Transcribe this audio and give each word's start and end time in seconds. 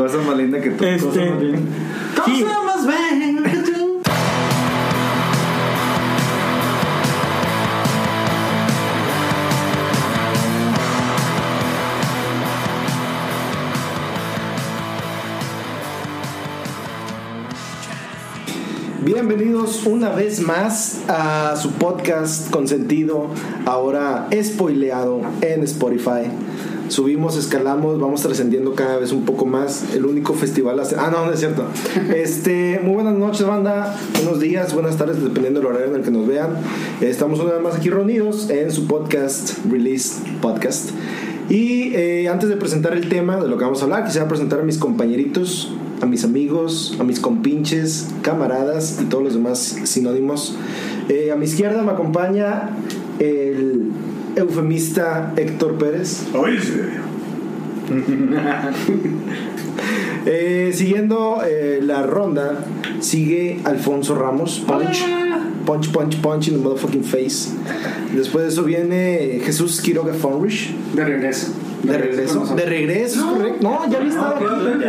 Cosa 0.00 0.16
más 0.22 0.34
linda 0.34 0.58
que 0.58 0.70
tú. 0.70 0.82
Este, 0.82 1.06
Cosa 1.06 1.24
más 1.26 1.40
bien. 1.40 1.68
sí, 2.24 2.42
Cosa 2.42 2.62
más 2.62 2.86
bella 2.86 3.50
que 3.50 3.56
tú. 3.70 4.00
Bienvenidos 19.02 19.84
una 19.84 20.08
vez 20.08 20.40
más 20.40 21.02
a 21.08 21.56
su 21.56 21.72
podcast 21.72 22.50
consentido, 22.50 23.26
ahora 23.66 24.30
spoileado 24.42 25.20
en 25.42 25.62
Spotify. 25.64 26.30
Subimos, 26.90 27.36
escalamos, 27.36 28.00
vamos 28.00 28.20
trascendiendo 28.20 28.74
cada 28.74 28.96
vez 28.98 29.12
un 29.12 29.24
poco 29.24 29.46
más. 29.46 29.94
El 29.94 30.04
único 30.06 30.34
festival. 30.34 30.80
hace- 30.80 30.96
Ah, 30.98 31.08
no, 31.12 31.24
no 31.24 31.32
es 31.32 31.38
cierto. 31.38 31.62
Este, 32.14 32.80
muy 32.82 32.94
buenas 32.94 33.14
noches, 33.14 33.46
banda. 33.46 33.96
Buenos 34.14 34.40
días, 34.40 34.74
buenas 34.74 34.96
tardes, 34.96 35.22
dependiendo 35.22 35.60
del 35.60 35.68
horario 35.68 35.86
en 35.86 35.94
el 35.94 36.02
que 36.02 36.10
nos 36.10 36.26
vean. 36.26 36.56
Estamos 37.00 37.38
una 37.38 37.52
vez 37.52 37.62
más 37.62 37.76
aquí 37.76 37.90
reunidos 37.90 38.50
en 38.50 38.72
su 38.72 38.88
podcast, 38.88 39.64
Release 39.70 40.16
Podcast. 40.42 40.90
Y 41.48 41.94
eh, 41.94 42.28
antes 42.28 42.48
de 42.48 42.56
presentar 42.56 42.92
el 42.94 43.08
tema 43.08 43.36
de 43.36 43.46
lo 43.46 43.56
que 43.56 43.62
vamos 43.64 43.80
a 43.82 43.84
hablar, 43.84 44.04
quisiera 44.04 44.26
presentar 44.26 44.58
a 44.58 44.64
mis 44.64 44.76
compañeritos, 44.78 45.72
a 46.00 46.06
mis 46.06 46.24
amigos, 46.24 46.96
a 46.98 47.04
mis 47.04 47.20
compinches, 47.20 48.08
camaradas 48.22 48.98
y 49.00 49.04
todos 49.04 49.22
los 49.22 49.34
demás 49.34 49.58
sinónimos. 49.84 50.56
Eh, 51.08 51.30
a 51.32 51.36
mi 51.36 51.44
izquierda 51.44 51.82
me 51.84 51.92
acompaña 51.92 52.70
el 53.20 53.90
eufemista 54.36 55.32
Héctor 55.36 55.78
Pérez. 55.78 56.26
Eh, 60.26 60.72
siguiendo 60.74 61.42
eh, 61.42 61.80
la 61.82 62.02
ronda, 62.02 62.62
sigue 63.00 63.60
Alfonso 63.64 64.14
Ramos. 64.14 64.62
Punch. 64.66 65.02
Punch, 65.64 65.92
punch, 65.92 66.20
punch 66.20 66.48
in 66.48 66.54
the 66.54 66.60
motherfucking 66.60 67.04
face. 67.04 67.50
Después 68.14 68.44
de 68.44 68.48
eso 68.50 68.64
viene 68.64 69.40
Jesús 69.42 69.80
Quiroga 69.80 70.12
Fonrich. 70.12 70.74
De 70.94 71.04
regreso. 71.04 71.52
De 71.82 71.98
regreso. 71.98 72.54
De 72.54 72.64
regreso, 72.64 73.18
es 73.18 73.24
correcto. 73.24 73.58
No, 73.62 73.90
ya 73.90 73.98
había 73.98 74.10
estado 74.10 74.34
aquí. 74.36 74.44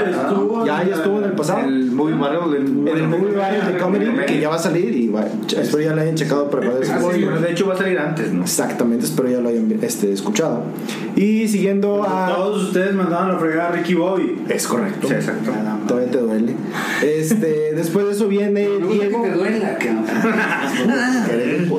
estuvo. 0.10 0.66
Ya, 0.66 0.84
ya 0.84 0.96
estuvo 0.96 1.20
en 1.20 1.24
el 1.26 1.32
pasado. 1.32 1.60
El 1.68 1.92
movie. 1.92 2.12
En 2.12 2.98
el 2.98 3.08
Movie 3.08 3.36
Bar 3.36 3.74
de 3.74 3.78
Comedy, 3.78 4.06
que 4.28 4.40
ya 4.40 4.50
va 4.50 4.56
a 4.56 4.60
salir 4.60 4.96
y 4.96 5.08
bueno, 5.08 5.28
espero 5.48 5.82
ya 5.82 5.96
lo 5.96 6.02
hayan 6.02 6.16
checado 6.16 6.50
para 6.50 6.70
Ah, 6.72 7.40
de 7.42 7.52
hecho 7.52 7.68
va 7.68 7.74
a 7.74 7.78
salir 7.78 7.98
antes, 7.98 8.32
¿no? 8.32 8.44
Exactamente, 8.44 9.06
espero 9.06 9.30
ya 9.30 9.40
lo 9.40 9.50
hayan 9.50 9.72
este, 9.82 10.12
escuchado. 10.12 10.64
Y 11.16 11.48
siguiendo 11.48 12.04
a... 12.04 12.34
Todos 12.36 12.64
ustedes 12.64 12.94
mandaron 12.94 13.36
a 13.36 13.40
fregar 13.40 13.72
a 13.72 13.76
Ricky 13.76 13.94
Bobby. 13.94 14.44
Es 14.50 14.68
correcto. 14.68 15.08
Sí, 15.08 15.14
exacto. 15.14 15.52
Todavía 15.88 16.12
te 16.12 16.18
duele. 16.20 16.56
Este, 17.04 17.72
después 17.76 18.06
de 18.06 18.12
eso 18.14 18.28
viene 18.28 18.68
Diego. 18.68 19.24
Que 19.24 19.30
te 19.30 19.38
duela. 19.38 19.78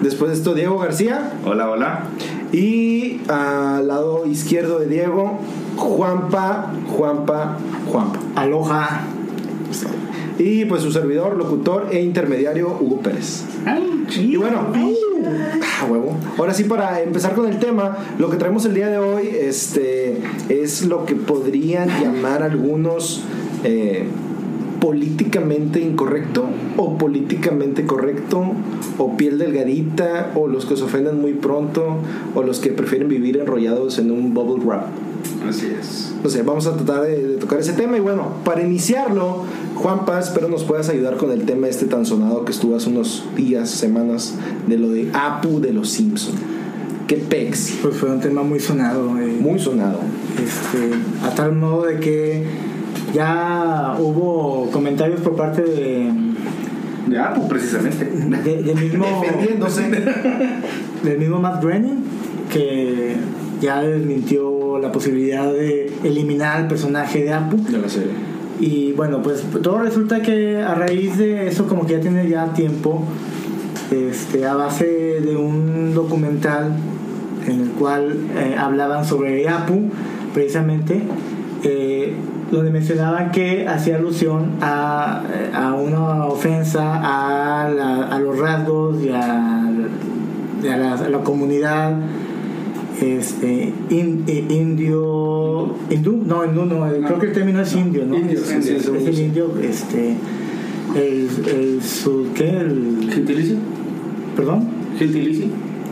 Después 0.00 0.30
de 0.30 0.36
esto, 0.36 0.54
Diego 0.54 0.78
García. 0.78 1.32
Hola, 1.44 1.70
hola. 1.70 2.04
Y 2.52 3.20
al 3.28 3.88
lado 3.88 4.26
izquierdo 4.26 4.78
de 4.78 4.86
Diego, 4.86 5.38
Juanpa, 5.76 6.72
Juanpa, 6.88 7.58
Juanpa. 7.90 8.18
aloha. 8.34 9.06
Y 10.38 10.66
pues 10.66 10.82
su 10.82 10.92
servidor, 10.92 11.36
locutor 11.36 11.88
e 11.90 12.02
intermediario, 12.02 12.76
Hugo 12.78 13.00
Pérez. 13.00 13.44
Y 14.18 14.36
bueno, 14.36 14.66
ah, 14.74 15.86
huevo. 15.88 16.16
Ahora 16.38 16.52
sí, 16.52 16.64
para 16.64 17.00
empezar 17.00 17.34
con 17.34 17.46
el 17.46 17.58
tema, 17.58 17.96
lo 18.18 18.30
que 18.30 18.36
traemos 18.36 18.64
el 18.66 18.74
día 18.74 18.88
de 18.88 18.98
hoy 18.98 19.28
este, 19.28 20.20
es 20.48 20.84
lo 20.84 21.06
que 21.06 21.14
podrían 21.14 21.88
llamar 21.88 22.42
algunos 22.42 23.22
eh, 23.64 24.06
políticamente 24.86 25.80
incorrecto 25.80 26.44
o 26.76 26.96
políticamente 26.96 27.86
correcto 27.86 28.52
o 28.98 29.16
piel 29.16 29.36
delgadita 29.36 30.30
o 30.36 30.46
los 30.46 30.64
que 30.64 30.76
se 30.76 30.84
ofenden 30.84 31.20
muy 31.20 31.32
pronto 31.32 31.96
o 32.36 32.42
los 32.44 32.60
que 32.60 32.70
prefieren 32.70 33.08
vivir 33.08 33.36
enrollados 33.36 33.98
en 33.98 34.12
un 34.12 34.32
bubble 34.32 34.64
wrap. 34.64 34.84
Así 35.48 35.66
es. 35.66 36.14
No 36.22 36.30
sé, 36.30 36.44
vamos 36.44 36.68
a 36.68 36.76
tratar 36.76 37.02
de, 37.02 37.20
de 37.30 37.36
tocar 37.36 37.58
ese 37.58 37.72
tema 37.72 37.96
y 37.96 38.00
bueno, 38.00 38.28
para 38.44 38.62
iniciarlo, 38.62 39.42
Juanpa, 39.74 40.20
espero 40.20 40.46
nos 40.48 40.62
puedas 40.62 40.88
ayudar 40.88 41.16
con 41.16 41.32
el 41.32 41.42
tema 41.46 41.66
este 41.66 41.86
tan 41.86 42.06
sonado 42.06 42.44
que 42.44 42.52
estuvo 42.52 42.76
hace 42.76 42.88
unos 42.88 43.24
días, 43.34 43.68
semanas, 43.68 44.36
de 44.68 44.78
lo 44.78 44.90
de 44.90 45.10
Apu 45.12 45.60
de 45.60 45.72
los 45.72 45.88
Simpson. 45.90 46.36
¿Qué 47.08 47.16
pex? 47.16 47.78
Pues 47.82 47.96
fue 47.96 48.08
un 48.08 48.20
tema 48.20 48.44
muy 48.44 48.60
sonado. 48.60 49.18
eh, 49.18 49.36
Muy 49.40 49.58
sonado. 49.58 49.98
este, 50.40 51.26
a 51.26 51.34
tal 51.34 51.56
modo 51.56 51.86
de 51.86 51.98
que 51.98 52.44
ya 53.14 53.96
hubo 53.98 54.68
comentarios 54.72 55.20
por 55.20 55.36
parte 55.36 55.62
de, 55.62 56.10
De 57.06 57.18
Apu, 57.18 57.48
precisamente. 57.48 58.04
de- 58.04 58.62
del 58.62 58.76
mismo 58.80 59.06
Defendiéndose. 59.22 59.82
del 61.02 61.18
mismo 61.18 61.38
Matt 61.40 61.62
Groening 61.62 62.04
que 62.52 63.16
ya 63.60 63.80
desmintió 63.82 64.78
la 64.78 64.92
posibilidad 64.92 65.50
de 65.52 65.92
eliminar 66.04 66.56
al 66.58 66.68
personaje 66.68 67.22
de 67.24 67.32
Apu 67.32 67.56
de 67.56 67.78
la 67.78 67.88
serie. 67.88 68.10
y 68.60 68.92
bueno 68.92 69.22
pues 69.22 69.42
todo 69.62 69.78
resulta 69.80 70.20
que 70.22 70.58
a 70.62 70.74
raíz 70.74 71.16
de 71.18 71.46
eso 71.48 71.66
como 71.66 71.86
que 71.86 71.94
ya 71.94 72.00
tiene 72.00 72.28
ya 72.28 72.52
tiempo 72.52 73.02
este, 73.90 74.44
a 74.46 74.54
base 74.54 75.20
de 75.20 75.36
un 75.36 75.94
documental 75.94 76.72
en 77.46 77.60
el 77.60 77.68
cual 77.70 78.16
eh, 78.36 78.56
hablaban 78.58 79.04
sobre 79.04 79.48
Apu 79.48 79.90
precisamente 80.34 81.02
eh, 81.62 82.14
donde 82.50 82.70
mencionaban 82.70 83.30
que 83.32 83.66
hacía 83.66 83.96
alusión 83.96 84.52
a, 84.60 85.22
a 85.54 85.74
una 85.74 86.26
ofensa 86.26 86.82
a, 87.64 87.68
la- 87.68 88.06
a 88.06 88.18
los 88.20 88.38
rasgos 88.38 89.02
y 89.02 89.08
a, 89.08 89.70
y 90.62 90.68
a 90.68 90.76
la, 90.76 91.08
comunidad 91.24 91.96
este 93.00 93.72
in- 93.90 94.24
eh, 94.26 94.44
indio 94.48 95.74
hindú 95.90 96.22
no 96.24 96.44
hindú 96.46 96.64
no, 96.64 96.86
creo 97.06 97.18
que 97.18 97.26
el 97.26 97.32
término 97.32 97.60
es 97.60 97.74
indio 97.74 98.06
no 98.06 98.16
Indio, 98.16 98.38
es, 98.38 98.46
sí, 98.46 98.56
es- 98.56 98.86
es 98.88 99.06
el 99.06 99.18
indio 99.18 99.52
este 99.62 100.16
el, 100.94 101.28
el 101.46 101.82
su 101.82 102.28
qué 102.34 102.48
el 102.48 103.10
¿Gentilicio? 103.12 103.56
perdón 104.34 104.64
¿Gentilicio? 104.98 105.46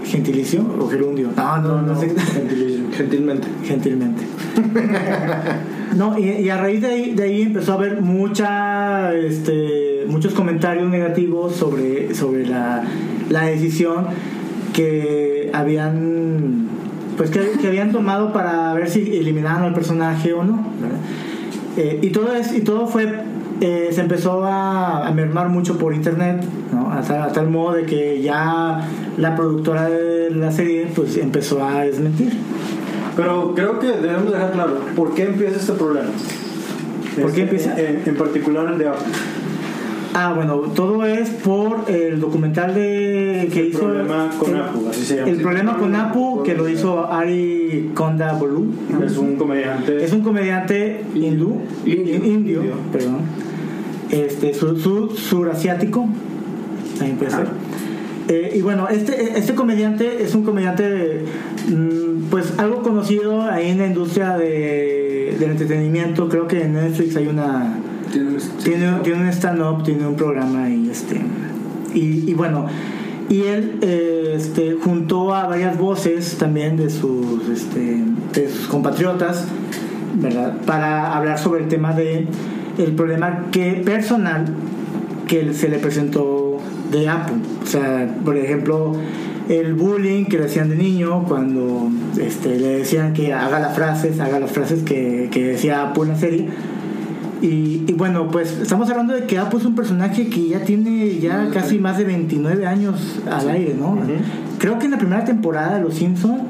Gentilicio 0.05 0.65
o 0.79 0.89
gerundio 0.89 1.31
no 1.37 1.59
no 1.59 1.83
no, 1.83 2.01
sé 2.01 2.15
Gentilicio. 2.15 2.85
Gentilmente. 2.93 3.49
gentilmente 3.65 4.23
no 5.97 6.19
y, 6.19 6.31
y 6.31 6.49
a 6.51 6.59
raíz 6.59 6.81
de 6.81 6.87
ahí, 6.87 7.15
de 7.15 7.23
ahí 7.25 7.43
empezó 7.43 7.73
a 7.73 7.75
haber 7.77 8.01
mucha 8.01 9.15
este 9.15 10.05
muchos 10.07 10.35
comentarios 10.35 10.89
negativos 10.89 11.57
sobre 11.57 12.15
sobre 12.15 12.47
la, 12.47 12.85
la 13.31 13.47
decisión 13.47 14.07
que 14.73 15.51
habían 15.53 16.69
pues 17.17 17.31
que, 17.31 17.41
que 17.61 17.69
habían 17.69 17.93
tomado 17.93 18.33
para 18.33 18.75
ver 18.75 18.91
si 18.91 19.17
eliminaban 19.17 19.63
al 19.63 19.75
personaje 19.75 20.33
o 20.33 20.45
no. 20.45 20.67
Eh, 21.77 22.01
y 22.03 22.11
todo 22.11 22.35
es 22.35 22.53
y 22.53 22.61
todo 22.61 22.87
fue 22.87 23.07
eh, 23.61 23.89
se 23.93 24.01
empezó 24.01 24.45
a, 24.45 25.07
a 25.07 25.13
mermar 25.13 25.49
mucho 25.49 25.79
por 25.79 25.95
internet 25.95 26.43
¿no? 26.73 26.93
a, 26.93 27.01
tal, 27.03 27.23
a 27.23 27.33
tal 27.33 27.49
modo 27.51 27.75
de 27.75 27.85
que 27.85 28.21
ya 28.23 28.89
la 29.17 29.37
productora 29.37 29.89
de 29.89 30.31
la 30.31 30.51
serie 30.51 30.89
pues 30.95 31.17
empezó 31.17 31.65
a 31.65 31.83
desmentir 31.85 32.33
Pero 33.17 33.55
creo 33.55 33.79
que 33.79 33.87
debemos 33.89 34.33
dejar 34.33 34.53
claro 34.53 34.79
por 34.97 35.15
qué 35.15 35.25
empieza 35.25 35.57
este 35.57 35.73
problema. 35.73 36.09
¿Por 37.21 37.33
qué 37.33 37.43
empieza? 37.43 37.79
En, 37.79 38.03
en 38.05 38.17
particular 38.17 38.73
el 38.73 38.79
de 38.79 38.89
Apple. 38.89 39.07
Ah, 40.17 40.33
bueno, 40.35 40.57
todo 40.77 41.05
es 41.05 41.29
por 41.31 41.85
el 41.89 42.21
documental 42.21 42.73
de 42.75 43.49
que 43.53 43.61
El 43.61 43.67
hizo 43.69 43.81
problema 43.81 44.31
con 44.39 44.51
el, 44.55 44.63
Apu, 44.63 44.89
así 44.89 45.05
se 45.05 45.17
llama. 45.17 45.29
El 45.31 45.41
problema 45.41 45.77
con 45.77 45.95
Apu 45.97 46.43
que 46.45 46.55
lo 46.55 46.69
hizo 46.69 47.11
Ari 47.13 47.91
Konda 47.95 48.33
Bolu. 48.35 48.67
Es 49.05 49.17
un 49.17 49.35
comediante. 49.37 50.05
Es 50.05 50.13
un 50.13 50.21
comediante 50.23 51.03
hindú, 51.17 51.63
Indio. 51.85 52.15
in- 52.15 52.25
indio, 52.25 52.59
Indio. 52.63 52.73
perdón. 52.93 53.19
Este, 54.15 54.55
sur, 54.55 54.79
sur- 54.81 55.17
surasiático, 55.17 56.07
también 56.99 57.17
puede 57.19 57.31
ser. 57.33 57.49
Eh, 58.29 58.55
y 58.57 58.63
bueno, 58.63 58.89
este, 58.89 59.37
este 59.39 59.55
comediante 59.55 60.23
es 60.23 60.35
un 60.35 60.45
comediante, 60.45 61.25
mm, 61.69 62.31
pues 62.31 62.55
algo 62.59 62.83
conocido 62.83 63.43
ahí 63.43 63.71
en 63.71 63.79
la 63.79 63.87
industria 63.89 64.37
de, 64.39 65.37
del 65.39 65.51
entretenimiento. 65.51 66.29
Creo 66.29 66.47
que 66.47 66.63
en 66.63 66.75
Netflix 66.75 67.17
hay 67.17 67.27
una, 67.27 67.75
tiene, 68.63 68.93
tiene 69.03 69.23
un 69.23 69.29
stand-up, 69.29 69.83
tiene 69.83 70.07
un 70.07 70.15
programa 70.15 70.71
y 70.71 70.89
este. 70.89 71.21
Y, 71.93 72.31
y 72.31 72.35
bueno, 72.35 72.67
y 73.29 73.43
él 73.43 73.79
eh, 73.83 74.35
este, 74.37 74.75
juntó 74.75 75.35
a 75.35 75.47
varias 75.49 75.77
voces 75.77 76.37
también 76.39 76.77
de 76.77 76.91
sus, 76.91 77.49
este, 77.53 78.05
de 78.33 78.49
sus 78.49 78.69
compatriotas, 78.69 79.45
¿verdad? 80.17 80.57
Para 80.65 81.15
hablar 81.17 81.39
sobre 81.39 81.65
el 81.65 81.69
tema 81.69 81.93
de 81.93 82.27
el 82.79 82.93
problema 82.93 83.47
que 83.53 83.83
personal 83.85 84.47
que 85.27 85.53
se 85.55 85.69
le 85.69 85.79
presentó 85.79 86.59
de 86.91 87.09
Apu. 87.09 87.35
O 87.63 87.67
sea, 87.67 88.09
por 88.25 88.37
ejemplo, 88.37 88.95
el 89.49 89.75
bullying 89.75 90.25
que 90.27 90.39
le 90.39 90.45
hacían 90.47 90.69
de 90.71 90.77
niño 90.77 91.25
cuando 91.27 91.89
este, 92.21 92.59
le 92.59 92.79
decían 92.79 93.13
que 93.15 93.33
haga 93.33 93.59
las 93.61 93.75
frases, 93.75 94.21
haga 94.21 94.39
las 94.41 94.51
frases 94.53 94.83
que, 94.83 95.29
que 95.33 95.45
decía 95.49 95.83
Apu 95.83 96.03
en 96.05 96.09
la 96.11 96.17
serie. 96.17 96.49
Y, 97.43 97.83
y 97.87 97.93
bueno, 97.95 98.29
pues 98.31 98.59
estamos 98.63 98.89
hablando 98.91 99.13
de 99.15 99.25
que 99.25 99.39
Apu 99.39 99.59
es 99.59 99.65
un 99.67 99.75
personaje 99.75 100.29
que 100.29 100.49
ya 100.49 100.61
tiene 100.61 101.19
ya 101.19 101.49
casi 101.53 101.79
más 101.79 101.99
de 101.99 102.05
29 102.05 102.67
años 102.67 103.21
al 103.31 103.49
aire, 103.51 103.75
¿no? 103.79 103.99
Creo 104.59 104.79
que 104.79 104.87
en 104.87 104.93
la 104.93 104.99
primera 104.99 105.25
temporada 105.25 105.77
de 105.77 105.83
Los 105.83 105.95
Simpsons 105.95 106.43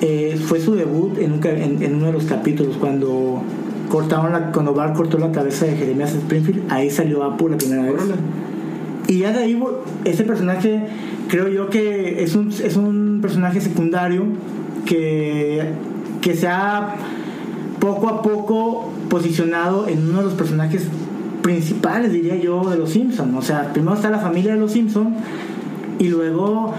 eh, 0.00 0.38
fue 0.42 0.60
su 0.60 0.74
debut 0.76 1.18
en, 1.18 1.32
un 1.32 1.40
en- 1.46 1.82
en 1.82 1.94
uno 1.96 2.06
de 2.06 2.12
los 2.12 2.24
capítulos 2.24 2.76
cuando 2.78 3.42
cortaron 3.88 4.32
la, 4.32 4.52
cuando 4.52 4.74
Bart 4.74 4.96
cortó 4.96 5.18
la 5.18 5.32
cabeza 5.32 5.66
de 5.66 5.76
Jeremías 5.76 6.14
Springfield, 6.14 6.70
ahí 6.70 6.90
salió 6.90 7.24
Apu 7.24 7.48
la 7.48 7.56
primera 7.56 7.82
vez. 7.82 7.94
Y 9.06 9.20
ya 9.20 9.32
de 9.32 9.38
ahí, 9.38 9.62
ese 10.04 10.24
personaje, 10.24 10.86
creo 11.28 11.48
yo 11.48 11.70
que 11.70 12.22
es 12.22 12.34
un, 12.34 12.50
es 12.50 12.76
un 12.76 13.20
personaje 13.22 13.60
secundario 13.60 14.24
que, 14.84 15.72
que 16.20 16.34
se 16.34 16.46
ha 16.46 16.94
poco 17.80 18.08
a 18.08 18.22
poco 18.22 18.92
posicionado 19.08 19.88
en 19.88 20.08
uno 20.08 20.18
de 20.18 20.24
los 20.24 20.34
personajes 20.34 20.86
principales, 21.42 22.12
diría 22.12 22.36
yo, 22.36 22.68
de 22.68 22.76
los 22.76 22.90
Simpsons. 22.90 23.34
O 23.36 23.42
sea, 23.42 23.72
primero 23.72 23.94
está 23.94 24.10
la 24.10 24.18
familia 24.18 24.54
de 24.54 24.60
los 24.60 24.72
Simpsons 24.72 25.16
y 25.98 26.08
luego 26.08 26.74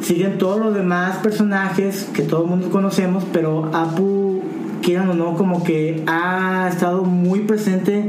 siguen 0.00 0.38
todos 0.38 0.60
los 0.60 0.74
demás 0.74 1.18
personajes 1.18 2.08
que 2.12 2.22
todo 2.22 2.44
el 2.44 2.50
mundo 2.50 2.70
conocemos, 2.70 3.24
pero 3.32 3.70
Apu, 3.72 4.42
quieran 4.88 5.10
o 5.10 5.14
no, 5.14 5.34
como 5.34 5.62
que 5.62 6.02
ha 6.06 6.66
estado 6.70 7.04
muy 7.04 7.40
presente 7.40 8.08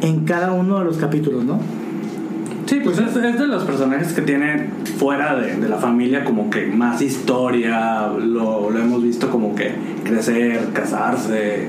en 0.00 0.24
cada 0.24 0.50
uno 0.50 0.80
de 0.80 0.84
los 0.84 0.96
capítulos, 0.96 1.44
¿no? 1.44 1.60
Sí, 2.66 2.80
pues 2.82 2.98
es, 2.98 3.14
es 3.14 3.38
de 3.38 3.46
los 3.46 3.62
personajes 3.62 4.12
que 4.12 4.22
tienen 4.22 4.72
fuera 4.98 5.36
de, 5.36 5.54
de 5.54 5.68
la 5.68 5.76
familia 5.76 6.24
como 6.24 6.50
que 6.50 6.66
más 6.66 7.00
historia, 7.00 8.08
lo, 8.08 8.72
lo 8.72 8.76
hemos 8.76 9.04
visto 9.04 9.30
como 9.30 9.54
que 9.54 9.70
crecer, 10.02 10.70
casarse, 10.72 11.68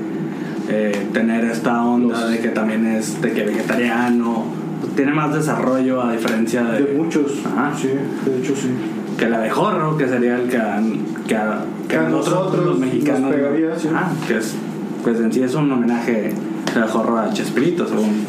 eh, 0.68 1.06
tener 1.12 1.44
esta 1.44 1.84
onda 1.84 2.26
de 2.26 2.40
que 2.40 2.48
también 2.48 2.84
es 2.84 3.22
de 3.22 3.32
que 3.32 3.44
vegetariano, 3.44 4.42
pues 4.80 4.96
tiene 4.96 5.12
más 5.12 5.32
desarrollo 5.32 6.02
a 6.02 6.10
diferencia 6.14 6.64
de, 6.64 6.82
De 6.82 6.94
muchos. 6.94 7.46
Ajá. 7.46 7.72
Sí, 7.80 7.90
de 8.26 8.38
hecho 8.40 8.56
sí. 8.56 8.70
Que 9.18 9.28
la 9.28 9.40
de 9.40 9.50
Jorro, 9.50 9.96
que 9.96 10.08
sería 10.08 10.36
el 10.36 10.48
que 10.48 10.56
a, 10.56 10.80
que 11.26 11.34
a, 11.36 11.64
que 11.88 11.96
a 11.96 11.98
Que 12.00 12.06
a 12.06 12.08
nosotros, 12.08 12.38
nosotros 12.44 12.66
los 12.66 12.78
mexicanos 12.78 13.20
nos 13.22 13.32
pegaría, 13.34 13.78
sí. 13.78 13.88
Ajá, 13.92 14.12
que 14.26 14.36
es, 14.38 14.54
pues 15.02 15.18
en 15.20 15.32
sí 15.32 15.42
es 15.42 15.54
un 15.54 15.70
homenaje 15.72 16.32
de 16.74 16.82
Jorro 16.88 17.18
a 17.18 17.32
Chespirito, 17.32 17.86
según. 17.88 18.24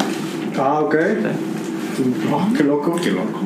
Ah, 0.58 0.80
ok. 0.80 0.94
Oh, 2.32 2.48
qué 2.56 2.64
loco. 2.64 2.96
Qué 3.02 3.10
loco. 3.12 3.40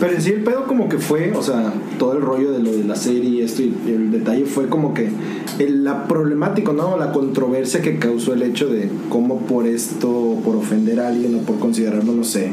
Pero 0.00 0.12
en 0.14 0.22
sí 0.22 0.30
el 0.30 0.42
pedo 0.44 0.64
como 0.66 0.88
que 0.88 0.98
fue, 0.98 1.32
o 1.36 1.42
sea, 1.42 1.72
todo 1.98 2.12
el 2.14 2.22
rollo 2.22 2.52
de 2.52 2.60
lo 2.60 2.70
de 2.72 2.84
la 2.84 2.94
serie 2.94 3.28
y 3.30 3.40
esto 3.42 3.62
y 3.62 3.74
el 3.88 4.12
detalle 4.12 4.44
fue 4.46 4.68
como 4.68 4.94
que 4.94 5.10
el- 5.58 5.82
la 5.84 6.06
problemática, 6.06 6.72
¿no? 6.72 6.96
La 6.96 7.10
controversia 7.12 7.82
que 7.82 7.98
causó 7.98 8.32
el 8.32 8.42
hecho 8.42 8.68
de 8.68 8.88
cómo 9.08 9.38
por 9.40 9.66
esto, 9.66 10.36
por 10.44 10.54
ofender 10.54 11.00
a 11.00 11.08
alguien 11.08 11.34
o 11.34 11.38
por 11.38 11.58
considerarlo, 11.58 12.12
no 12.12 12.22
sé, 12.22 12.52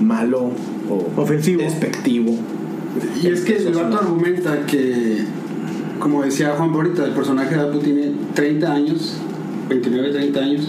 malo 0.00 0.50
o 0.90 1.20
Ofensivo. 1.22 1.62
despectivo. 1.62 2.34
Y 3.22 3.26
es 3.26 3.40
que 3.40 3.56
el 3.56 3.74
vato 3.74 3.98
argumenta 3.98 4.66
que, 4.66 5.24
como 5.98 6.22
decía 6.22 6.54
Juan 6.56 6.70
ahorita, 6.70 7.04
el 7.04 7.12
personaje 7.12 7.54
de 7.56 7.60
Apu 7.60 7.78
tiene 7.80 8.12
30 8.34 8.72
años, 8.72 9.16
29, 9.68 10.10
30 10.10 10.40
años, 10.40 10.68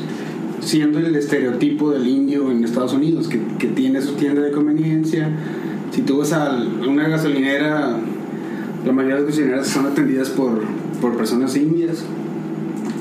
siendo 0.61 0.99
el 0.99 1.15
estereotipo 1.15 1.91
del 1.91 2.07
indio 2.07 2.51
en 2.51 2.63
Estados 2.63 2.93
Unidos, 2.93 3.27
que, 3.27 3.39
que 3.59 3.67
tiene 3.67 4.01
su 4.01 4.13
tienda 4.13 4.41
de 4.41 4.51
conveniencia. 4.51 5.29
Si 5.91 6.01
tú 6.01 6.17
vas 6.17 6.33
a 6.33 6.57
una 6.87 7.07
gasolinera, 7.07 7.97
la 8.85 8.91
mayoría 8.91 9.15
de 9.17 9.21
las 9.21 9.29
gasolineras 9.29 9.67
son 9.67 9.85
atendidas 9.85 10.29
por, 10.29 10.63
por 11.01 11.17
personas 11.17 11.55
indias. 11.55 12.03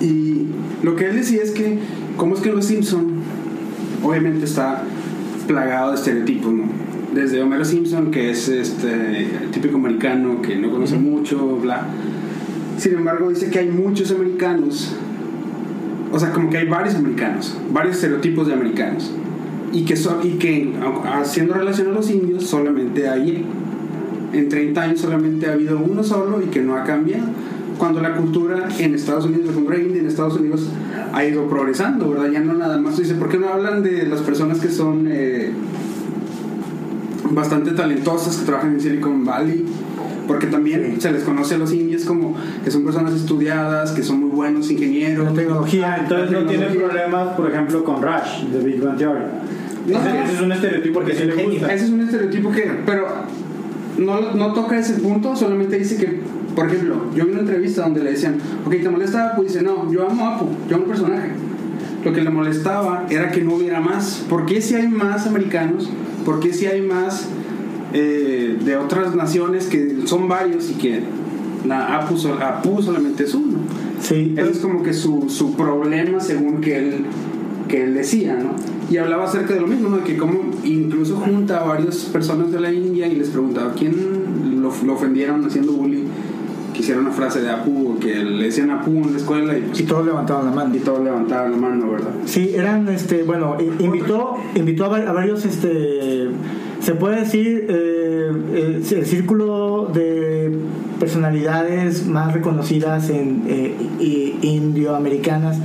Y 0.01 0.47
lo 0.83 0.97
que 0.97 1.09
él 1.09 1.17
decía 1.17 1.43
es 1.43 1.51
que, 1.51 1.79
¿cómo 2.17 2.35
es 2.35 2.41
que 2.41 2.53
Los 2.53 2.67
Simpson 2.67 3.15
obviamente 4.03 4.45
está 4.45 4.85
plagado 5.47 5.91
de 5.91 5.97
estereotipos, 5.97 6.53
¿no? 6.53 6.84
Desde 7.15 7.41
Homero 7.43 7.65
Simpson, 7.65 8.11
que 8.11 8.31
es 8.31 8.49
este 8.49 9.29
típico 9.53 9.77
americano 9.77 10.43
que 10.43 10.57
no 10.57 10.71
conoce 10.71 10.97
mucho, 10.97 11.57
bla. 11.63 11.87
Sin 12.79 12.95
embargo, 12.95 13.29
dice 13.29 13.51
que 13.51 13.61
hay 13.61 13.69
muchos 13.69 14.11
americanos, 14.11 14.93
o 16.13 16.19
sea, 16.19 16.33
como 16.33 16.51
que 16.51 16.59
hay 16.59 16.67
varios 16.69 16.95
americanos, 16.97 17.57
varios 17.73 17.97
estereotipos 17.97 18.47
de 18.49 18.55
americanos. 18.55 19.13
Y 19.73 19.85
que, 19.85 19.97
so- 19.97 20.21
y 20.23 20.31
que 20.39 20.73
haciendo 21.13 21.55
relación 21.55 21.89
a 21.89 21.93
los 21.93 22.11
indios, 22.11 22.45
solamente 22.45 23.09
hay. 23.09 23.45
En 24.33 24.49
30 24.49 24.83
años 24.83 25.01
solamente 25.01 25.47
ha 25.47 25.53
habido 25.53 25.79
uno 25.79 26.03
solo 26.03 26.41
y 26.43 26.47
que 26.47 26.61
no 26.61 26.77
ha 26.77 26.83
cambiado. 26.85 27.25
Cuando 27.79 28.01
la 28.01 28.17
cultura 28.17 28.69
en 28.79 28.95
Estados 28.95 29.25
Unidos, 29.27 29.47
la 29.49 29.53
cultura 29.53 29.79
india 29.79 30.01
en 30.01 30.07
Estados 30.07 30.37
Unidos 30.37 30.69
ha 31.13 31.25
ido 31.25 31.49
progresando, 31.49 32.11
¿verdad? 32.11 32.31
Ya 32.33 32.41
no 32.41 32.55
nada 32.55 32.79
más. 32.79 32.97
Dice, 32.99 33.15
¿por 33.15 33.29
qué 33.29 33.39
no 33.39 33.49
hablan 33.49 33.83
de 33.83 34.07
las 34.07 34.21
personas 34.23 34.59
que 34.61 34.69
son 34.69 35.07
eh, 35.09 35.51
bastante 37.35 37.73
talentosas, 37.73 38.37
que 38.37 38.47
trabajan 38.47 38.75
en 38.75 38.81
Silicon 38.81 39.25
Valley? 39.25 39.65
Porque 40.27 40.47
también 40.47 41.01
se 41.01 41.13
les 41.13 41.23
conoce 41.23 41.57
a 41.57 41.59
los 41.59 41.73
indios 41.73 42.05
como 42.05 42.35
que 42.65 42.71
son 42.71 42.83
personas 42.85 43.13
estudiadas, 43.13 43.93
que 43.93 44.03
son 44.03 44.21
muy 44.21 44.31
buenos 44.31 44.71
ingenieros. 44.71 45.27
La 45.27 45.33
tecnología. 45.35 45.95
Ah, 45.95 46.01
entonces 46.03 46.31
no 46.31 46.47
tienen 46.47 46.69
Tecnología. 46.69 47.05
problemas, 47.05 47.37
por 47.37 47.51
ejemplo, 47.51 47.85
con 47.85 48.03
Rush 48.03 48.45
de 48.51 48.59
Big 48.61 48.81
Bang 48.81 48.97
Theory. 48.97 49.21
No, 49.87 49.99
ese, 49.99 50.35
es 50.35 50.41
un 50.41 50.53
estereotipo 50.53 51.01
que 51.01 51.15
sí 51.15 51.25
le 51.25 51.45
gusta. 51.45 51.75
Ese 51.75 51.85
es 51.85 51.91
un 51.91 52.01
estereotipo 52.01 52.51
que, 52.51 52.63
pero 52.87 53.07
no, 53.99 54.33
no 54.35 54.53
toca 54.55 54.79
ese 54.79 54.95
punto, 54.95 55.37
solamente 55.37 55.79
dice 55.79 55.97
que, 55.97 56.21
por 56.55 56.67
ejemplo, 56.69 56.97
yo 57.15 57.27
vi 57.27 57.33
una 57.33 57.41
entrevista 57.41 57.83
donde 57.83 58.03
le 58.03 58.13
decían, 58.13 58.37
ok, 58.65 58.73
¿te 58.83 58.89
molesta 58.89 59.33
Apu? 59.33 59.43
Y 59.43 59.47
dice, 59.47 59.63
no, 59.63 59.93
yo 59.93 60.09
amo 60.09 60.25
a 60.27 60.37
Apu, 60.37 60.49
yo 60.69 60.77
amo 60.77 60.85
el 60.85 60.91
personaje. 60.91 61.31
Lo 62.05 62.13
que 62.13 62.21
le 62.21 62.31
molestaba 62.31 63.07
era 63.09 63.31
que 63.31 63.43
no 63.43 63.55
hubiera 63.55 63.81
más. 63.81 64.25
¿Por 64.29 64.45
qué 64.45 64.61
si 64.61 64.75
hay 64.75 64.89
más 64.89 65.27
americanos? 65.27 65.89
¿Por 66.25 66.41
qué 66.41 66.53
si 66.53 66.67
hay 66.67 66.83
más 66.83 67.29
eh, 67.93 68.59
de 68.63 68.77
otras 68.77 69.15
naciones 69.15 69.67
que 69.67 70.07
son 70.07 70.29
varios 70.29 70.71
y 70.71 70.75
que 70.75 71.01
la 71.67 71.97
Apu, 71.97 72.17
Apu 72.29 72.83
solamente 72.83 73.25
es 73.25 73.35
uno? 73.35 73.59
Sí, 74.01 74.35
Ese 74.37 74.51
es 74.51 74.59
como 74.59 74.83
que 74.83 74.93
su, 74.93 75.31
su 75.31 75.55
problema 75.55 76.21
según 76.21 76.61
que 76.61 76.77
él, 76.77 77.07
que 77.69 77.85
él 77.85 77.95
decía, 77.95 78.35
¿no? 78.35 78.51
Y 78.91 78.99
hablaba 78.99 79.25
acerca 79.25 79.55
de 79.55 79.61
lo 79.61 79.67
mismo, 79.67 79.89
¿no? 79.89 79.97
De 79.99 80.05
que 80.05 80.19
como 80.19 80.51
incluso 80.63 81.17
junta 81.17 81.63
a 81.63 81.65
varias 81.65 81.97
personas 82.13 82.53
de 82.53 82.61
la 82.61 82.71
India 82.71 83.07
y 83.07 83.15
les 83.15 83.31
preguntaba 83.31 83.73
quién 83.73 84.61
lo, 84.61 84.71
lo 84.85 84.93
ofendieron 84.93 85.43
haciendo 85.47 85.73
bullying, 85.73 86.05
que 86.75 86.81
hiciera 86.81 87.01
una 87.01 87.13
frase 87.13 87.41
de 87.41 87.51
Apu, 87.51 87.99
que 88.01 88.15
le 88.17 88.45
decían 88.45 88.71
Apu 88.71 88.91
en 88.91 89.13
la 89.13 89.17
escuela 89.19 89.57
y, 89.57 89.63
pues, 89.63 89.81
y 89.81 89.85
todos 89.85 90.05
levantaban 90.05 90.45
la 90.47 90.51
mano. 90.53 90.75
y 90.75 90.81
todos 90.81 91.03
levantaban 91.03 91.53
la 91.53 91.57
mano, 91.57 91.91
¿verdad? 91.93 92.11
Sí, 92.27 92.53
eran, 92.55 92.87
este, 92.89 93.23
bueno, 93.23 93.57
invitó, 93.79 94.35
invitó 94.55 94.85
a, 94.87 94.89
va- 94.89 95.09
a 95.09 95.13
varios, 95.13 95.45
este, 95.47 96.29
se 96.81 96.95
puede 96.97 97.21
decir, 97.21 97.67
eh, 97.71 98.33
eh, 98.53 98.83
el 98.91 99.07
círculo 99.07 99.89
de 99.95 100.53
personalidades 101.01 102.07
más 102.07 102.33
reconocidas 102.35 103.09
en 103.11 103.43
eh, 103.47 103.75
indioamericanas 104.43 105.57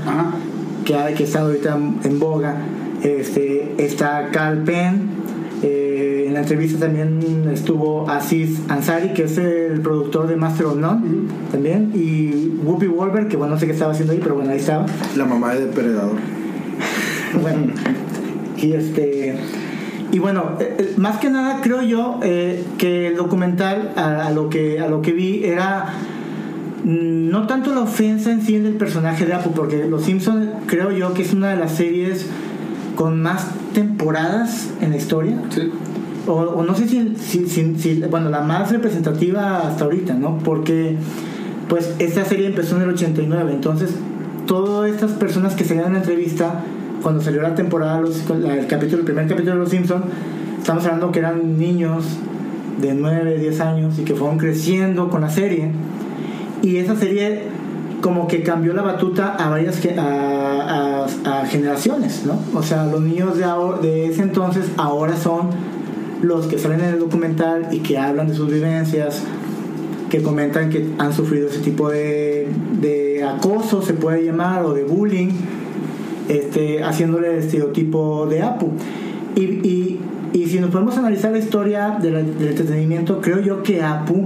que, 0.85 0.95
ha- 0.95 1.13
que 1.13 1.23
está 1.23 1.41
ahorita 1.41 1.77
en 2.03 2.19
boga. 2.19 2.55
Este, 3.03 3.73
está 3.77 4.29
Carl 4.31 4.59
Penn. 4.63 5.09
En 6.29 6.35
la 6.35 6.41
entrevista 6.41 6.79
también 6.79 7.49
estuvo 7.51 8.07
Aziz 8.07 8.59
Ansari, 8.69 9.13
que 9.13 9.23
es 9.23 9.37
el 9.39 9.81
productor 9.81 10.27
de 10.27 10.35
Master 10.35 10.67
of 10.67 10.77
None, 10.77 11.27
también. 11.51 11.91
Y 11.95 12.51
Whoopi 12.63 12.85
Wolver, 12.85 13.27
que 13.27 13.35
bueno, 13.35 13.55
no 13.55 13.59
sé 13.59 13.65
qué 13.65 13.71
estaba 13.71 13.93
haciendo 13.93 14.13
ahí, 14.13 14.19
pero 14.21 14.35
bueno, 14.35 14.51
ahí 14.51 14.59
estaba. 14.59 14.85
La 15.17 15.25
mamá 15.25 15.55
de 15.55 15.65
Depredador. 15.65 16.15
Bueno, 17.41 17.73
y 18.57 18.73
este. 18.73 19.35
Y 20.11 20.17
bueno, 20.17 20.57
eh, 20.59 20.75
eh, 20.79 20.93
más 20.97 21.19
que 21.19 21.29
nada 21.29 21.61
creo 21.61 21.83
yo 21.83 22.19
eh, 22.23 22.63
que 22.79 23.07
el 23.07 23.15
documental, 23.17 23.93
a, 23.95 24.25
a 24.25 24.31
lo 24.31 24.49
que, 24.49 24.79
a 24.79 24.87
lo 24.87 25.03
que 25.03 25.11
vi, 25.11 25.43
era 25.43 25.93
mm, 26.83 27.29
no 27.29 27.45
tanto 27.45 27.73
la 27.73 27.81
ofensa 27.81 28.31
en 28.31 28.41
sí 28.41 28.57
del 28.57 28.75
personaje 28.75 29.27
de 29.27 29.33
Apu, 29.33 29.51
porque 29.51 29.85
Los 29.85 30.05
Simpsons 30.05 30.49
creo 30.65 30.91
yo 30.91 31.13
que 31.13 31.21
es 31.21 31.33
una 31.33 31.49
de 31.49 31.57
las 31.57 31.73
series 31.75 32.25
con 32.95 33.21
más 33.21 33.45
temporadas 33.75 34.71
en 34.81 34.89
la 34.89 34.97
historia. 34.97 35.39
Sí. 35.49 35.71
O, 36.33 36.63
no 36.63 36.75
sé 36.75 36.87
si, 36.87 38.03
bueno, 38.09 38.29
la 38.29 38.41
más 38.41 38.71
representativa 38.71 39.67
hasta 39.67 39.85
ahorita, 39.85 40.13
¿no? 40.13 40.37
Porque, 40.39 40.95
pues, 41.67 41.93
esta 41.99 42.23
serie 42.25 42.47
empezó 42.47 42.75
en 42.75 42.83
el 42.83 42.89
89, 42.89 43.51
entonces, 43.53 43.91
todas 44.45 44.91
estas 44.91 45.11
personas 45.13 45.55
que 45.55 45.63
se 45.63 45.73
dieron 45.73 45.93
la 45.93 45.99
entrevista, 45.99 46.63
cuando 47.01 47.21
salió 47.21 47.41
la 47.41 47.55
temporada, 47.55 47.99
los- 48.01 48.29
el 48.29 48.67
capítulo, 48.67 48.99
el 48.99 49.05
primer 49.05 49.27
capítulo 49.27 49.53
de 49.53 49.59
Los 49.59 49.69
Simpsons, 49.69 50.05
estamos 50.59 50.83
hablando 50.85 51.11
que 51.11 51.19
eran 51.19 51.57
niños 51.57 52.05
de 52.79 52.93
9, 52.93 53.37
10 53.39 53.59
años 53.59 53.97
y 53.97 54.03
que 54.03 54.13
fueron 54.15 54.37
creciendo 54.37 55.09
con 55.09 55.21
la 55.21 55.29
serie. 55.29 55.71
Y 56.61 56.77
esa 56.77 56.95
serie 56.95 57.43
como 58.01 58.27
que 58.27 58.43
cambió 58.43 58.73
la 58.73 58.81
batuta 58.81 59.35
a 59.35 59.49
varias 59.49 59.81
a, 59.97 61.05
generaciones, 61.47 62.23
¿no? 62.25 62.39
O 62.57 62.63
sea, 62.63 62.85
los 62.85 63.01
niños 63.01 63.37
de, 63.37 63.45
de 63.81 64.05
ese 64.07 64.21
entonces 64.23 64.65
ahora 64.77 65.15
son 65.17 65.49
los 66.21 66.47
que 66.47 66.57
salen 66.57 66.81
en 66.81 66.93
el 66.93 66.99
documental 66.99 67.69
y 67.71 67.79
que 67.79 67.97
hablan 67.97 68.27
de 68.27 68.35
sus 68.35 68.51
vivencias. 68.51 69.23
que 70.09 70.23
comentan 70.23 70.71
que 70.71 70.87
han 70.97 71.13
sufrido 71.13 71.49
ese 71.49 71.59
tipo 71.59 71.87
de, 71.89 72.47
de 72.81 73.23
acoso, 73.23 73.83
se 73.83 73.93
puede 73.93 74.25
llamar, 74.25 74.65
o 74.65 74.73
de 74.73 74.83
bullying, 74.83 75.29
este, 76.27 76.83
haciéndole 76.83 77.33
el 77.33 77.39
estereotipo 77.39 78.25
de 78.25 78.41
Apu. 78.41 78.71
Y, 79.35 79.41
y, 79.41 79.99
y 80.33 80.47
si 80.47 80.59
nos 80.59 80.71
podemos 80.71 80.97
analizar 80.97 81.31
la 81.31 81.37
historia 81.37 81.99
del 82.01 82.15
entretenimiento, 82.15 83.21
creo 83.21 83.39
yo 83.39 83.61
que 83.61 83.83
Apu, 83.83 84.25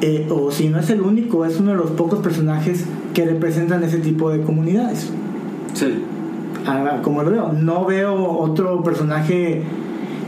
eh, 0.00 0.28
o 0.30 0.50
si 0.52 0.68
no 0.68 0.78
es 0.78 0.88
el 0.90 1.00
único, 1.00 1.44
es 1.44 1.58
uno 1.58 1.72
de 1.72 1.76
los 1.76 1.90
pocos 1.90 2.20
personajes 2.20 2.84
que 3.12 3.24
representan 3.24 3.82
ese 3.82 3.98
tipo 3.98 4.30
de 4.30 4.40
comunidades. 4.42 5.10
Sí. 5.74 6.04
Ah, 6.66 7.00
como 7.02 7.22
lo 7.22 7.30
veo. 7.30 7.52
No 7.52 7.84
veo 7.86 8.38
otro 8.38 8.82
personaje 8.82 9.62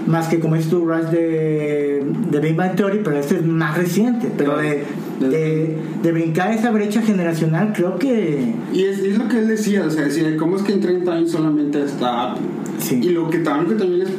más 0.07 0.29
que 0.29 0.41
como 0.41 0.57
es 0.57 0.69
tu 0.69 0.85
Rush 0.85 1.11
de, 1.11 2.05
de 2.31 2.41
Big 2.41 2.57
Bang 2.57 2.75
Theory, 2.75 3.01
pero 3.05 3.19
este 3.19 3.37
es 3.37 3.47
más 3.47 3.77
reciente. 3.77 4.31
Pero 4.37 4.59
de, 4.59 4.85
de, 5.21 5.77
de 6.03 6.13
brincar 6.13 6.53
esa 6.53 6.71
brecha 6.71 7.03
generacional, 7.03 7.73
creo 7.75 7.99
que 7.99 8.55
Y 8.73 8.85
es, 8.85 8.99
es 9.01 9.19
lo 9.19 9.29
que 9.29 9.39
él 9.39 9.49
decía, 9.49 9.85
o 9.87 9.91
sea, 9.91 10.05
decía, 10.05 10.37
¿cómo 10.37 10.57
es 10.57 10.63
que 10.63 10.73
en 10.73 10.81
30 10.81 11.13
años 11.13 11.31
solamente 11.31 11.83
está 11.83 12.33
Apple? 12.33 12.43
Sí. 12.79 13.01
Y 13.03 13.11
lo 13.11 13.31
que 13.31 13.39
también, 13.39 13.69
que 13.69 13.75
también 13.77 14.01
les 14.01 14.11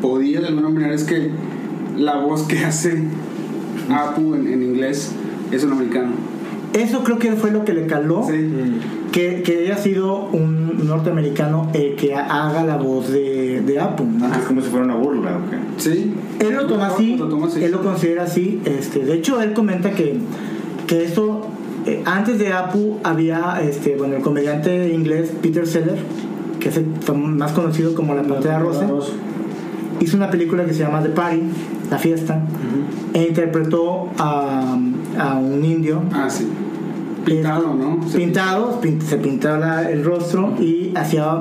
podía 0.00 0.40
de 0.40 0.48
alguna 0.48 0.68
manera 0.68 0.94
es 0.94 1.04
que 1.04 1.30
la 1.96 2.16
voz 2.16 2.42
que 2.42 2.58
hace 2.58 3.02
Apu 3.90 4.34
en, 4.34 4.46
en 4.46 4.62
inglés 4.62 5.12
es 5.50 5.64
un 5.64 5.72
americano. 5.72 6.12
eso 6.72 7.02
creo 7.02 7.18
que 7.18 7.32
fue 7.32 7.50
lo 7.50 7.64
que 7.64 7.72
le 7.72 7.86
caló. 7.86 8.24
Sí. 8.26 8.50
Que, 9.12 9.42
que 9.42 9.58
haya 9.64 9.76
sido 9.76 10.26
un 10.32 10.86
norteamericano 10.86 11.68
el 11.74 11.96
que 11.96 12.14
haga 12.14 12.62
la 12.64 12.76
voz 12.76 13.08
de, 13.10 13.60
de 13.60 13.80
Apu. 13.80 14.04
¿no? 14.04 14.26
Es 14.32 14.38
como 14.44 14.60
si 14.60 14.68
fuera 14.68 14.84
una 14.84 14.94
burla, 14.94 15.36
¿ok? 15.38 15.52
Sí. 15.78 16.14
Él 16.38 16.54
lo 16.54 16.66
toma 16.66 16.86
así, 16.88 17.16
Lo 17.16 17.26
toma 17.28 17.48
así. 17.48 17.64
él 17.64 17.72
lo 17.72 17.82
considera 17.82 18.22
así. 18.22 18.60
Este, 18.64 19.00
de 19.04 19.14
hecho, 19.14 19.42
él 19.42 19.52
comenta 19.52 19.90
que, 19.90 20.16
que 20.86 21.04
esto, 21.04 21.46
eh, 21.86 22.02
antes 22.04 22.38
de 22.38 22.52
Apu 22.52 22.98
había, 23.02 23.60
este, 23.62 23.96
bueno, 23.96 24.14
el 24.16 24.22
comediante 24.22 24.92
inglés 24.94 25.32
Peter 25.42 25.66
Seller, 25.66 25.98
que 26.60 26.68
es 26.68 26.76
el 26.76 26.86
más 27.16 27.50
conocido 27.50 27.94
como 27.96 28.14
La 28.14 28.22
Pantera 28.22 28.60
Rosa, 28.60 28.86
hizo 29.98 30.16
una 30.16 30.30
película 30.30 30.64
que 30.66 30.72
se 30.72 30.80
llama 30.84 31.02
The 31.02 31.08
Party, 31.08 31.42
La 31.90 31.98
Fiesta, 31.98 32.40
e 33.12 33.22
interpretó 33.24 34.08
a, 34.18 34.78
a 35.18 35.34
un 35.36 35.64
indio. 35.64 36.00
Ah, 36.12 36.30
sí. 36.30 36.46
Pintado, 37.24 37.74
¿no? 37.74 37.98
Sí. 38.08 38.18
Pintado, 38.18 38.80
pin- 38.80 39.00
se 39.00 39.16
pintaba 39.18 39.58
la- 39.58 39.90
el 39.90 40.04
rostro 40.04 40.54
y 40.60 40.92
hacía 40.96 41.40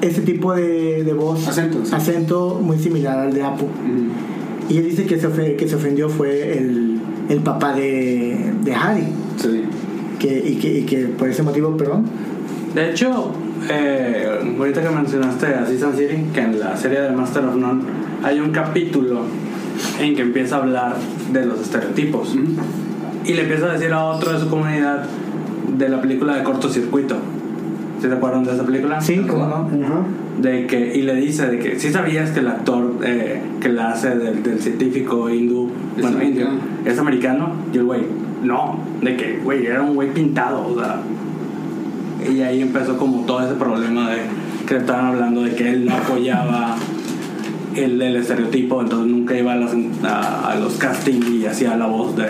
ese 0.00 0.22
tipo 0.22 0.54
de, 0.54 1.02
de 1.04 1.12
voz, 1.12 1.46
Acento, 1.48 1.84
sí. 1.84 1.94
acento 1.94 2.60
muy 2.62 2.78
similar 2.78 3.18
al 3.18 3.32
de 3.34 3.42
Apu. 3.42 3.64
Ujú. 3.64 4.70
Y 4.70 4.78
él 4.78 4.84
dice 4.90 5.06
que 5.06 5.18
se, 5.18 5.28
ofe- 5.28 5.56
que 5.56 5.68
se 5.68 5.76
ofendió 5.76 6.08
fue 6.08 6.58
el, 6.58 7.00
el 7.28 7.40
papá 7.40 7.72
de, 7.74 8.52
de 8.62 8.74
Harry. 8.74 9.04
Sí. 9.36 9.62
Que, 10.18 10.38
y, 10.48 10.54
que, 10.56 10.78
y 10.80 10.82
que 10.82 11.06
por 11.06 11.28
ese 11.28 11.42
motivo, 11.42 11.76
perdón. 11.76 12.04
De 12.74 12.90
hecho, 12.90 13.32
eh, 13.70 14.26
ahorita 14.58 14.82
que 14.82 14.90
mencionaste 14.90 15.46
a 15.46 15.64
Season 15.66 15.96
City, 15.96 16.24
que 16.34 16.40
en 16.40 16.58
la 16.58 16.76
serie 16.76 17.00
de 17.00 17.10
Master 17.12 17.44
of 17.44 17.56
None 17.56 17.82
hay 18.22 18.40
un 18.40 18.50
capítulo 18.50 19.20
en 20.00 20.14
que 20.16 20.22
empieza 20.22 20.56
a 20.56 20.58
hablar 20.60 20.96
de 21.32 21.46
los 21.46 21.60
estereotipos 21.60 22.34
Ujú. 22.34 22.44
Y 23.24 23.32
le 23.34 23.42
empieza 23.42 23.66
a 23.66 23.72
decir 23.74 23.92
a 23.92 24.04
otro 24.04 24.32
de 24.32 24.38
su 24.40 24.48
comunidad 24.48 25.04
de 25.76 25.88
la 25.88 26.00
película 26.00 26.36
de 26.36 26.42
cortocircuito. 26.42 27.16
¿Sí 28.00 28.06
se 28.06 28.12
acuerdan 28.12 28.44
de 28.44 28.52
esa 28.54 28.64
película? 28.64 29.00
Sí, 29.00 29.24
cómo 29.28 29.46
no. 29.46 29.68
de 30.40 30.66
que 30.68 30.96
y 30.96 31.02
le 31.02 31.16
dice 31.16 31.48
de 31.48 31.58
que 31.58 31.78
si 31.80 31.90
sabías 31.90 32.30
que 32.30 32.40
el 32.40 32.46
actor 32.48 32.94
eh, 33.02 33.42
que 33.60 33.68
la 33.70 33.90
hace 33.90 34.10
del, 34.16 34.42
del 34.44 34.60
científico 34.60 35.28
hindú 35.28 35.68
Es 35.96 36.02
bueno 36.02 36.22
indio 36.22 36.46
americano. 36.46 36.80
es 36.84 36.98
americano 36.98 37.52
y 37.72 37.76
el 37.78 37.84
güey 37.84 38.02
no 38.44 38.78
de 39.02 39.16
que 39.16 39.38
güey 39.42 39.66
era 39.66 39.82
un 39.82 39.96
güey 39.96 40.12
pintado 40.14 40.64
o 40.68 40.78
sea 40.78 41.00
y 42.32 42.40
ahí 42.42 42.62
empezó 42.62 42.96
como 42.98 43.22
todo 43.26 43.44
ese 43.44 43.54
problema 43.54 44.10
de 44.10 44.18
que 44.68 44.76
estaban 44.76 45.06
hablando 45.06 45.42
de 45.42 45.56
que 45.56 45.68
él 45.68 45.84
no 45.86 45.94
apoyaba 45.96 46.76
el 47.74 47.98
del 47.98 48.14
estereotipo 48.16 48.80
entonces 48.80 49.10
nunca 49.10 49.36
iba 49.36 49.54
a, 49.54 49.56
las- 49.56 49.74
a, 50.04 50.52
a 50.52 50.54
los 50.56 50.74
castings 50.74 51.28
y 51.30 51.46
hacía 51.46 51.76
la 51.76 51.86
voz 51.86 52.14
de, 52.14 52.26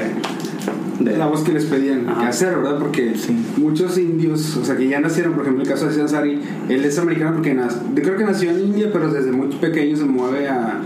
de 1.00 1.16
la 1.16 1.26
voz 1.26 1.42
que 1.42 1.52
les 1.52 1.64
pedían 1.64 2.06
que 2.06 2.26
hacer, 2.26 2.56
¿verdad? 2.56 2.78
Porque 2.78 3.12
muchos 3.56 3.96
indios, 3.98 4.56
o 4.56 4.64
sea, 4.64 4.76
que 4.76 4.88
ya 4.88 5.00
nacieron, 5.00 5.34
por 5.34 5.42
ejemplo, 5.42 5.62
el 5.62 5.68
caso 5.68 5.86
de 5.86 5.92
Cesari, 5.92 6.40
él 6.68 6.84
es 6.84 6.98
americano 6.98 7.34
porque 7.34 7.54
nac- 7.54 7.94
yo 7.94 8.02
creo 8.02 8.16
que 8.16 8.24
nació 8.24 8.50
en 8.50 8.60
India, 8.60 8.90
pero 8.92 9.12
desde 9.12 9.30
muy 9.30 9.46
pequeño 9.48 9.96
se 9.96 10.04
mueve 10.04 10.48
a, 10.48 10.80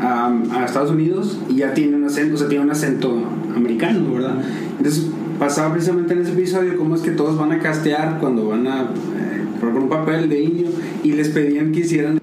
a, 0.00 0.32
a 0.52 0.64
Estados 0.64 0.90
Unidos 0.90 1.38
y 1.48 1.56
ya 1.56 1.72
tiene 1.72 1.96
un 1.96 2.04
acento, 2.04 2.34
o 2.34 2.38
sea, 2.38 2.48
tiene 2.48 2.64
un 2.64 2.70
acento 2.72 3.16
americano, 3.54 4.12
¿verdad? 4.12 4.34
Entonces, 4.78 5.06
pasaba 5.38 5.72
precisamente 5.72 6.14
en 6.14 6.20
ese 6.22 6.32
episodio 6.32 6.76
cómo 6.76 6.94
es 6.96 7.02
que 7.02 7.10
todos 7.12 7.38
van 7.38 7.52
a 7.52 7.58
castear 7.60 8.18
cuando 8.20 8.48
van 8.48 8.66
a 8.66 8.82
eh, 8.82 8.86
por 9.60 9.68
un 9.70 9.88
papel 9.88 10.28
de 10.28 10.40
indio 10.42 10.66
y 11.04 11.12
les 11.12 11.28
pedían 11.28 11.70
que 11.72 11.80
hicieran 11.80 12.20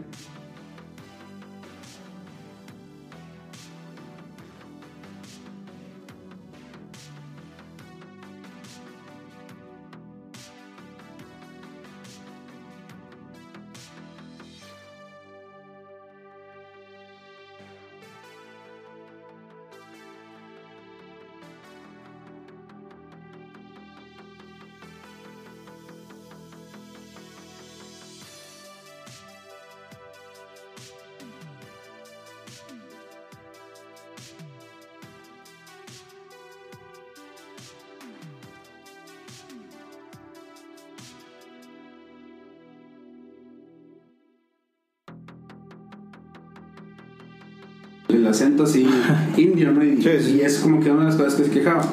¿no? 49.70 49.84
Y, 49.84 50.02
Sí, 50.02 50.10
sí. 50.20 50.38
y 50.38 50.42
es 50.42 50.58
como 50.60 50.80
que 50.80 50.90
una 50.90 51.02
de 51.02 51.06
las 51.06 51.16
cosas 51.16 51.36
que 51.36 51.44
se 51.46 51.52
quejaba. 51.52 51.84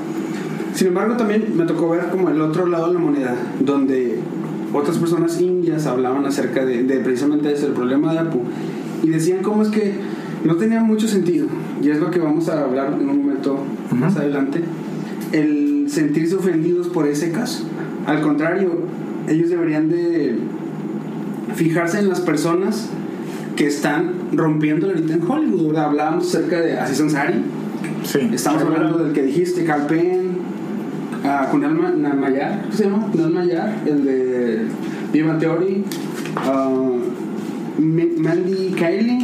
Sin 0.75 0.89
embargo, 0.89 1.17
también 1.17 1.45
me 1.57 1.65
tocó 1.65 1.91
ver 1.91 2.07
como 2.11 2.31
el 2.31 2.41
otro 2.41 2.67
lado 2.67 2.89
de 2.89 2.95
la 2.95 3.01
moneda, 3.01 3.35
donde 3.61 4.19
otras 4.73 4.97
personas 4.99 5.41
indias 5.41 5.87
hablaban 5.87 6.25
acerca 6.25 6.65
de, 6.65 6.85
de 6.85 6.99
precisamente 7.01 7.53
ese, 7.53 7.67
el 7.67 7.73
problema 7.73 8.13
de 8.13 8.21
Apu, 8.21 8.43
y 9.03 9.09
decían 9.09 9.43
cómo 9.43 9.63
es 9.63 9.69
que 9.69 9.95
no 10.45 10.57
tenía 10.57 10.81
mucho 10.83 11.09
sentido, 11.09 11.47
y 11.83 11.91
es 11.91 11.99
lo 11.99 12.11
que 12.11 12.21
vamos 12.21 12.49
a 12.49 12.65
hablar 12.65 12.93
en 12.99 13.09
un 13.09 13.19
momento 13.19 13.59
más 13.91 14.17
adelante, 14.17 14.61
el 15.33 15.87
sentirse 15.89 16.37
ofendidos 16.37 16.89
por 16.89 17.07
ese 17.07 17.33
caso. 17.33 17.65
Al 18.07 18.21
contrario, 18.23 18.71
ellos 19.29 19.51
deberían 19.51 19.89
de 19.89 20.39
fijarse 21.55 21.99
en 21.99 22.09
las 22.09 22.21
personas 22.21 22.89
que 23.57 23.67
están 23.67 24.13
rompiendo 24.33 24.87
ahorita 24.87 25.15
en 25.15 25.23
Hollywood. 25.29 25.77
Hablábamos 25.77 26.29
acerca 26.29 26.61
de 26.61 26.79
Aziz 26.79 27.01
Ansari, 27.01 27.43
Sí. 28.11 28.21
estamos 28.33 28.63
hablando 28.63 28.99
del 28.99 29.13
que 29.13 29.23
dijiste, 29.23 29.65
Calpen, 29.65 30.39
a 31.25 31.49
Kunal 31.51 31.75
Ma- 31.75 31.91
Na- 31.91 32.15
Mayar, 32.15 32.63
¿cómo 32.63 32.73
se 32.73 32.85
llama? 32.85 33.11
Kunal 33.11 33.31
Mayar, 33.31 33.75
el 33.87 34.05
de 34.05 34.63
Viva 35.13 35.37
Theory, 35.39 35.85
ah, 36.37 36.71
Mi- 37.79 38.07
Mandy 38.17 38.71
Kaling, 38.79 39.23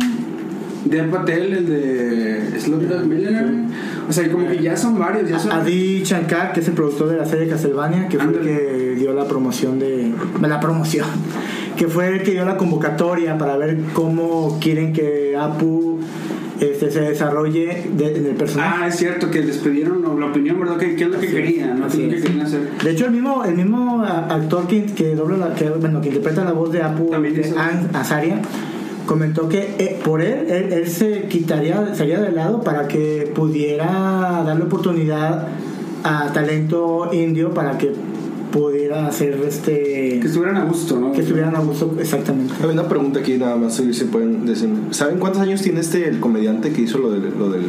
Dev 0.84 1.10
Patel, 1.10 1.52
el 1.54 1.66
de 1.66 2.60
Slumdog 2.60 3.06
Millionaire. 3.06 3.54
O 4.06 4.12
sea, 4.12 4.30
como 4.30 4.46
que 4.48 4.62
ya 4.62 4.76
son 4.76 4.98
varios, 4.98 5.30
ya 5.30 5.38
son. 5.38 5.52
Adi 5.52 6.02
Shankar, 6.04 6.52
que 6.52 6.60
es 6.60 6.68
el 6.68 6.74
productor 6.74 7.08
de 7.08 7.16
la 7.16 7.24
serie 7.24 7.48
Castlevania, 7.48 8.06
que 8.08 8.18
fue 8.18 8.34
el 8.34 8.40
que 8.40 8.94
dio 8.98 9.14
la 9.14 9.26
promoción 9.26 9.78
de. 9.78 10.12
La 10.42 10.60
promoción. 10.60 11.06
Que 11.78 11.88
fue 11.88 12.08
el 12.08 12.22
que 12.22 12.32
dio 12.32 12.44
la 12.44 12.58
convocatoria 12.58 13.38
para 13.38 13.56
ver 13.56 13.78
cómo 13.94 14.58
quieren 14.60 14.92
que 14.92 15.36
Apu 15.38 15.93
este, 16.60 16.90
se 16.90 17.00
desarrolle 17.00 17.84
de- 17.96 18.16
en 18.16 18.26
el 18.26 18.34
personaje. 18.34 18.76
Ah, 18.84 18.86
es 18.88 18.96
cierto 18.96 19.30
que 19.30 19.42
les 19.42 19.58
pidieron 19.58 20.02
la 20.20 20.26
opinión, 20.26 20.58
¿verdad? 20.60 20.76
¿Qué, 20.78 20.94
qué 20.96 21.04
es 21.04 21.10
lo 21.10 21.18
que 21.18 21.26
querían? 21.28 21.80
¿no? 21.80 21.88
¿Qué 21.88 21.96
es 21.96 22.02
lo 22.04 22.10
que 22.16 22.22
querían 22.22 22.46
hacer? 22.46 22.60
De 22.82 22.90
hecho, 22.90 23.06
el 23.06 23.10
mismo, 23.12 23.44
el 23.44 23.54
mismo 23.56 24.02
a- 24.02 24.26
actor 24.34 24.66
que, 24.66 24.84
que 24.86 25.14
dobla 25.14 25.36
la, 25.36 25.54
que, 25.54 25.68
bueno, 25.70 26.00
que 26.00 26.08
interpreta 26.08 26.44
la 26.44 26.52
voz 26.52 26.70
de 26.72 26.82
Apu, 26.82 27.10
de 27.10 27.54
Azaria, 27.92 28.40
comentó 29.06 29.48
que 29.48 29.74
eh, 29.78 29.98
por 30.04 30.22
él, 30.22 30.46
él, 30.48 30.72
él 30.72 30.88
se 30.88 31.22
quitaría, 31.24 31.94
sería 31.94 32.20
de 32.20 32.30
lado 32.32 32.62
para 32.62 32.88
que 32.88 33.30
pudiera 33.34 34.42
darle 34.46 34.64
oportunidad 34.64 35.48
a 36.04 36.32
talento 36.32 37.10
indio 37.12 37.52
para 37.52 37.76
que 37.78 37.92
pudiera 38.58 39.08
hacer 39.08 39.34
este 39.46 40.20
Que 40.20 40.26
estuvieran 40.26 40.56
a 40.56 40.64
gusto, 40.64 41.00
¿no? 41.00 41.10
que 41.10 41.22
estuvieran 41.22 41.56
a 41.56 41.58
gusto 41.60 41.92
exactamente. 41.98 42.54
Hay 42.62 42.70
una 42.70 42.88
pregunta 42.88 43.18
aquí 43.18 43.36
nada 43.36 43.56
más, 43.56 43.74
si 43.74 43.92
se 43.92 44.04
pueden 44.04 44.46
decir. 44.46 44.68
¿Saben 44.92 45.18
cuántos 45.18 45.42
años 45.42 45.60
tiene 45.60 45.80
este 45.80 46.08
el 46.08 46.20
comediante 46.20 46.70
que 46.72 46.82
hizo 46.82 46.98
lo, 46.98 47.10
del- 47.10 47.36
lo 47.36 47.50
del 47.50 47.64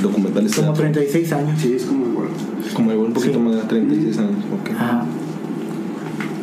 documental? 0.00 0.46
este 0.46 0.60
Como 0.60 0.68
dato? 0.68 0.80
36 0.82 1.32
años. 1.32 1.60
Sí, 1.60 1.72
es 1.74 1.84
como 1.84 2.06
igual. 2.06 2.28
Como 2.74 2.92
un 2.92 3.12
poquito 3.12 3.34
Sí. 3.34 3.40
más 3.40 3.56
de 3.56 3.62
36 3.62 4.18
años. 4.18 4.44
ok. 4.60 4.70
Ajá. 4.76 5.04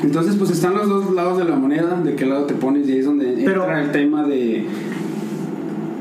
Entonces, 0.03 0.35
pues 0.35 0.51
están 0.51 0.75
los 0.75 0.87
dos 0.89 1.11
lados 1.13 1.37
de 1.37 1.45
la 1.45 1.55
moneda, 1.55 2.01
de 2.03 2.15
qué 2.15 2.25
lado 2.25 2.43
te 2.45 2.53
pones, 2.55 2.87
y 2.87 2.91
ahí 2.91 2.99
es 2.99 3.05
donde 3.05 3.41
Pero- 3.45 3.61
entra 3.63 3.83
el 3.83 3.91
tema 3.91 4.27
de 4.27 4.65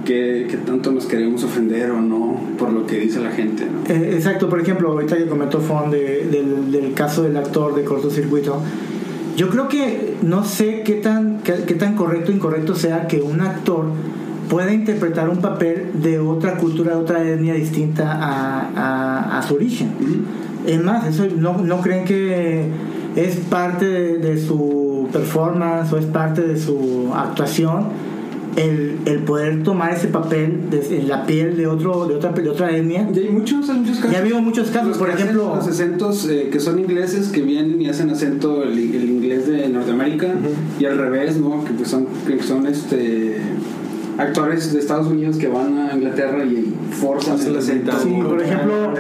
que, 0.07 0.47
que 0.49 0.57
tanto 0.59 0.91
nos 0.93 1.05
queremos 1.05 1.45
ofender 1.45 1.91
o 1.91 2.01
no 2.01 2.41
por 2.59 2.73
lo 2.73 2.87
que 2.87 2.99
dice 3.01 3.21
la 3.21 3.31
gente, 3.33 3.65
¿no? 3.67 3.93
Eh, 3.95 4.15
exacto, 4.15 4.49
por 4.49 4.61
ejemplo, 4.61 4.91
ahorita 4.93 5.17
que 5.19 5.27
comentó 5.27 5.61
Fon 5.61 5.91
de- 5.91 6.27
del, 6.31 6.73
del 6.73 6.95
caso 6.95 7.23
del 7.25 7.37
actor 7.37 7.75
de 7.75 7.85
cortocircuito, 7.85 8.63
yo 9.37 9.51
creo 9.51 9.69
que 9.69 10.15
no 10.23 10.45
sé 10.45 10.83
qué 10.83 10.95
tan, 10.95 11.41
qué, 11.45 11.53
qué 11.67 11.75
tan 11.75 11.95
correcto 11.97 12.33
o 12.33 12.35
incorrecto 12.35 12.75
sea 12.75 13.07
que 13.07 13.21
un 13.21 13.43
actor 13.43 13.85
pueda 14.49 14.73
interpretar 14.73 15.29
un 15.29 15.39
papel 15.43 15.91
de 16.03 16.19
otra 16.21 16.57
cultura, 16.57 16.95
de 16.95 17.01
otra 17.03 17.23
etnia 17.29 17.53
distinta 17.55 18.13
a, 18.13 18.61
a- 18.77 19.39
a 19.39 19.43
su 19.43 19.57
origen. 19.57 19.91
Es 20.67 20.83
más, 20.83 21.07
eso 21.07 21.27
no, 21.37 21.59
no 21.59 21.81
creen 21.83 22.05
que 22.05 22.65
es 23.17 23.37
parte 23.37 23.85
de, 23.87 24.19
de 24.19 24.39
su 24.41 25.09
performance 25.13 25.93
o 25.93 25.99
es 25.99 26.07
parte 26.07 26.43
de 26.43 26.59
su 26.59 27.11
actuación 27.15 27.85
el, 28.57 28.99
el 29.05 29.19
poder 29.21 29.63
tomar 29.63 29.93
ese 29.93 30.09
papel 30.09 30.71
de, 30.71 31.03
la 31.03 31.27
piel 31.27 31.57
de 31.57 31.67
otro 31.67 32.07
de 32.07 32.15
otra 32.15 32.33
de 32.33 32.49
otra 32.49 32.77
etnia. 32.77 33.09
Y 33.15 33.19
hay 33.19 33.29
muchos, 33.31 33.69
hay 33.69 33.79
muchos 33.81 33.97
casos. 33.97 34.11
Ya 34.13 34.19
ha 34.19 34.21
habido 34.23 34.41
muchos 34.41 34.69
casos, 34.71 34.89
Los 34.89 34.99
por 34.99 35.11
ejemplo- 35.11 35.55
Los 35.57 35.67
acentos 35.69 36.29
eh, 36.29 36.49
que 36.51 36.59
son 36.61 36.79
ingleses 36.79 37.29
que 37.29 37.43
vienen 37.43 37.81
y 37.81 37.89
hacen 37.89 38.11
acento 38.11 38.63
el, 38.63 38.73
el 38.79 39.11
inglés 39.11 39.47
de 39.47 39.69
Norteamérica 39.69 40.35
y 40.81 40.85
al 40.85 40.99
revés, 40.99 41.37
¿no? 41.39 41.65
Que 41.65 41.73
pues 41.73 41.89
son, 41.89 42.07
que 42.27 42.43
son 42.43 42.67
este 42.67 43.37
actores 44.19 44.73
de 44.73 44.79
Estados 44.79 45.07
Unidos 45.07 45.37
que 45.37 45.49
van 45.49 45.79
a 45.79 45.95
Inglaterra 45.95 46.45
y 46.45 46.75
forzan 46.91 47.39
el 47.41 47.53
la 47.53 47.59
acento. 47.59 47.93
Sí, 47.99 48.19
por 48.23 48.41
ejemplo, 48.41 48.95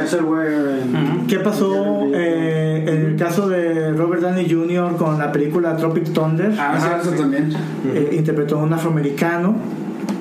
¿Qué 1.28 1.38
pasó 1.40 2.06
eh, 2.12 2.84
en 2.86 3.06
el 3.06 3.16
caso 3.16 3.48
de 3.48 3.92
Robert 3.92 4.22
Downey 4.22 4.48
Jr. 4.50 4.96
con 4.96 5.18
la 5.18 5.32
película 5.32 5.76
Tropic 5.76 6.12
Thunder? 6.12 6.52
Ah, 6.58 6.78
sí, 6.78 7.08
eso 7.08 7.16
también. 7.16 7.52
Eh, 7.92 8.14
interpretó 8.16 8.58
a 8.58 8.62
un 8.62 8.72
afroamericano, 8.72 9.56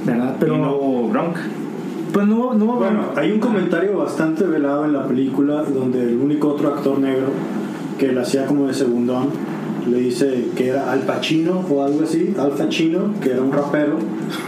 ¿verdad? 0.05 0.35
Pero 0.39 0.55
y 0.55 0.59
no 0.59 0.75
hubo 0.75 1.09
bronca. 1.09 1.41
pues 2.13 2.27
no, 2.27 2.53
no 2.53 2.65
Bueno, 2.65 3.05
hay 3.15 3.31
un 3.31 3.39
comentario 3.39 3.97
bastante 3.97 4.45
velado 4.45 4.85
en 4.85 4.93
la 4.93 5.07
película 5.07 5.63
donde 5.63 6.03
el 6.03 6.17
único 6.17 6.49
otro 6.49 6.73
actor 6.73 6.99
negro 6.99 7.27
que 7.99 8.11
le 8.11 8.21
hacía 8.21 8.45
como 8.45 8.67
de 8.67 8.73
segundón 8.73 9.29
le 9.89 9.97
dice 9.99 10.45
que 10.55 10.69
era 10.69 10.91
Al 10.91 10.99
Pacino 11.01 11.63
o 11.69 11.83
algo 11.83 12.03
así, 12.03 12.33
Al 12.39 12.51
Pacino, 12.51 13.13
que 13.21 13.31
era 13.31 13.41
un 13.41 13.51
rapero 13.51 13.97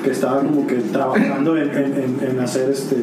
que 0.03 0.11
estaba 0.11 0.41
como 0.41 0.65
que 0.67 0.75
trabajando 0.75 1.55
en, 1.57 1.69
en- 1.69 1.93
en- 2.21 2.29
en 2.31 2.39
hacer 2.39 2.69
este 2.69 2.95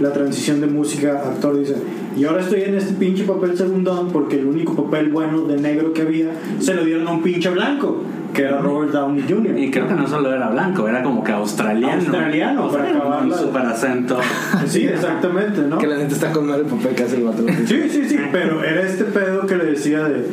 la 0.00 0.12
transición 0.12 0.60
de 0.60 0.66
música 0.66 1.22
a 1.24 1.28
actor 1.30 1.56
dice 1.56 1.76
y 2.16 2.24
ahora 2.24 2.40
estoy 2.42 2.62
en 2.62 2.74
este 2.74 2.94
pinche 2.94 3.22
papel 3.22 3.56
segundón 3.56 4.08
porque 4.12 4.40
el 4.40 4.46
único 4.46 4.74
papel 4.74 5.10
bueno 5.10 5.42
de 5.42 5.56
negro 5.56 5.92
que 5.92 6.02
había 6.02 6.30
se 6.58 6.74
lo 6.74 6.84
dieron 6.84 7.06
a 7.06 7.12
un 7.12 7.22
pinche 7.22 7.48
blanco 7.50 8.02
que 8.32 8.42
era 8.42 8.58
Robert 8.58 8.90
Downey 8.90 9.24
Jr. 9.28 9.56
Y 9.56 9.70
creo 9.70 9.86
que 9.86 9.94
no 9.94 10.08
solo 10.08 10.34
era 10.34 10.48
blanco, 10.48 10.88
era 10.88 11.04
como 11.04 11.22
que 11.22 11.30
australiano. 11.30 12.02
Australiano, 12.02 12.66
O 12.66 12.68
sea, 12.70 12.80
para 12.80 12.90
con 12.92 13.00
acabarla 13.02 13.34
un 13.36 13.40
super 13.40 13.62
acento. 13.62 14.18
Sí, 14.66 14.82
exactamente, 14.88 15.60
¿no? 15.62 15.78
Que 15.78 15.86
la 15.86 15.98
gente 15.98 16.14
está 16.14 16.32
con 16.32 16.48
madre 16.48 16.62
el 16.62 16.66
papel 16.66 16.96
que 16.96 17.02
hace 17.04 17.16
el 17.18 17.22
vato. 17.22 17.44
Sí, 17.64 17.82
sí, 17.88 18.04
sí, 18.08 18.16
pero 18.32 18.64
era 18.64 18.82
este 18.82 19.04
pedo 19.04 19.46
que 19.46 19.54
le 19.54 19.66
decía 19.66 20.02
de, 20.08 20.24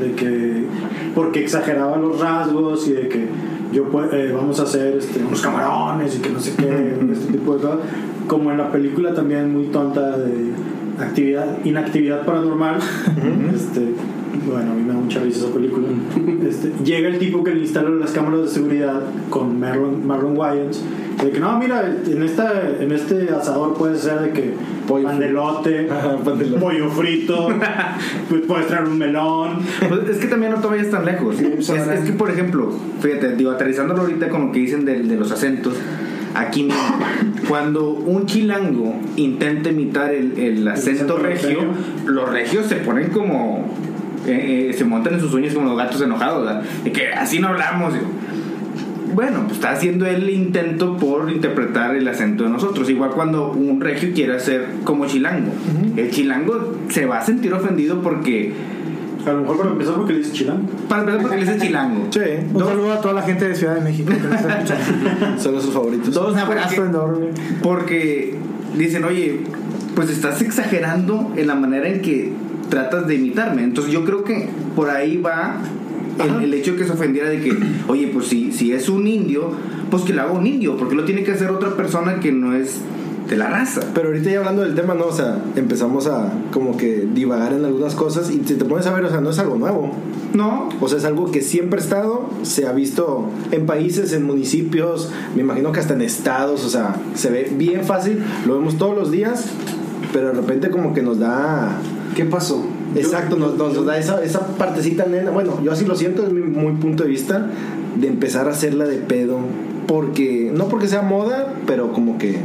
de 0.00 0.12
que 0.12 0.64
porque 1.14 1.40
exageraba 1.40 1.96
los 1.96 2.20
rasgos 2.20 2.88
y 2.88 2.92
de 2.92 3.08
que 3.08 3.28
yo 3.72 3.88
eh, 4.12 4.32
vamos 4.34 4.60
a 4.60 4.64
hacer 4.64 4.96
este, 4.96 5.24
unos 5.24 5.40
camarones 5.40 6.16
y 6.16 6.20
que 6.20 6.30
no 6.30 6.40
sé 6.40 6.54
qué, 6.56 6.96
este 7.12 7.32
tipo 7.32 7.56
de 7.56 7.62
cosas. 7.62 7.78
Como 8.28 8.50
en 8.50 8.58
la 8.58 8.70
película 8.70 9.12
también 9.12 9.52
muy 9.52 9.64
tonta 9.64 10.16
de 10.16 10.52
actividad, 10.98 11.58
inactividad 11.64 12.24
paranormal. 12.24 12.78
este, 13.54 13.94
bueno, 14.46 14.72
a 14.72 14.74
mí 14.74 14.82
me 14.82 14.92
da 14.92 15.00
mucha 15.00 15.20
risa 15.20 15.46
esa 15.46 15.54
película. 15.54 15.88
Este, 16.48 16.72
llega 16.84 17.08
el 17.08 17.18
tipo 17.18 17.42
que 17.42 17.54
le 17.54 17.60
instala 17.60 17.90
las 17.90 18.12
cámaras 18.12 18.42
de 18.42 18.48
seguridad 18.48 19.00
con 19.30 19.58
Marlon, 19.58 20.06
Marlon 20.06 20.36
Wayans. 20.36 20.82
De 21.22 21.30
que 21.30 21.40
no, 21.40 21.58
mira, 21.58 21.84
en, 22.06 22.22
esta, 22.22 22.52
en 22.80 22.90
este 22.92 23.28
asador 23.30 23.74
puede 23.74 23.96
ser 23.98 24.20
de 24.20 24.30
que 24.30 24.54
Pollo 24.86 25.06
pandelote, 25.08 25.88
pandelote. 26.24 26.60
pollo 26.60 26.88
frito, 26.90 27.48
pues 28.28 28.42
puedes 28.46 28.66
traer 28.66 28.84
un 28.84 28.98
melón. 28.98 29.58
Pues 29.88 30.08
es 30.10 30.18
que 30.18 30.26
también 30.26 30.52
no 30.52 30.60
te 30.60 30.66
vayas 30.66 30.90
tan 30.90 31.04
lejos. 31.04 31.40
Es, 31.40 31.68
es 31.70 32.00
que, 32.04 32.12
por 32.12 32.30
ejemplo, 32.30 32.70
fíjate, 33.00 33.36
digo, 33.36 33.50
aterrizándolo 33.52 34.02
ahorita 34.02 34.28
con 34.28 34.46
lo 34.46 34.52
que 34.52 34.58
dicen 34.60 34.84
de, 34.84 35.02
de 35.02 35.16
los 35.16 35.30
acentos, 35.32 35.74
aquí 36.34 36.64
mismo, 36.64 36.98
cuando 37.48 37.90
un 37.90 38.26
chilango 38.26 38.96
intenta 39.16 39.70
imitar 39.70 40.12
el, 40.12 40.38
el 40.38 40.66
acento 40.68 41.16
regio, 41.18 41.60
los 42.06 42.28
regios 42.28 42.66
se 42.66 42.76
ponen 42.76 43.10
como. 43.10 43.64
eh, 44.26 44.70
eh, 44.70 44.72
se 44.76 44.84
montan 44.84 45.14
en 45.14 45.20
sus 45.20 45.32
uñas 45.34 45.54
como 45.54 45.68
los 45.68 45.76
gatos 45.78 46.00
enojados, 46.02 46.44
¿verdad? 46.44 46.62
De 46.82 46.92
que 46.92 47.08
así 47.12 47.38
no 47.38 47.48
hablamos. 47.48 47.92
digo. 47.94 48.06
Bueno, 49.14 49.42
pues 49.44 49.54
está 49.54 49.70
haciendo 49.70 50.06
el 50.06 50.28
intento 50.28 50.96
por 50.96 51.30
interpretar 51.30 51.94
el 51.94 52.06
acento 52.08 52.44
de 52.44 52.50
nosotros. 52.50 52.88
Igual 52.90 53.10
cuando 53.10 53.52
un 53.52 53.80
regio 53.80 54.10
quiere 54.14 54.34
hacer 54.36 54.66
como 54.84 55.06
chilango. 55.06 55.52
El 55.96 56.10
chilango 56.10 56.76
se 56.88 57.06
va 57.06 57.18
a 57.18 57.24
sentir 57.24 57.52
ofendido 57.54 58.00
porque. 58.02 58.52
A 59.26 59.32
lo 59.32 59.40
mejor 59.40 59.56
para 59.56 59.70
empezar 59.70 59.94
porque 59.94 60.12
le 60.12 60.18
dices 60.18 60.34
chilango. 60.34 60.68
Para 60.88 61.00
empezar, 61.02 61.22
porque 61.22 61.36
le 61.36 61.44
dice 61.44 61.58
chilango. 61.66 62.06
Sí, 62.10 62.20
Un 62.52 62.64
saludo 62.64 62.92
a 62.92 63.00
toda 63.00 63.14
la 63.14 63.22
gente 63.22 63.48
de 63.48 63.54
Ciudad 63.54 63.76
de 63.76 63.80
México 63.80 64.10
que 64.12 64.20
nos 64.28 64.34
está 64.40 64.58
escuchando. 64.60 65.38
son 65.40 65.62
sus 65.62 65.72
favoritos. 65.72 66.12
Dos, 66.12 66.32
Un 66.34 66.38
abrazo 66.38 66.74
porque, 66.76 66.90
enorme. 66.90 67.26
porque 67.62 68.34
dicen, 68.76 69.04
oye, 69.04 69.40
pues 69.94 70.10
estás 70.10 70.42
exagerando 70.42 71.32
en 71.36 71.46
la 71.46 71.54
manera 71.54 71.88
en 71.88 72.02
que 72.02 72.32
tratas 72.68 73.06
de 73.06 73.14
imitarme. 73.14 73.62
Entonces 73.62 73.92
yo 73.92 74.04
creo 74.04 74.24
que 74.24 74.48
por 74.76 74.90
ahí 74.90 75.16
va 75.16 75.56
el, 76.18 76.44
el 76.44 76.54
hecho 76.54 76.72
de 76.72 76.78
que 76.78 76.84
se 76.84 76.92
ofendiera 76.92 77.28
de 77.28 77.40
que, 77.40 77.56
oye, 77.88 78.10
pues 78.12 78.26
si, 78.26 78.52
si 78.52 78.72
es 78.72 78.88
un 78.88 79.06
indio, 79.06 79.50
pues 79.90 80.02
que 80.02 80.12
lo 80.12 80.22
haga 80.22 80.32
un 80.32 80.46
indio, 80.46 80.76
porque 80.76 80.94
lo 80.94 81.04
tiene 81.04 81.22
que 81.22 81.32
hacer 81.32 81.50
otra 81.50 81.76
persona 81.76 82.20
que 82.20 82.32
no 82.32 82.54
es 82.54 82.80
de 83.28 83.36
la 83.36 83.48
raza. 83.48 83.80
Pero 83.94 84.08
ahorita 84.08 84.30
ya 84.30 84.38
hablando 84.38 84.62
del 84.62 84.74
tema, 84.74 84.94
¿no? 84.94 85.06
O 85.06 85.12
sea, 85.12 85.42
empezamos 85.56 86.06
a 86.06 86.32
como 86.52 86.76
que 86.76 87.06
divagar 87.14 87.52
en 87.52 87.64
algunas 87.64 87.94
cosas 87.94 88.30
y 88.30 88.42
si 88.44 88.54
te 88.54 88.64
pones 88.64 88.86
a 88.86 88.92
ver, 88.92 89.04
o 89.04 89.10
sea, 89.10 89.20
no 89.20 89.30
es 89.30 89.38
algo 89.38 89.56
nuevo. 89.56 89.92
No, 90.34 90.68
O 90.80 90.88
sea, 90.88 90.98
es 90.98 91.04
algo 91.04 91.30
que 91.30 91.42
siempre 91.42 91.78
ha 91.78 91.82
estado, 91.82 92.28
se 92.42 92.66
ha 92.66 92.72
visto 92.72 93.26
en 93.52 93.66
países, 93.66 94.12
en 94.12 94.24
municipios, 94.24 95.10
me 95.36 95.42
imagino 95.42 95.70
que 95.70 95.78
hasta 95.78 95.94
en 95.94 96.02
estados, 96.02 96.64
o 96.64 96.68
sea, 96.68 96.96
se 97.14 97.30
ve 97.30 97.52
bien 97.56 97.84
fácil, 97.84 98.20
lo 98.44 98.54
vemos 98.54 98.76
todos 98.76 98.96
los 98.96 99.12
días, 99.12 99.46
pero 100.12 100.28
de 100.28 100.32
repente 100.34 100.70
como 100.70 100.92
que 100.92 101.02
nos 101.02 101.20
da... 101.20 101.78
¿Qué 102.16 102.24
pasó? 102.24 102.64
Exacto, 102.96 103.36
nos, 103.36 103.56
nos 103.56 103.84
da 103.86 103.98
esa, 103.98 104.22
esa 104.24 104.46
partecita 104.56 105.06
nena, 105.06 105.30
bueno, 105.30 105.60
yo 105.62 105.72
así 105.72 105.84
lo 105.84 105.94
siento, 105.94 106.26
es 106.26 106.32
mi 106.32 106.40
muy 106.42 106.72
punto 106.74 107.02
de 107.04 107.08
vista, 107.10 107.50
de 107.96 108.06
empezar 108.08 108.46
a 108.48 108.50
hacerla 108.52 108.84
de 108.86 108.96
pedo, 108.98 109.38
porque, 109.86 110.50
no 110.54 110.68
porque 110.68 110.88
sea 110.88 111.02
moda, 111.02 111.54
pero 111.66 111.92
como 111.92 112.18
que 112.18 112.38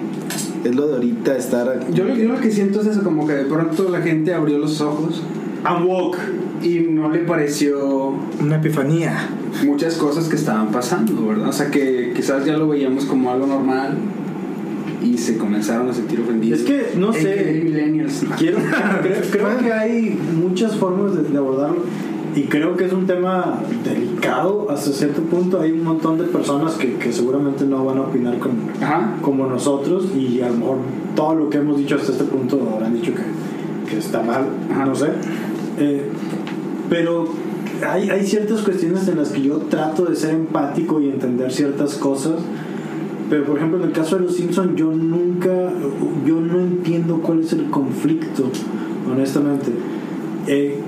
es 0.63 0.75
lo 0.75 0.87
de 0.87 0.95
ahorita 0.95 1.37
estar... 1.37 1.79
Yo, 1.93 2.03
lo- 2.05 2.15
yo 2.15 2.27
lo 2.29 2.39
que 2.39 2.51
siento 2.51 2.81
es 2.81 2.87
eso, 2.87 3.03
como 3.03 3.25
que 3.27 3.33
de 3.33 3.45
pronto 3.45 3.89
la 3.89 4.01
gente 4.01 4.33
abrió 4.33 4.57
los 4.57 4.81
ojos 4.81 5.21
I'm 5.65 5.85
woke. 5.87 6.17
y 6.63 6.79
no 6.89 7.09
le 7.09 7.19
pareció 7.19 8.13
Una 8.41 8.57
epifanía. 8.57 9.29
muchas 9.65 9.95
cosas 9.95 10.27
que 10.29 10.35
estaban 10.35 10.69
pasando, 10.71 11.25
¿verdad? 11.27 11.49
O 11.49 11.53
sea, 11.53 11.69
que 11.71 12.11
quizás 12.15 12.45
ya 12.45 12.57
lo 12.57 12.67
veíamos 12.69 13.05
como 13.05 13.31
algo 13.31 13.45
normal 13.47 13.97
y 15.03 15.17
se 15.17 15.37
comenzaron 15.37 15.89
a 15.89 15.93
sentir 15.93 16.19
ofendidos. 16.21 16.59
Es 16.59 16.65
que, 16.65 16.97
no 16.97 17.13
sé. 17.13 17.61
Millennials. 17.63 18.25
Quiero, 18.37 18.57
creo, 19.01 19.21
creo 19.31 19.57
que 19.59 19.73
hay 19.73 20.19
muchas 20.35 20.75
formas 20.75 21.15
de, 21.15 21.23
de 21.23 21.37
abordarlo 21.37 21.83
y 22.35 22.43
creo 22.43 22.77
que 22.77 22.85
es 22.85 22.93
un 22.93 23.07
tema 23.07 23.59
delicado 23.83 24.67
hasta 24.69 24.91
cierto 24.91 25.21
punto. 25.23 25.59
Hay 25.61 25.71
un 25.71 25.83
montón 25.83 26.17
de 26.17 26.25
personas 26.25 26.75
que, 26.75 26.95
que 26.95 27.11
seguramente 27.11 27.65
no 27.65 27.83
van 27.83 27.97
a 27.97 28.01
opinar 28.01 28.37
Ajá. 28.81 29.17
como 29.21 29.47
nosotros 29.47 30.05
y 30.15 30.41
a 30.41 30.49
lo 30.49 30.55
mejor 30.55 30.77
todo 31.15 31.35
lo 31.35 31.49
que 31.49 31.57
hemos 31.57 31.77
dicho 31.77 31.95
hasta 31.95 32.11
este 32.11 32.25
punto 32.25 32.69
habrán 32.73 32.93
dicho 32.93 33.11
que, 33.13 33.89
que 33.89 33.97
está 33.97 34.21
mal, 34.21 34.45
Ajá. 34.71 34.85
no 34.85 34.95
sé. 34.95 35.07
Eh, 35.79 36.07
pero 36.89 37.27
hay, 37.87 38.09
hay 38.09 38.25
ciertas 38.25 38.61
cuestiones 38.61 39.07
en 39.07 39.17
las 39.17 39.29
que 39.29 39.41
yo 39.41 39.57
trato 39.57 40.05
de 40.05 40.15
ser 40.15 40.35
empático 40.35 41.01
y 41.01 41.09
entender 41.09 41.51
ciertas 41.51 41.95
cosas. 41.95 42.35
Pero 43.29 43.43
por 43.45 43.57
ejemplo 43.57 43.77
en 43.79 43.85
el 43.85 43.91
caso 43.91 44.15
de 44.17 44.23
los 44.23 44.35
Simpsons 44.35 44.75
yo 44.75 44.91
nunca, 44.91 45.71
yo 46.25 46.39
no 46.41 46.59
entiendo 46.59 47.21
cuál 47.21 47.41
es 47.41 47.53
el 47.53 47.65
conflicto, 47.69 48.49
honestamente. 49.11 49.71
Eh, 50.47 50.79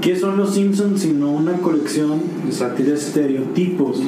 ¿Qué 0.00 0.16
son 0.16 0.36
los 0.38 0.54
Simpsons 0.54 1.00
sino 1.02 1.30
una 1.30 1.52
colección 1.58 2.20
de 2.46 2.94
estereotipos? 2.94 4.00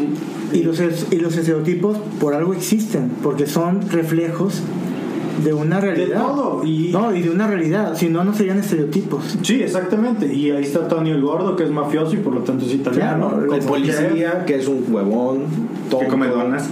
Y 0.53 0.63
los, 0.63 0.81
y 1.11 1.17
los 1.17 1.37
estereotipos 1.37 1.99
por 2.21 2.35
algo 2.35 2.53
existen, 2.55 3.11
porque 3.23 3.47
son 3.47 3.81
reflejos 3.91 4.61
de 5.45 5.53
una 5.55 5.81
realidad. 5.81 6.21
todo, 6.27 6.65
y- 6.65 6.91
No, 6.93 7.15
y 7.15 7.23
de 7.23 7.31
una 7.31 7.47
realidad. 7.47 7.95
Si 7.97 8.09
no, 8.09 8.23
no 8.25 8.35
serían 8.35 8.59
estereotipos. 8.59 9.39
Sí, 9.43 9.63
exactamente. 9.63 10.33
Y 10.33 10.51
ahí 10.51 10.63
está 10.63 10.89
Tony 10.89 11.11
el 11.11 11.23
Gordo, 11.23 11.57
que 11.57 11.65
es 11.65 11.71
mafioso 11.71 12.15
y 12.15 12.19
por 12.19 12.35
lo 12.35 12.41
tanto 12.41 12.65
es 12.67 12.73
italiano. 12.75 13.29
Claro, 13.31 13.55
El 13.55 13.61
policía, 13.63 14.45
que 14.47 14.57
es 14.57 14.69
un 14.69 14.85
huevón, 14.91 15.41
Que 15.91 16.07
come 16.07 16.27
tonto. 16.27 16.43
donas. 16.45 16.69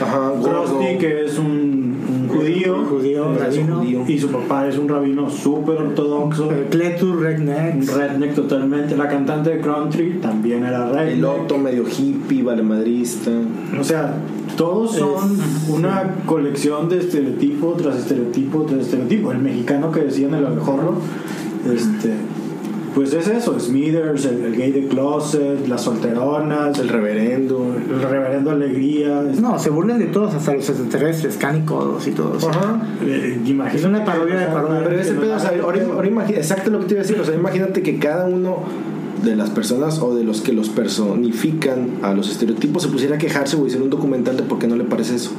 Ajá. 0.00 0.32
Krusty, 0.42 0.98
que 0.98 1.24
es 1.24 1.38
un, 1.38 1.96
un 2.08 2.28
judío. 2.28 2.84
Judío, 2.84 3.34
rabino. 3.34 3.78
judío. 3.78 4.04
Y 4.06 4.18
su 4.18 4.28
papá 4.28 4.66
es 4.68 4.78
un 4.78 4.88
rabino 4.88 5.28
súper 5.30 5.76
ortodoxo. 5.78 6.48
Cletus, 6.70 7.10
Un 7.10 7.22
Rednecks. 7.22 7.94
redneck 7.94 8.34
totalmente. 8.34 8.96
La 8.96 9.08
cantante 9.08 9.50
de 9.50 9.60
country 9.60 10.18
también 10.20 10.64
era 10.64 10.88
redneck. 10.90 11.16
El 11.18 11.24
otro 11.24 11.58
medio 11.58 11.84
hippie, 11.86 12.42
valemadrista. 12.42 13.30
O 13.78 13.84
sea, 13.84 14.14
todos 14.56 14.96
son 14.96 15.38
una 15.68 16.14
colección 16.26 16.88
de 16.88 16.98
estereotipo 16.98 17.74
tras 17.74 17.96
estereotipo 17.96 18.62
tras 18.62 18.80
estereotipo. 18.82 19.32
El 19.32 19.38
mexicano 19.38 19.90
que 19.92 20.00
decía 20.00 20.28
en 20.28 20.34
el 20.34 20.46
abejorro, 20.46 20.94
este, 21.72 22.14
pues 22.94 23.12
es 23.12 23.28
eso: 23.28 23.58
Smithers, 23.60 24.24
el, 24.26 24.44
el 24.44 24.56
gay 24.56 24.72
de 24.72 24.88
closet, 24.88 25.66
las 25.68 25.82
solteronas, 25.82 26.78
El 26.78 26.88
reverendo. 26.88 27.74
el 27.76 28.02
reverendo 28.02 28.50
Alegría. 28.50 29.22
es- 29.30 29.40
No, 29.40 29.58
se 29.58 29.70
burlan 29.70 29.98
de 29.98 30.06
todos, 30.06 30.34
hasta 30.34 30.54
los 30.54 30.68
extraterrestres, 30.68 31.36
cánicodos 31.36 32.06
y 32.06 32.12
todo 32.12 32.36
eso. 32.36 32.48
Ajá. 32.50 32.82
eh, 33.04 33.40
imagínate 33.46 33.78
Es 33.78 33.84
una 33.84 34.04
parodia 34.04 34.36
de 34.36 34.46
parodia. 34.46 34.82
Pero 34.84 35.00
ese 35.00 35.14
pedo, 35.14 35.36
o 35.36 35.38
sea, 35.38 35.52
ahora, 35.62 35.80
ahora 35.92 36.08
imagina- 36.08 36.38
exacto 36.38 36.70
lo 36.70 36.80
que 36.80 36.86
te 36.86 36.94
iba 36.94 37.00
a 37.00 37.04
decir, 37.04 37.20
o 37.20 37.24
sea, 37.24 37.34
imagínate 37.34 37.82
que 37.82 37.98
cada 37.98 38.26
uno 38.26 38.58
de 39.24 39.34
las 39.34 39.50
personas 39.50 39.98
o 40.00 40.14
de 40.14 40.22
los 40.24 40.40
que 40.42 40.52
los 40.52 40.68
personifican 40.68 41.88
a 42.02 42.14
los 42.14 42.30
estereotipos 42.30 42.84
se 42.84 42.88
pusiera 42.88 43.16
a 43.16 43.18
quejarse 43.18 43.56
o 43.56 43.66
hiciera 43.66 43.82
un 43.84 43.90
documental 43.90 44.36
de 44.36 44.44
por 44.44 44.58
qué 44.58 44.68
no 44.68 44.76
le 44.76 44.84
parece 44.84 45.16
eso. 45.16 45.30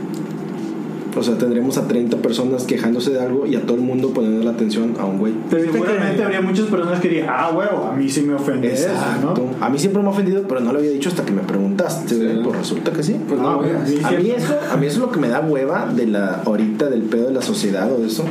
O 1.18 1.24
sea, 1.24 1.38
tendríamos 1.38 1.78
a 1.78 1.88
30 1.88 2.18
personas 2.18 2.64
quejándose 2.64 3.10
de 3.12 3.20
algo 3.20 3.46
y 3.48 3.56
a 3.56 3.62
todo 3.62 3.76
el 3.78 3.82
mundo 3.84 4.12
poniendo 4.14 4.44
la 4.44 4.52
atención 4.52 4.94
a 5.00 5.06
un 5.06 5.18
güey. 5.18 5.34
Pero 5.50 5.72
Seguramente 5.72 6.18
que- 6.18 6.24
habría 6.24 6.42
muchas 6.42 6.68
personas 6.68 7.00
que 7.00 7.10
dirían, 7.10 7.28
ah, 7.30 7.52
huevo, 7.56 7.86
a 7.86 7.96
mí 7.96 8.08
sí 8.10 8.22
me 8.22 8.36
ofende 8.36 8.70
Exacto. 8.70 9.34
eso, 9.34 9.50
¿no? 9.60 9.66
A 9.66 9.70
mí 9.70 9.80
siempre 9.80 10.02
me 10.02 10.08
ha 10.08 10.12
ofendido, 10.12 10.44
pero 10.48 10.60
no 10.62 10.72
lo 10.72 10.80
había 10.80 10.92
dicho 10.92 11.10
hasta 11.10 11.26
que 11.26 11.32
me 11.32 11.42
preguntaste. 11.42 12.16
Pues 12.44 12.58
resulta 12.58 12.92
que 12.92 13.04
sí. 13.04 13.16
Pues 13.28 13.40
no 13.42 13.50
Ah, 13.50 13.62
sí, 13.86 14.00
A 14.04 14.12
mí 14.12 14.30
eso, 14.32 14.54
a 14.72 14.78
mí 14.78 14.86
eso 14.86 14.96
es 14.98 15.02
lo 15.02 15.12
que 15.12 15.20
me 15.20 15.28
da 15.30 15.40
hueva 15.42 15.88
de 15.94 16.06
la 16.08 16.42
ahorita 16.46 16.90
del 16.90 17.02
pedo 17.04 17.28
de 17.28 17.34
la 17.34 17.42
sociedad 17.42 17.92
o 17.92 17.98
de 18.00 18.08
eso. 18.08 18.24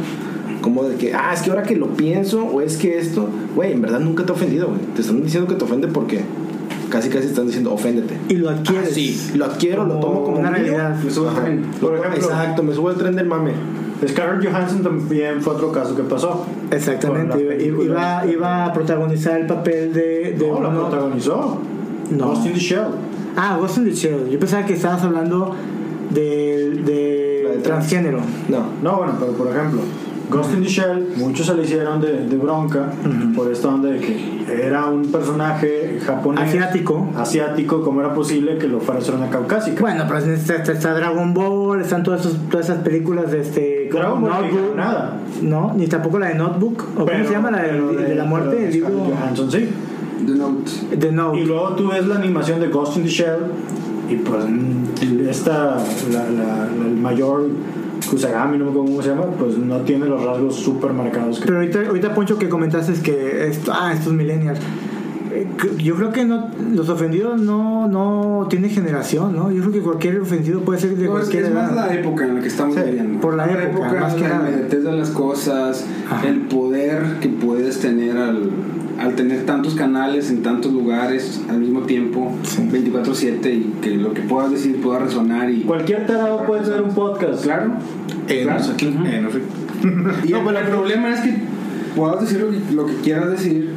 Como 0.60 0.84
de 0.84 0.96
que, 0.96 1.14
ah, 1.14 1.32
es 1.34 1.42
que 1.42 1.50
ahora 1.50 1.62
que 1.62 1.76
lo 1.76 1.88
pienso, 1.88 2.44
o 2.44 2.60
es 2.60 2.76
que 2.76 2.98
esto, 2.98 3.28
güey, 3.54 3.72
en 3.72 3.80
verdad 3.80 4.00
nunca 4.00 4.24
te 4.24 4.32
ha 4.32 4.34
ofendido, 4.34 4.68
güey. 4.68 4.80
Te 4.94 5.00
están 5.02 5.22
diciendo 5.22 5.48
que 5.48 5.54
te 5.56 5.64
ofende 5.64 5.88
porque 5.88 6.20
casi 6.90 7.08
casi 7.08 7.26
están 7.28 7.46
diciendo, 7.46 7.72
oféndete. 7.72 8.16
Y 8.28 8.34
lo 8.36 8.50
adquieres. 8.50 8.88
Ah, 8.90 8.94
sí, 8.94 9.30
lo 9.36 9.44
adquiero, 9.46 9.84
lo 9.84 9.94
tomo 10.00 10.24
como 10.24 10.38
una 10.38 10.50
mío. 10.50 10.60
realidad. 10.60 10.96
Me 11.02 11.10
subo 11.10 11.26
Por 11.80 11.94
ejemplo- 11.96 12.14
exacto, 12.14 12.62
me 12.62 12.74
subo 12.74 12.88
al 12.90 12.96
tren 12.96 13.16
del 13.16 13.26
mame. 13.26 13.52
Scarlett 14.06 14.48
Johansson 14.48 14.82
también 14.82 15.42
fue 15.42 15.54
otro 15.54 15.72
caso 15.72 15.96
que 15.96 16.02
pasó. 16.04 16.46
Exactamente. 16.70 17.64
Iba, 17.64 18.24
iba, 18.26 18.64
a 18.66 18.72
protagonizar 18.72 19.40
el 19.40 19.46
papel 19.46 19.92
de. 19.92 20.36
de 20.38 20.48
No, 20.48 20.60
la 20.62 20.70
protagonizó. 20.70 21.58
No. 22.10 22.28
Ghost 22.28 22.46
in 22.46 22.52
the 22.52 22.58
Shell. 22.60 22.86
Ah, 23.36 23.56
Ghost 23.58 23.78
in 23.78 23.84
the 23.84 23.92
Shell. 23.92 24.28
Yo 24.30 24.38
pensaba 24.38 24.64
que 24.64 24.74
estabas 24.74 25.02
hablando 25.02 25.54
de, 26.10 26.80
de, 26.84 27.40
La 27.44 27.50
de 27.50 27.56
trans. 27.58 27.88
transgénero. 27.88 28.20
No. 28.48 28.62
No, 28.82 28.98
bueno, 28.98 29.14
pero 29.18 29.32
por 29.32 29.48
ejemplo, 29.48 29.80
Ghost 30.30 30.52
in 30.54 30.62
the 30.62 30.68
Shell, 30.68 31.14
muchos 31.16 31.46
se 31.46 31.54
le 31.54 31.62
hicieron 31.64 32.00
de, 32.00 32.26
de 32.26 32.36
bronca 32.36 32.90
por 33.34 33.50
esta 33.50 33.68
onda 33.68 33.88
de 33.88 33.98
que 33.98 34.44
era 34.66 34.86
un 34.86 35.10
personaje 35.10 35.98
japonés. 36.04 36.44
Asiático. 36.48 37.08
Asiático, 37.16 37.82
¿cómo 37.82 38.00
era 38.00 38.12
posible 38.14 38.58
que 38.58 38.68
lo 38.68 38.80
fuera 38.80 39.00
a 39.00 39.02
hacer 39.02 39.14
una 39.14 39.28
caucásica? 39.30 39.80
Bueno, 39.80 40.04
pero 40.06 40.18
está, 40.18 40.56
está- 40.56 40.72
está 40.72 40.94
Dragon 40.94 41.32
Ball, 41.34 41.80
están 41.80 42.02
todas, 42.02 42.20
esos- 42.20 42.38
todas 42.50 42.66
esas 42.68 42.82
películas 42.82 43.30
de 43.30 43.40
este. 43.40 43.88
Dragon 43.92 44.20
Ball 44.20 44.30
no 44.30 44.40
Notebook. 44.42 44.76
nada. 44.76 45.16
No, 45.42 45.72
ni 45.74 45.86
tampoco 45.86 46.18
la 46.18 46.28
de 46.28 46.34
Notebook. 46.34 46.82
¿O 46.98 47.04
Pero- 47.04 47.18
cómo 47.18 47.24
se 47.28 47.32
llama 47.34 47.50
la 47.50 47.62
de, 47.62 48.14
la 48.14 48.24
muerte? 48.24 48.50
pero 48.50 48.60
El 48.66 48.66
de 48.66 48.72
libro. 48.72 48.90
Johansson, 49.18 49.50
sí. 49.50 49.68
The 50.26 50.32
Note. 50.34 50.70
The 50.98 51.12
Note. 51.12 51.40
Y 51.40 51.44
luego 51.44 51.68
tú 51.70 51.88
ves 51.88 52.06
la 52.06 52.16
animación 52.16 52.60
de 52.60 52.68
Ghost 52.68 52.96
in 52.98 53.04
the 53.04 53.08
Shell 53.08 53.38
y 54.10 54.16
pues 54.16 54.44
mm, 54.44 55.28
esta, 55.28 55.76
la, 56.12 56.24
la- 56.24 56.30
la- 56.30 56.86
el 56.86 56.96
mayor 56.96 57.46
Kusagami, 58.08 58.58
no 58.58 58.64
me 58.66 58.70
acuerdo 58.70 58.88
cómo 58.90 59.02
se 59.02 59.08
llama, 59.10 59.24
pues 59.38 59.56
no 59.58 59.76
tiene 59.82 60.06
los 60.06 60.22
rasgos 60.24 60.56
súper 60.56 60.92
marcados 60.92 61.38
que... 61.40 61.46
Pero 61.46 61.58
ahorita, 61.58 61.80
ahorita 61.88 62.14
Poncho 62.14 62.38
que 62.38 62.48
comentaste 62.48 62.92
es 62.92 63.00
que 63.00 63.46
esto, 63.48 63.72
ah, 63.74 63.92
estos 63.92 64.12
millennials. 64.12 64.58
Eh, 65.30 65.46
Yo 65.76 65.94
creo 65.96 66.10
que 66.10 66.24
no, 66.24 66.48
los 66.72 66.88
ofendidos 66.88 67.40
no, 67.40 67.86
no 67.86 68.46
tiene 68.48 68.68
generación, 68.70 69.36
¿no? 69.36 69.50
Yo 69.50 69.60
creo 69.60 69.72
que 69.72 69.80
cualquier 69.82 70.20
ofendido 70.20 70.60
puede 70.62 70.80
ser 70.80 70.96
de 70.96 71.04
No, 71.06 71.18
es, 71.18 71.24
cualquier 71.28 71.44
es 71.44 71.54
más 71.54 71.70
edad. 71.72 71.86
la 71.86 71.94
época 71.94 72.24
en 72.24 72.34
la 72.36 72.40
que 72.40 72.48
estamos 72.48 72.74
Sí, 72.74 72.80
viviendo. 72.84 73.20
por 73.20 73.34
la 73.34 73.44
época, 73.52 73.92
más 74.00 74.14
que 74.14 74.22
la 74.22 74.28
nada. 74.28 74.50
de 74.50 74.92
las 74.96 75.10
cosas, 75.10 75.84
Ajá. 76.10 76.26
el 76.26 76.40
poder 76.42 77.18
que 77.20 77.28
puedes 77.28 77.78
tener 77.80 78.16
al, 78.16 78.50
al 78.98 79.14
tener 79.14 79.44
tantos 79.46 79.74
canales 79.74 80.30
en 80.30 80.42
tantos 80.42 80.72
lugares 80.72 81.40
al 81.48 81.58
mismo 81.60 81.82
tiempo, 81.82 82.34
Sí. 82.42 82.62
24/7, 82.70 83.52
y 83.54 83.72
que 83.80 83.90
lo 83.96 84.12
que 84.12 84.22
puedas 84.22 84.50
decir 84.50 84.80
pueda 84.80 84.98
resonar. 85.00 85.50
y 85.50 85.60
Cualquier 85.62 86.06
tarado 86.06 86.44
puede 86.44 86.62
tener 86.62 86.82
un 86.82 86.94
podcast. 86.94 87.42
Claro. 87.44 87.72
Eh, 88.28 88.42
claro. 88.42 88.58
no 88.60 88.64
sé 88.64 88.72
qué. 88.76 88.86
Eh, 88.88 89.20
no 89.22 89.30
sé. 89.30 89.40
Y 90.26 90.32
el, 90.32 90.56
el 90.56 90.66
problema 90.68 91.14
es 91.14 91.20
que 91.20 91.34
puedas 91.94 92.20
decir 92.20 92.40
lo 92.40 92.50
que, 92.50 92.74
lo 92.74 92.86
que 92.86 92.94
quieras 93.02 93.30
decir 93.30 93.70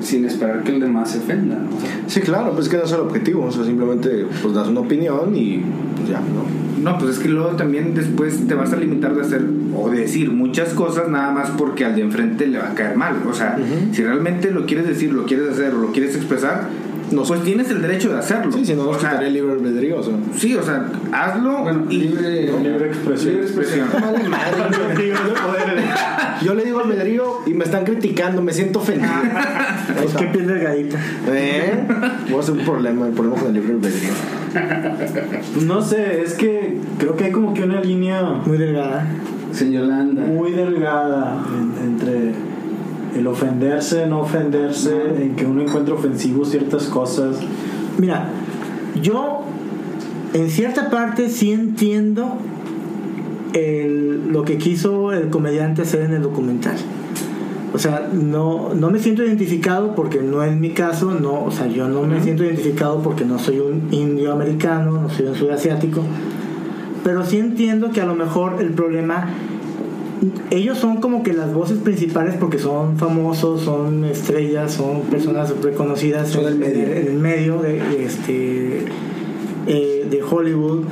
sin 0.00 0.24
esperar 0.24 0.62
que 0.62 0.72
el 0.72 0.80
demás 0.80 1.10
se 1.10 1.18
ofenda. 1.18 1.56
¿no? 1.56 1.76
O 1.76 1.80
sea, 1.80 1.90
Sí, 2.06 2.20
claro, 2.20 2.52
pues 2.52 2.66
es 2.66 2.70
que 2.70 2.76
no 2.76 2.84
es 2.84 2.92
el 2.92 3.00
objetivo. 3.00 3.44
O 3.46 3.50
sea, 3.50 3.64
simplemente 3.64 4.26
pues 4.40 4.54
das 4.54 4.68
una 4.68 4.80
opinión 4.80 5.34
y 5.34 5.62
pues 5.96 6.08
ya, 6.10 6.20
¿no? 6.20 6.67
No, 6.82 6.98
pues 6.98 7.16
es 7.16 7.18
que 7.18 7.28
luego 7.28 7.50
también 7.50 7.94
después 7.94 8.46
te 8.46 8.54
vas 8.54 8.72
a 8.72 8.76
limitar 8.76 9.14
de 9.14 9.22
hacer 9.22 9.42
o 9.76 9.90
de 9.90 10.00
decir 10.00 10.30
muchas 10.30 10.70
cosas 10.74 11.08
nada 11.08 11.30
más 11.32 11.50
porque 11.50 11.84
al 11.84 11.94
de 11.94 12.02
enfrente 12.02 12.46
le 12.46 12.58
va 12.58 12.70
a 12.70 12.74
caer 12.74 12.96
mal. 12.96 13.16
O 13.28 13.34
sea, 13.34 13.56
si 13.92 14.02
realmente 14.02 14.50
lo 14.50 14.66
quieres 14.66 14.86
decir, 14.86 15.12
lo 15.12 15.24
quieres 15.24 15.48
hacer 15.50 15.74
o 15.74 15.78
lo 15.78 15.92
quieres 15.92 16.14
expresar, 16.16 16.68
No 17.10 17.24
sé. 17.24 17.28
pues 17.34 17.44
tienes 17.44 17.70
el 17.70 17.80
derecho 17.82 18.10
de 18.12 18.18
hacerlo. 18.18 18.52
Sí, 18.52 18.64
si 18.64 18.74
no 18.74 18.84
nos 18.84 19.00
sea, 19.00 19.18
el 19.20 19.32
libre 19.32 19.52
albedrío, 19.52 19.98
o 19.98 20.02
sea. 20.02 20.14
Sí, 20.36 20.54
o 20.54 20.62
sea, 20.62 20.86
hazlo 21.12 21.62
bueno, 21.62 21.84
y 21.90 21.98
libre, 21.98 22.52
libre 22.62 22.86
expresión. 22.88 23.30
libre 23.32 23.46
expresión. 23.46 23.88
Vale 23.92 24.28
madre. 24.28 25.12
Yo 26.44 26.54
le 26.54 26.64
digo 26.64 26.80
albedrío 26.80 27.40
y 27.46 27.54
me 27.54 27.64
están 27.64 27.84
criticando, 27.84 28.40
me 28.42 28.52
siento 28.52 28.78
ofendido. 28.80 29.10
Pues 30.00 30.14
qué 30.14 30.26
piel 30.26 30.46
delgadita. 30.46 30.98
¿Eh? 31.28 31.84
Voy 32.28 32.36
a 32.36 32.40
hacer 32.40 32.54
un 32.54 32.64
problema, 32.64 33.06
el 33.06 33.12
problema 33.12 33.36
con 33.38 33.48
el 33.48 33.54
libre 33.54 33.72
albedrío. 33.74 34.10
No 35.66 35.82
sé, 35.82 36.22
es 36.22 36.34
que 36.34 36.78
creo 36.98 37.16
que 37.16 37.24
hay 37.24 37.32
como 37.32 37.54
que 37.54 37.62
una 37.62 37.80
línea 37.80 38.22
Muy 38.44 38.58
delgada. 38.58 39.06
Señolanda. 39.52 40.22
muy 40.22 40.52
delgada 40.52 41.42
en- 41.54 41.88
entre 41.90 42.32
el 43.18 43.26
ofenderse, 43.26 44.06
no 44.06 44.20
ofenderse, 44.20 44.92
en 45.22 45.34
que 45.34 45.46
uno 45.46 45.62
encuentra 45.62 45.94
ofensivo 45.94 46.44
ciertas 46.44 46.84
cosas. 46.84 47.36
Mira, 47.98 48.28
yo 49.02 49.42
en 50.34 50.50
cierta 50.50 50.90
parte 50.90 51.28
sí 51.30 51.50
entiendo 51.52 52.36
el- 53.54 54.32
lo 54.32 54.44
que 54.44 54.58
quiso 54.58 55.12
el 55.12 55.28
comediante 55.30 55.82
hacer 55.82 56.02
en 56.02 56.12
el 56.14 56.22
documental. 56.22 56.76
O 57.74 57.78
sea, 57.78 58.08
no, 58.12 58.72
no 58.74 58.90
me 58.90 58.98
siento 58.98 59.22
identificado 59.22 59.94
porque 59.94 60.22
no 60.22 60.42
es 60.42 60.56
mi 60.56 60.70
caso, 60.70 61.10
no, 61.12 61.44
o 61.44 61.50
sea, 61.50 61.66
yo 61.66 61.86
no 61.88 62.02
me 62.04 62.20
siento 62.22 62.42
identificado 62.44 63.02
porque 63.02 63.24
no 63.26 63.38
soy 63.38 63.58
un 63.60 63.88
indio 63.90 64.32
americano, 64.32 64.92
no 65.02 65.10
soy 65.10 65.26
un 65.26 65.34
sudasiático, 65.34 66.00
pero 67.04 67.24
sí 67.26 67.38
entiendo 67.38 67.90
que 67.90 68.00
a 68.00 68.06
lo 68.06 68.14
mejor 68.14 68.56
el 68.60 68.70
problema, 68.70 69.28
ellos 70.50 70.78
son 70.78 70.96
como 71.02 71.22
que 71.22 71.34
las 71.34 71.52
voces 71.52 71.76
principales 71.78 72.36
porque 72.40 72.58
son 72.58 72.96
famosos, 72.96 73.60
son 73.60 74.04
estrellas, 74.06 74.72
son 74.72 75.02
personas 75.02 75.52
reconocidas 75.62 76.30
Son 76.30 76.46
en, 76.46 76.58
medio. 76.58 76.86
en 76.86 77.06
el 77.06 77.14
medio 77.18 77.58
de, 77.60 77.74
de 77.82 78.04
este, 78.04 78.84
eh, 79.66 80.06
de 80.10 80.22
Hollywood 80.22 80.84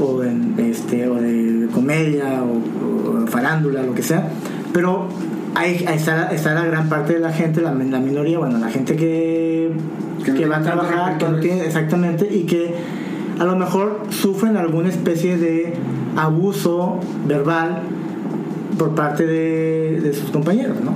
o, 0.00 0.22
en, 0.22 0.54
este, 0.58 1.08
o 1.08 1.14
de 1.14 1.68
comedia 1.72 2.42
o, 2.42 3.22
o 3.22 3.26
farándula, 3.26 3.82
lo 3.82 3.94
que 3.94 4.02
sea, 4.02 4.28
pero 4.72 5.08
ahí, 5.54 5.84
está, 5.88 6.28
está 6.32 6.54
la 6.54 6.64
gran 6.64 6.88
parte 6.88 7.14
de 7.14 7.20
la 7.20 7.32
gente, 7.32 7.60
la, 7.60 7.72
la 7.72 8.00
minoría, 8.00 8.38
bueno, 8.38 8.58
la 8.58 8.70
gente 8.70 8.96
que, 8.96 9.72
Que 10.24 10.46
va 10.46 10.58
a 10.58 10.62
trabajar, 10.62 11.18
que 11.18 11.28
no 11.28 11.38
tiene, 11.38 11.64
exactamente, 11.64 12.28
y 12.30 12.44
que 12.44 12.74
a 13.38 13.44
lo 13.44 13.56
mejor 13.56 14.00
sufren 14.10 14.56
alguna 14.56 14.88
especie 14.88 15.36
de 15.36 15.74
abuso 16.16 17.00
verbal 17.26 17.82
por 18.78 18.94
parte 18.94 19.26
de, 19.26 20.00
de 20.00 20.12
sus 20.14 20.30
compañeros, 20.30 20.76
¿no? 20.82 20.92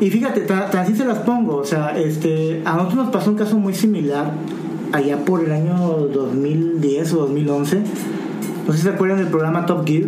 Y 0.00 0.10
fíjate, 0.10 0.42
tan 0.42 0.76
así 0.76 0.94
se 0.94 1.04
las 1.04 1.18
pongo, 1.18 1.56
o 1.56 1.64
sea, 1.64 1.98
este, 1.98 2.62
a 2.64 2.74
nosotros 2.76 3.06
nos 3.06 3.08
pasó 3.10 3.30
un 3.30 3.36
caso 3.36 3.58
muy 3.58 3.74
similar 3.74 4.32
allá 4.92 5.18
por 5.24 5.44
el 5.44 5.52
año 5.52 6.08
2010 6.12 7.12
o 7.14 7.16
2011. 7.22 7.82
No 8.68 8.74
sé 8.74 8.80
si 8.80 8.84
se 8.84 8.90
acuerdan 8.90 9.18
del 9.18 9.28
programa 9.28 9.64
Top 9.66 9.84
Gear, 9.86 10.04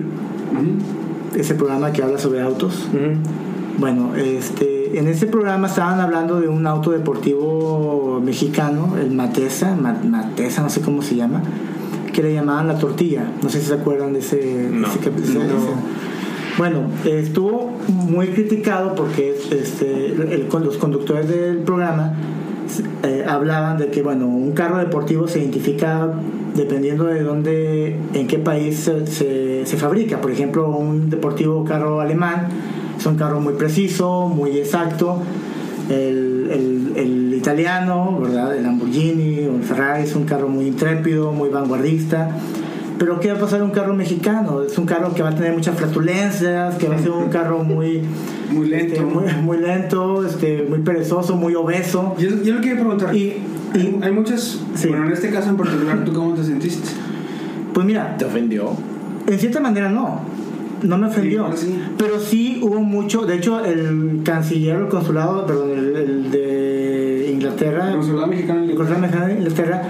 ese 1.34 1.54
programa 1.54 1.92
que 1.92 2.02
habla 2.02 2.18
sobre 2.18 2.42
autos. 2.42 2.88
Bueno, 3.78 4.14
este, 4.14 4.98
en 4.98 5.08
ese 5.08 5.26
programa 5.26 5.66
estaban 5.66 5.98
hablando 6.00 6.38
de 6.40 6.48
un 6.48 6.66
auto 6.66 6.90
deportivo 6.90 8.20
mexicano, 8.22 8.96
el 9.00 9.10
Matesa, 9.12 9.74
Ma- 9.76 9.98
Matesa, 10.04 10.62
no 10.62 10.68
sé 10.68 10.82
cómo 10.82 11.00
se 11.00 11.16
llama, 11.16 11.40
que 12.12 12.22
le 12.22 12.34
llamaban 12.34 12.68
la 12.68 12.78
tortilla. 12.78 13.24
No 13.42 13.48
sé 13.48 13.60
si 13.60 13.66
se 13.68 13.74
acuerdan 13.74 14.12
de 14.12 14.18
ese, 14.18 14.68
No. 14.70 14.86
ese 14.88 14.98
cap- 14.98 15.18
ese- 15.18 15.34
No. 15.34 15.40
ese- 15.44 15.56
Bueno, 16.58 16.80
estuvo 17.06 17.78
muy 17.88 18.26
criticado 18.28 18.94
porque 18.94 19.34
este, 19.50 20.06
el- 20.06 20.48
los 20.62 20.76
conductores 20.76 21.28
del 21.28 21.58
programa 21.58 22.12
eh, 23.02 23.24
hablaban 23.26 23.78
de 23.78 23.86
que 23.90 24.02
bueno, 24.02 24.26
un 24.26 24.52
carro 24.52 24.76
deportivo 24.78 25.26
se 25.26 25.38
identifica 25.40 26.08
dependiendo 26.60 27.04
de 27.04 27.22
dónde, 27.22 27.96
en 28.14 28.26
qué 28.26 28.38
país 28.38 28.78
se, 28.80 29.06
se- 29.06 29.66
se 29.66 29.76
fabrica. 29.76 30.20
Por 30.20 30.30
ejemplo, 30.30 30.68
un 30.68 31.08
deportivo 31.10 31.64
carro 31.64 32.00
alemán 32.00 32.48
es 32.98 33.06
un 33.06 33.16
carro 33.16 33.40
muy 33.40 33.54
preciso, 33.54 34.28
muy 34.28 34.58
exacto. 34.58 35.20
El, 35.88 36.48
el- 36.52 36.92
el 36.96 37.34
italiano, 37.34 38.18
¿verdad? 38.22 38.56
El 38.56 38.62
Lamborghini 38.64 39.46
o 39.46 39.56
el 39.56 39.62
Ferrari 39.62 40.04
es 40.04 40.14
un 40.14 40.24
carro 40.24 40.48
muy 40.48 40.66
intrépido, 40.66 41.32
muy 41.32 41.48
vanguardista. 41.48 42.36
Pero 42.98 43.18
¿qué 43.18 43.32
va 43.32 43.38
a 43.38 43.40
pasar 43.40 43.62
un 43.62 43.70
carro 43.70 43.94
mexicano? 43.94 44.62
Es 44.62 44.76
un 44.76 44.84
carro 44.84 45.14
que 45.14 45.22
va 45.22 45.30
a 45.30 45.34
tener 45.34 45.54
muchas 45.54 45.74
flatulencias, 45.76 46.74
que 46.76 46.86
va 46.86 46.96
a 46.96 46.98
ser 46.98 47.10
un 47.12 47.30
carro 47.30 47.64
muy, 47.64 48.02
Muy 48.52 48.72
este, 48.74 49.00
lento. 49.00 49.02
muy, 49.06 49.24
muy 49.42 49.56
lento, 49.58 50.26
este, 50.26 50.66
muy 50.68 50.80
perezoso, 50.80 51.34
muy 51.34 51.54
obeso. 51.54 52.14
Yo, 52.18 52.28
yo 52.44 52.54
le 52.56 52.60
quería 52.60 52.74
preguntar. 52.74 53.16
Y, 53.16 53.36
y 53.74 54.02
hay 54.02 54.12
muchas. 54.12 54.60
Sí. 54.74 54.88
Bueno, 54.88 55.06
en 55.06 55.12
este 55.12 55.30
caso 55.30 55.50
en 55.50 55.56
particular, 55.56 56.04
¿tú 56.04 56.12
cómo 56.12 56.34
te 56.34 56.44
sentiste? 56.44 56.88
pues 57.72 57.86
mira, 57.86 58.16
¿Te 58.16 58.24
ofendió? 58.24 58.72
en 59.26 59.38
cierta 59.38 59.60
manera 59.60 59.88
no. 59.88 60.20
No 60.82 60.96
me 60.96 61.08
ofendió. 61.08 61.54
Sí. 61.56 61.78
Pero 61.98 62.18
sí 62.18 62.58
hubo 62.62 62.80
mucho. 62.80 63.26
De 63.26 63.36
hecho, 63.36 63.62
el 63.64 64.22
canciller, 64.24 64.76
el 64.76 64.88
consulado, 64.88 65.46
perdón, 65.46 65.70
el, 65.70 65.96
el 65.96 66.30
de 66.30 67.30
Inglaterra, 67.32 67.90
El 67.90 67.96
consulado 67.96 68.26
mexicano 68.28 68.60
el 68.60 68.66
de 68.68 69.34
Inglaterra, 69.34 69.82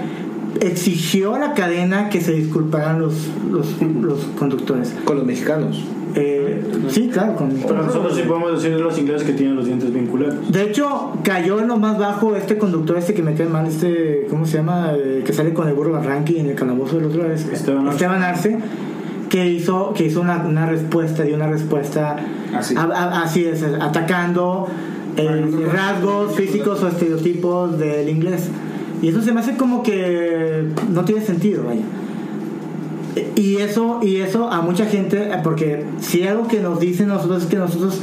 exigió 0.59 1.35
a 1.35 1.39
la 1.39 1.53
cadena 1.53 2.09
que 2.09 2.19
se 2.21 2.33
disculparan 2.33 2.99
los, 2.99 3.13
los, 3.49 3.81
los 3.81 4.19
conductores. 4.37 4.93
Con 5.05 5.17
los 5.17 5.25
mexicanos. 5.25 5.81
Eh, 6.15 6.61
sí, 6.89 7.09
claro. 7.11 7.35
Con, 7.35 7.49
Pero 7.51 7.83
nosotros 7.83 8.15
sí 8.15 8.23
podemos 8.27 8.51
decir 8.53 8.75
de 8.75 8.81
los 8.83 8.97
ingleses 8.97 9.23
que 9.25 9.33
tienen 9.33 9.55
los 9.55 9.65
dientes 9.65 9.93
bien 9.93 10.07
culeros. 10.07 10.51
De 10.51 10.63
hecho, 10.63 11.13
cayó 11.23 11.59
en 11.59 11.67
lo 11.67 11.77
más 11.77 11.97
bajo 11.97 12.35
este 12.35 12.57
conductor, 12.57 12.97
este 12.97 13.13
que 13.13 13.23
me 13.23 13.33
cae 13.33 13.47
mal, 13.47 13.65
este, 13.67 14.27
¿cómo 14.29 14.45
se 14.45 14.57
llama? 14.57 14.91
Eh, 14.95 15.23
que 15.25 15.31
sale 15.33 15.53
con 15.53 15.67
el 15.67 15.73
burro 15.73 15.91
Barranqui 15.93 16.39
en 16.39 16.47
el 16.47 16.55
calabozo 16.55 16.97
del 16.97 17.05
otro 17.05 17.31
es 17.31 17.45
Esteban 17.47 17.87
Arce. 17.87 18.05
Arce, 18.05 18.59
que 19.29 19.47
hizo, 19.47 19.93
que 19.93 20.05
hizo 20.05 20.19
una, 20.21 20.43
una 20.45 20.65
respuesta, 20.65 21.23
dio 21.23 21.35
una 21.35 21.47
respuesta 21.47 22.17
Así. 22.53 22.75
a- 22.75 22.81
a- 22.81 23.21
así 23.23 23.45
es, 23.45 23.63
atacando 23.63 24.67
eh, 25.17 25.45
rasgos 25.71 26.35
físicos 26.35 26.83
o 26.83 26.87
estereotipos 26.89 27.77
del 27.79 28.09
inglés. 28.09 28.49
Y 29.01 29.07
eso 29.07 29.21
se 29.21 29.31
me 29.31 29.39
hace 29.39 29.55
como 29.57 29.81
que 29.83 30.65
no 30.89 31.05
tiene 31.05 31.21
sentido, 31.21 31.63
vaya. 31.65 31.81
Y 33.35 33.57
eso, 33.57 33.99
y 34.01 34.17
eso 34.17 34.49
a 34.49 34.61
mucha 34.61 34.85
gente, 34.85 35.31
porque 35.43 35.85
si 35.99 36.25
algo 36.27 36.47
que 36.47 36.59
nos 36.61 36.79
dicen 36.79 37.07
nosotros 37.09 37.43
es 37.43 37.49
que 37.49 37.57
nosotros 37.57 37.99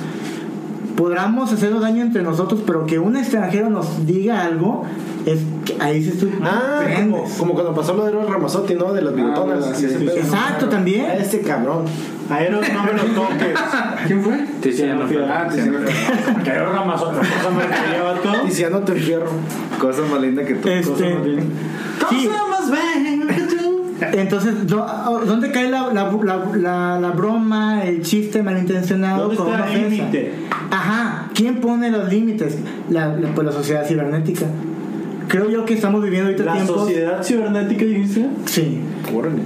podamos 0.97 1.53
hacernos 1.53 1.81
daño 1.81 2.03
entre 2.03 2.23
nosotros, 2.23 2.61
pero 2.67 2.85
que 2.85 2.99
un 2.99 3.17
extranjero 3.17 3.71
nos 3.71 4.05
diga 4.07 4.43
algo, 4.45 4.85
es 5.27 5.39
que 5.65 5.77
ahí 5.81 6.03
sí 6.03 6.11
estoy. 6.11 6.33
Ah, 6.43 6.81
como, 6.97 7.25
como 7.39 7.55
cuando 7.55 7.75
pasó 7.75 7.95
lo 7.95 8.05
de 8.05 8.11
Eros 8.11 8.29
Ramazotti, 8.29 8.75
¿no? 8.75 8.93
De 8.93 9.03
las 9.03 9.15
bigotonas. 9.15 9.61
bueno, 9.61 9.75
sí, 9.77 9.87
Ese 9.87 9.99
sí. 9.99 10.05
pedo. 10.05 10.17
Exacto, 10.17 10.69
también. 10.69 11.07
A 11.07 11.15
Este 11.15 11.41
cabrón. 11.41 11.85
A 12.31 12.43
Eros 12.43 12.67
no 12.75 12.83
me 12.85 12.93
lo 12.93 13.03
toques. 13.23 13.59
¿Quién 14.07 14.23
fue? 14.23 14.45
Tiziano 14.61 15.07
Fierro. 15.07 15.27
Ah, 15.33 15.47
Tiziano 15.49 15.79
Ferro. 15.79 16.43
Que 16.45 16.51
Eros 16.51 16.75
Ramazotti, 16.75 17.17
cosa 17.19 17.51
me 17.51 17.97
lleva 17.97 18.15
todo. 18.23 18.47
Y 18.47 18.51
si 18.51 18.63
ya 18.63 18.71
no 18.71 18.81
te 18.81 18.93
enfierro. 18.93 19.31
Cosa 19.81 20.03
más 20.11 20.21
linda 20.21 20.45
que 20.45 20.55
tú. 20.55 20.69
Este, 20.69 20.91
Cosa 20.93 21.05
más 21.15 21.25
bien. 21.25 21.53
sí. 22.11 22.29
Entonces, 24.01 24.67
¿dó- 24.67 25.21
¿dónde 25.27 25.51
cae 25.51 25.71
la, 25.71 25.93
la, 25.93 26.11
la, 26.57 27.01
la- 27.01 27.11
broma, 27.11 27.85
el 27.85 28.03
chiste 28.03 28.43
malintencionado? 28.43 29.29
¿Dónde 29.29 29.37
está 29.53 29.73
el 29.73 29.91
límite? 29.91 30.33
Ajá, 30.71 31.31
¿quién 31.35 31.57
pone 31.57 31.91
los 31.91 32.09
límites? 32.09 32.59
Pues 33.35 33.47
la 33.47 33.53
sociedad 33.53 33.85
cibernética. 33.87 34.47
Creo 35.29 35.51
yo 35.51 35.65
que 35.67 35.75
estamos 35.75 36.03
viviendo 36.03 36.29
ahorita 36.29 36.45
La 36.45 36.53
tiempos. 36.55 36.81
sociedad 36.83 37.23
cibernética, 37.23 37.85
dijiste. 37.85 38.27
Sí. 38.47 38.81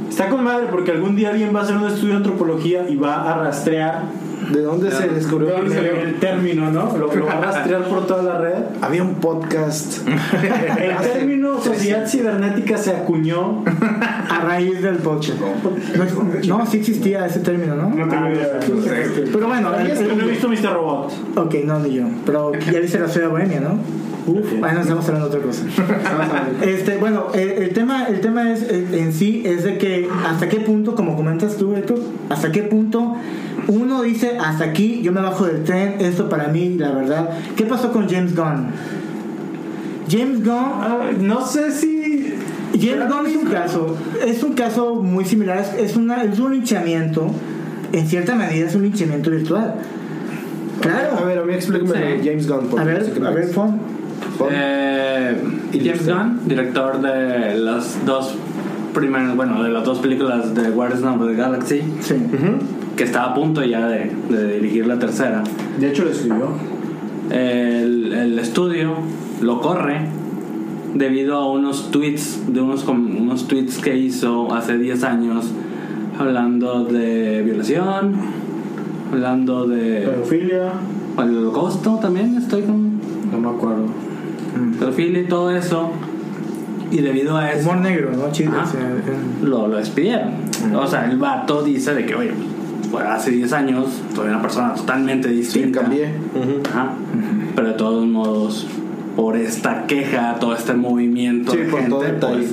Está 0.09 0.29
con 0.29 0.45
madre 0.45 0.67
porque 0.71 0.91
algún 0.93 1.17
día 1.17 1.31
alguien 1.31 1.55
va 1.55 1.61
a 1.61 1.63
hacer 1.63 1.77
un 1.77 1.87
estudio 1.87 2.11
de 2.11 2.17
antropología 2.19 2.89
y 2.89 2.97
va 2.97 3.31
a 3.33 3.39
rastrear 3.43 4.03
¿De 4.51 4.63
dónde 4.63 4.91
se 4.91 5.09
descubrió 5.09 5.57
el, 5.57 5.67
primero? 5.67 6.01
el 6.01 6.15
término, 6.19 6.71
¿no? 6.71 6.97
Lo, 6.97 7.15
lo 7.15 7.27
va 7.27 7.33
a 7.35 7.41
rastrear 7.41 7.85
por 7.85 8.07
toda 8.07 8.23
la 8.23 8.39
red. 8.39 8.63
Había 8.81 9.03
un 9.03 9.15
podcast. 9.17 10.07
El 10.79 10.97
término 10.97 11.61
sociedad 11.61 12.07
cibernética 12.07 12.77
se 12.77 12.91
acuñó. 12.91 13.65
A 14.29 14.41
raíz 14.45 14.83
del 14.83 14.97
podcast. 14.97 15.39
No, 16.47 16.59
no, 16.59 16.67
sí 16.67 16.79
existía 16.79 17.27
ese 17.27 17.41
término, 17.41 17.77
¿no? 17.77 17.91
No 17.91 18.09
tengo 18.09 18.29
idea. 18.29 18.61
Pero 19.33 19.47
bueno, 19.49 19.71
Yo 19.85 20.17
no 20.17 20.25
he 20.25 20.31
visto 20.31 20.49
Mr. 20.49 20.73
Robot. 20.75 21.13
ok, 21.37 21.55
no, 21.65 21.79
ni 21.81 21.95
yo. 21.95 22.05
Pero 22.25 22.53
ya 22.55 22.81
viste 22.81 22.99
la 22.99 23.09
ciudad 23.09 23.31
bohemia, 23.31 23.61
¿no? 23.61 23.79
Uf, 24.27 24.59
bueno, 24.61 24.81
estamos 24.81 25.07
hablando 25.09 25.29
de 25.29 25.37
otra 25.39 25.47
cosa. 25.49 25.65
Este, 26.63 26.97
bueno, 26.99 27.27
el, 27.35 27.51
el 27.51 27.71
tema, 27.71 28.05
el 28.07 28.21
tema 28.21 28.53
es 28.53 28.63
eh, 28.63 28.87
en 28.93 29.13
sí 29.13 29.43
es 29.45 29.65
de 29.65 29.79
que 29.79 30.09
hasta 30.27 30.49
qué 30.49 30.61
punto, 30.61 30.95
como 30.95 31.17
comentas 31.17 31.57
tú, 31.57 31.75
Héctor, 31.75 31.99
hasta 32.29 32.53
qué 32.53 32.63
punto 32.63 33.17
uno 33.69 34.03
dice 34.03 34.39
hasta 34.39 34.65
aquí, 34.65 35.01
yo 35.03 35.13
me 35.13 35.21
bajo 35.21 35.47
del 35.47 35.65
tren, 35.65 35.97
esto 36.01 36.29
para 36.29 36.49
mí, 36.49 36.77
la 36.79 36.93
verdad. 36.93 37.31
¿Qué 37.57 37.65
pasó 37.65 37.93
con 37.93 38.09
James 38.09 38.35
Gunn? 38.37 38.69
James 40.09 40.45
Gunn 40.45 40.55
Ah, 40.57 41.11
no 41.19 41.47
sé 41.47 41.71
si. 41.73 42.35
James 42.81 43.09
Gunn 43.09 43.27
es 43.27 43.37
un 43.37 43.47
caso, 43.51 43.97
es 44.27 44.43
un 44.43 44.55
caso 44.55 44.95
muy 44.97 45.25
similar, 45.25 45.59
es, 45.59 45.91
es 45.91 45.97
una, 45.97 46.23
es 46.25 46.39
un 46.39 46.53
linchamiento, 46.53 47.27
en 47.93 48.07
cierta 48.07 48.35
medida 48.35 48.67
es 48.67 48.75
un 48.75 48.83
linchamiento 48.83 49.31
virtual. 49.31 49.75
Claro. 50.81 51.19
A 51.19 51.25
ver, 51.25 51.39
a 51.39 51.45
mí 51.45 51.53
explícame 51.55 51.93
Sí. 51.93 51.99
de 51.99 52.19
James 52.25 52.49
Gunn. 52.49 52.67
porque 52.71 52.83
A 52.83 52.85
ver, 52.85 52.99
no 53.01 53.05
sé 53.05 53.13
qué 53.21 53.27
a 53.27 53.31
ver. 53.31 53.45
Fon. 53.49 53.79
Eh, 54.51 55.37
¿Y 55.73 55.79
James? 55.81 56.07
Gunn, 56.07 56.41
director 56.47 57.01
de 57.01 57.57
las 57.59 58.05
dos 58.05 58.35
primeras, 58.95 59.35
bueno, 59.37 59.63
de 59.63 59.71
las 59.71 59.85
dos 59.85 59.99
películas 60.01 60.55
de 60.55 60.71
Guardians 60.71 61.05
of 61.05 61.27
the 61.27 61.35
Galaxy, 61.35 61.81
Sí. 62.01 62.15
que 62.97 63.05
está 63.05 63.25
a 63.25 63.35
punto 63.35 63.65
ya 63.65 63.87
de, 63.87 64.11
de 64.29 64.55
dirigir 64.55 64.87
la 64.87 64.99
tercera. 64.99 65.43
De 65.79 65.89
hecho, 65.89 66.05
lo 66.05 66.11
escribió. 66.11 66.49
El, 67.31 68.13
el 68.13 68.39
estudio 68.39 68.95
lo 69.41 69.61
corre 69.61 70.07
debido 70.95 71.37
a 71.37 71.51
unos 71.51 71.91
tweets, 71.91 72.53
de 72.53 72.61
unos, 72.61 72.87
unos 72.87 73.49
tweets 73.49 73.79
que 73.79 73.97
hizo 73.97 74.53
hace 74.53 74.77
10 74.77 75.03
años 75.05 75.51
hablando 76.19 76.85
de 76.85 77.43
violación, 77.43 78.13
hablando 79.11 79.67
de 79.67 80.03
Pedofilia. 80.03 80.73
el 81.19 81.37
holocausto 81.39 81.99
también, 82.03 82.37
estoy 82.37 82.63
con 82.63 83.01
No 83.33 83.39
me 83.39 83.49
acuerdo. 83.57 83.85
Pedofilia 84.79 85.21
y 85.23 85.25
todo 85.27 85.51
eso. 85.51 85.91
Y 86.91 86.99
debido 86.99 87.37
a 87.39 87.51
eso 87.53 87.71
Humor 87.71 87.83
negro, 87.83 88.11
¿no? 88.15 88.25
O 88.27 88.35
sea, 88.35 88.45
eh, 88.47 89.43
lo, 89.43 89.67
lo 89.67 89.77
despidieron. 89.79 90.33
O 90.75 90.87
sea, 90.87 91.11
el 91.11 91.17
vato 91.19 91.63
dice 91.63 91.95
de 91.95 92.05
que, 92.05 92.15
oye, 92.15 92.33
pues, 92.91 93.05
hace 93.07 93.31
10 93.31 93.53
años 93.55 93.87
soy 94.15 94.29
una 94.29 94.43
persona 94.43 94.75
totalmente 94.75 95.29
Sí, 95.31 95.35
distinta. 95.37 95.81
cambié. 95.81 96.09
Ujú. 96.35 96.61
Ajá. 96.69 96.93
Pero 97.57 97.69
de 97.69 97.75
todos 97.75 98.07
modos, 98.07 98.67
por 99.17 99.37
esta 99.39 99.87
queja, 99.87 100.37
todo 100.39 100.55
este 100.55 100.75
movimiento 100.75 101.53
Sí, 101.53 101.59
de 101.59 101.65
por 101.65 101.81
gente, 101.81 101.91
todo 101.91 102.05
el 102.05 102.13
pues, 102.17 102.21
taller. 102.21 102.49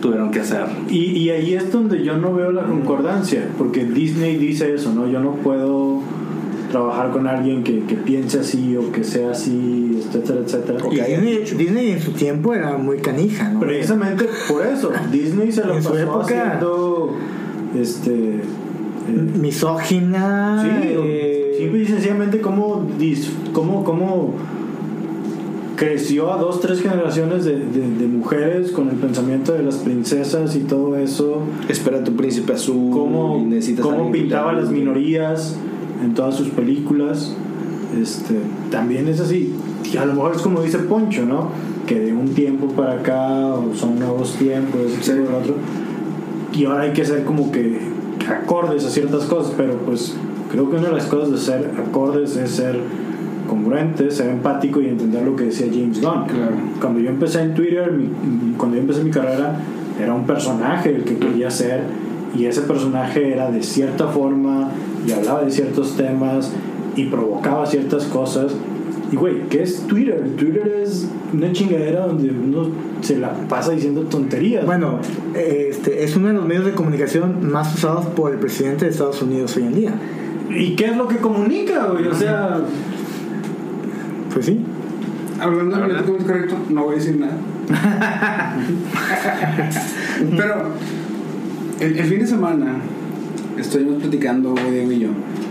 tuvieron 0.00 0.30
que 0.30 0.38
hacer. 0.40 0.66
Y, 0.88 0.98
y 1.18 1.30
ahí 1.30 1.54
es 1.54 1.72
donde 1.72 2.04
yo 2.04 2.16
no 2.18 2.32
veo 2.32 2.52
la 2.52 2.62
concordancia, 2.62 3.48
porque 3.58 3.84
Disney 3.84 4.36
dice 4.36 4.72
eso, 4.74 4.92
¿no? 4.94 5.08
Yo 5.08 5.18
no 5.18 5.32
puedo 5.32 6.02
trabajar 6.70 7.10
con 7.10 7.26
alguien 7.26 7.62
que, 7.64 7.80
que 7.84 7.94
piense 7.96 8.40
así 8.40 8.76
o 8.76 8.92
que 8.92 9.02
sea 9.04 9.30
así, 9.30 10.02
etcétera, 10.06 10.40
etcétera. 10.44 10.78
Y 10.90 10.94
Disney, 10.96 11.44
Disney 11.56 11.90
en 11.92 12.00
su 12.00 12.12
tiempo 12.12 12.52
era 12.54 12.76
muy 12.76 12.98
canija, 12.98 13.48
¿no? 13.50 13.60
Precisamente 13.60 14.26
por 14.48 14.66
eso, 14.66 14.90
Disney 15.10 15.50
se 15.52 15.64
lo 15.64 15.74
En 15.74 15.82
su 15.82 15.88
pasó 15.90 16.00
época- 16.02 16.22
haciendo 16.24 17.14
este 17.78 18.34
eh, 18.36 18.40
Misógina. 19.40 20.62
sí, 20.62 20.88
eh, 20.92 21.54
simple 21.58 21.82
y 21.82 21.86
sencillamente 21.86 22.40
cómo, 22.40 22.86
dis- 22.98 23.30
cómo, 23.52 23.82
cómo 23.84 24.34
creció 25.76 26.32
a 26.32 26.36
dos, 26.38 26.60
tres 26.60 26.82
generaciones 26.82 27.44
de, 27.44 27.52
de- 27.56 27.96
de 27.98 28.06
mujeres 28.08 28.72
con 28.72 28.88
el 28.88 28.96
pensamiento 28.96 29.52
de 29.52 29.62
las 29.62 29.76
princesas 29.76 30.56
y 30.56 30.60
todo 30.60 30.96
eso, 30.96 31.42
Espera 31.68 32.02
tu 32.02 32.14
príncipe 32.16 32.52
azul. 32.54 32.90
cómo, 32.92 33.38
y 33.40 33.44
necesitas 33.44 33.86
cómo 33.86 34.10
pintaba 34.10 34.52
las 34.52 34.70
minorías 34.70 35.56
en 36.02 36.14
todas 36.14 36.34
sus 36.36 36.48
películas. 36.48 37.34
Este, 38.00 38.34
también 38.70 39.08
es 39.08 39.20
así. 39.20 39.54
Y 39.92 39.96
a 39.96 40.04
lo 40.04 40.14
mejor 40.14 40.34
es 40.36 40.42
como 40.42 40.60
dice 40.62 40.78
Poncho, 40.78 41.24
¿no? 41.24 41.48
Que 41.86 41.98
de 42.00 42.12
un 42.12 42.28
tiempo 42.34 42.68
para 42.68 42.94
acá 42.94 43.46
o 43.46 43.74
son 43.74 43.98
nuevos 43.98 44.34
tiempos, 44.36 44.80
Sí. 45.00 45.12
lo 45.12 45.38
otro. 45.38 45.54
Y 46.52 46.64
ahora 46.66 46.82
hay 46.82 46.92
que 46.92 47.04
ser 47.04 47.24
como 47.24 47.50
que 47.50 47.78
acordes 48.28 48.84
a 48.84 48.90
ciertas 48.90 49.24
cosas, 49.24 49.54
pero 49.56 49.74
pues 49.86 50.14
creo 50.50 50.68
que 50.70 50.76
una 50.76 50.88
de 50.88 50.94
las 50.94 51.06
cosas 51.06 51.30
de 51.30 51.38
ser 51.38 51.70
acordes 51.78 52.36
es 52.36 52.50
ser 52.50 52.78
congruente, 53.48 54.10
ser 54.10 54.28
empático 54.28 54.80
y 54.82 54.88
entender 54.88 55.22
lo 55.24 55.34
que 55.36 55.44
decía 55.44 55.66
James 55.70 56.00
Gunn. 56.02 56.26
Claro. 56.26 56.52
Cuando 56.80 57.00
yo 57.00 57.08
empecé 57.08 57.40
en 57.40 57.54
Twitter, 57.54 57.90
mi- 57.92 58.54
cuando 58.58 58.76
yo 58.76 58.82
empecé 58.82 59.02
mi 59.02 59.10
carrera, 59.10 59.58
era 59.98 60.12
un 60.12 60.24
personaje 60.26 60.94
el 60.94 61.04
que 61.04 61.16
quería 61.16 61.50
ser 61.50 61.82
y 62.36 62.44
ese 62.44 62.60
personaje 62.62 63.32
era 63.32 63.50
de 63.50 63.62
cierta 63.62 64.08
forma 64.08 64.68
y 65.08 65.12
hablaba 65.12 65.42
de 65.42 65.50
ciertos 65.50 65.96
temas 65.96 66.52
y 66.94 67.06
provocaba 67.06 67.66
ciertas 67.66 68.04
cosas. 68.04 68.52
Y 69.10 69.16
güey, 69.16 69.48
¿qué 69.48 69.62
es 69.62 69.86
Twitter? 69.86 70.22
Twitter 70.36 70.68
es 70.82 71.08
una 71.32 71.50
chingadera 71.52 72.06
donde 72.06 72.28
uno 72.28 72.68
se 73.00 73.16
la 73.16 73.32
pasa 73.48 73.72
diciendo 73.72 74.02
tonterías. 74.02 74.66
Bueno, 74.66 74.98
este, 75.34 76.04
es 76.04 76.14
uno 76.16 76.28
de 76.28 76.34
los 76.34 76.44
medios 76.44 76.66
de 76.66 76.72
comunicación 76.72 77.50
más 77.50 77.74
usados 77.74 78.04
por 78.06 78.32
el 78.32 78.38
presidente 78.38 78.84
de 78.84 78.90
Estados 78.90 79.22
Unidos 79.22 79.56
hoy 79.56 79.62
en 79.62 79.74
día. 79.74 79.94
¿y 80.50 80.76
qué 80.76 80.86
es 80.86 80.96
lo 80.96 81.08
que 81.08 81.16
comunica, 81.16 81.86
güey? 81.86 82.06
O 82.08 82.14
sea, 82.14 82.60
Pues 84.32 84.46
sí. 84.46 84.60
Hablando 85.40 85.76
de 85.76 85.82
políticamente 85.82 86.24
correcto, 86.24 86.56
no 86.68 86.84
voy 86.84 86.94
a 86.94 86.98
decir 86.98 87.16
nada. 87.16 87.36
Pero 90.36 90.54
el, 91.80 91.98
el 91.98 92.04
fin 92.06 92.18
de 92.18 92.26
semana 92.26 92.80
estuvimos 93.60 94.00
platicando 94.02 94.54
Diego 94.70 94.92
y 94.92 94.98
yo 95.00 95.08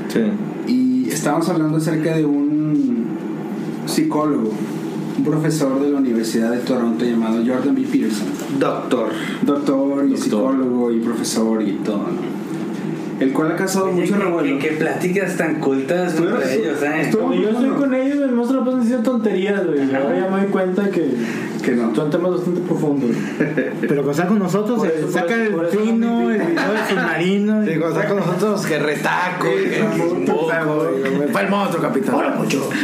Sí. 0.09 0.71
y 0.71 1.09
estábamos 1.09 1.47
hablando 1.49 1.77
acerca 1.77 2.15
de 2.15 2.25
un 2.25 3.05
psicólogo, 3.85 4.51
un 5.17 5.23
profesor 5.23 5.81
de 5.81 5.91
la 5.91 5.97
Universidad 5.99 6.51
de 6.51 6.59
Toronto 6.59 7.03
llamado 7.05 7.37
Jordan 7.45 7.75
B. 7.75 7.81
Peterson. 7.81 8.27
Doctor. 8.59 9.09
Doctor 9.43 10.05
y 10.05 10.09
Doctor. 10.11 10.17
psicólogo 10.17 10.91
y 10.91 10.99
profesor 10.99 11.61
y 11.61 11.71
todo, 11.83 11.97
¿no? 11.97 12.36
El 13.19 13.33
cual 13.33 13.51
ha 13.51 13.55
causado 13.55 13.87
mucho 13.91 14.15
revuelo. 14.15 14.59
¿Qué, 14.59 14.69
qué 14.69 14.75
pláticas 14.75 15.35
tan 15.37 15.55
cultas 15.59 16.15
entre 16.15 16.55
ellos, 16.55 16.81
eh? 16.83 17.09
Cuando 17.11 17.35
yo 17.35 17.49
estoy 17.49 17.69
con 17.71 17.93
ellos, 17.93 18.17
me 18.19 18.27
muestran 18.27 18.59
la 18.59 18.65
pasan 18.65 18.81
diciendo 18.81 19.11
tonterías, 19.11 19.65
güey. 19.65 19.95
Ahora 19.95 20.19
ya 20.19 20.29
me 20.29 20.41
doy 20.41 20.47
cuenta 20.51 20.89
que, 20.91 21.09
Que 21.63 21.71
no. 21.71 21.95
son 21.95 22.09
temas 22.11 22.31
bastante 22.31 22.61
profundos. 22.61 23.09
Pero 23.81 23.95
cuando 24.03 24.11
está 24.11 24.27
con 24.27 24.37
nosotros, 24.39 24.77
Por 24.79 24.87
eh, 24.87 25.05
saca 25.11 25.35
el 25.35 25.53
por 25.53 25.65
eso 25.65 25.77
trino, 25.79 26.21
no 26.21 26.27
me 26.27 26.35
el 26.35 26.41
video 26.41 26.71
del 26.73 26.87
submarino. 26.89 27.65
Sí, 27.65 27.75
cuando 27.79 27.99
está 27.99 28.07
con 28.07 28.17
nosotros, 28.19 28.65
que 28.67 28.79
retaco, 28.79 29.47
que 29.47 29.81
un 30.13 30.25
poco, 30.25 30.87
y- 30.95 31.31
Fue 31.31 31.41
el 31.41 31.49
monstruo, 31.49 31.81
capitán. 31.81 32.15
Hola, 32.15 32.35
mucho. 32.37 32.69